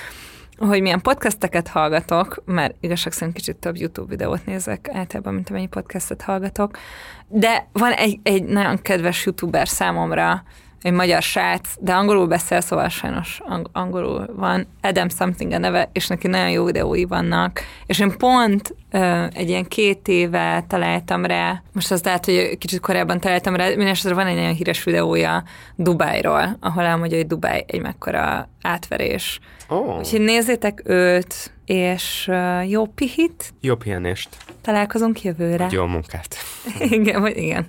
hogy 0.67 0.83
milyen 0.83 1.01
podcasteket 1.01 1.69
hallgatok, 1.69 2.43
mert 2.45 2.75
igazság 2.81 3.13
szerint 3.13 3.37
kicsit 3.37 3.57
több 3.57 3.77
YouTube 3.77 4.09
videót 4.09 4.47
nézek 4.47 4.89
általában, 4.93 5.35
mint 5.35 5.51
amennyi 5.51 5.67
podcastet 5.67 6.23
hallgatok, 6.23 6.79
de 7.29 7.69
van 7.73 7.93
egy, 7.93 8.19
egy 8.23 8.45
nagyon 8.45 8.83
kedves 8.83 9.25
YouTuber 9.25 9.69
számomra, 9.69 10.43
egy 10.83 10.93
magyar 10.93 11.23
srác, 11.23 11.75
de 11.79 11.93
angolul 11.93 12.27
beszél, 12.27 12.61
szóval 12.61 12.89
sajnos 12.89 13.41
ang- 13.45 13.69
angolul 13.73 14.27
van. 14.37 14.67
Adam 14.81 15.09
Something 15.09 15.53
a 15.53 15.59
neve, 15.59 15.89
és 15.93 16.07
neki 16.07 16.27
nagyon 16.29 16.51
jó 16.51 16.65
videói 16.65 17.05
vannak. 17.05 17.61
És 17.87 17.99
én 17.99 18.17
pont 18.19 18.75
ö, 18.91 19.25
egy 19.33 19.49
ilyen 19.49 19.65
két 19.65 20.09
éve 20.09 20.65
találtam 20.69 21.25
rá, 21.25 21.63
most 21.73 21.91
az 21.91 22.03
lehet, 22.03 22.25
hogy 22.25 22.59
kicsit 22.59 22.81
korábban 22.81 23.21
találtam 23.21 23.57
rá, 23.57 23.69
mindenesetre 23.69 24.15
van 24.15 24.27
egy 24.27 24.37
nagyon 24.37 24.55
híres 24.55 24.85
videója 24.85 25.43
Dubájról, 25.77 26.57
ahol 26.61 26.85
elmondja, 26.85 27.17
hogy 27.17 27.27
Dubáj 27.27 27.65
egy 27.67 27.81
mekkora 27.81 28.49
átverés. 28.63 29.41
Oh. 29.73 29.99
Úgyhogy 29.99 30.21
nézzétek 30.21 30.83
őt, 30.85 31.53
és 31.65 32.31
jó 32.67 32.87
pihit, 32.87 33.53
Jó 33.61 33.75
pihenést, 33.77 34.29
találkozunk 34.63 35.23
jövőre. 35.23 35.69
jó 35.71 35.87
munkát. 35.87 36.37
igen, 36.81 37.21
vagy 37.21 37.37
igen. 37.37 37.67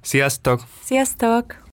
Sziasztok! 0.00 0.60
Sziasztok! 0.82 1.62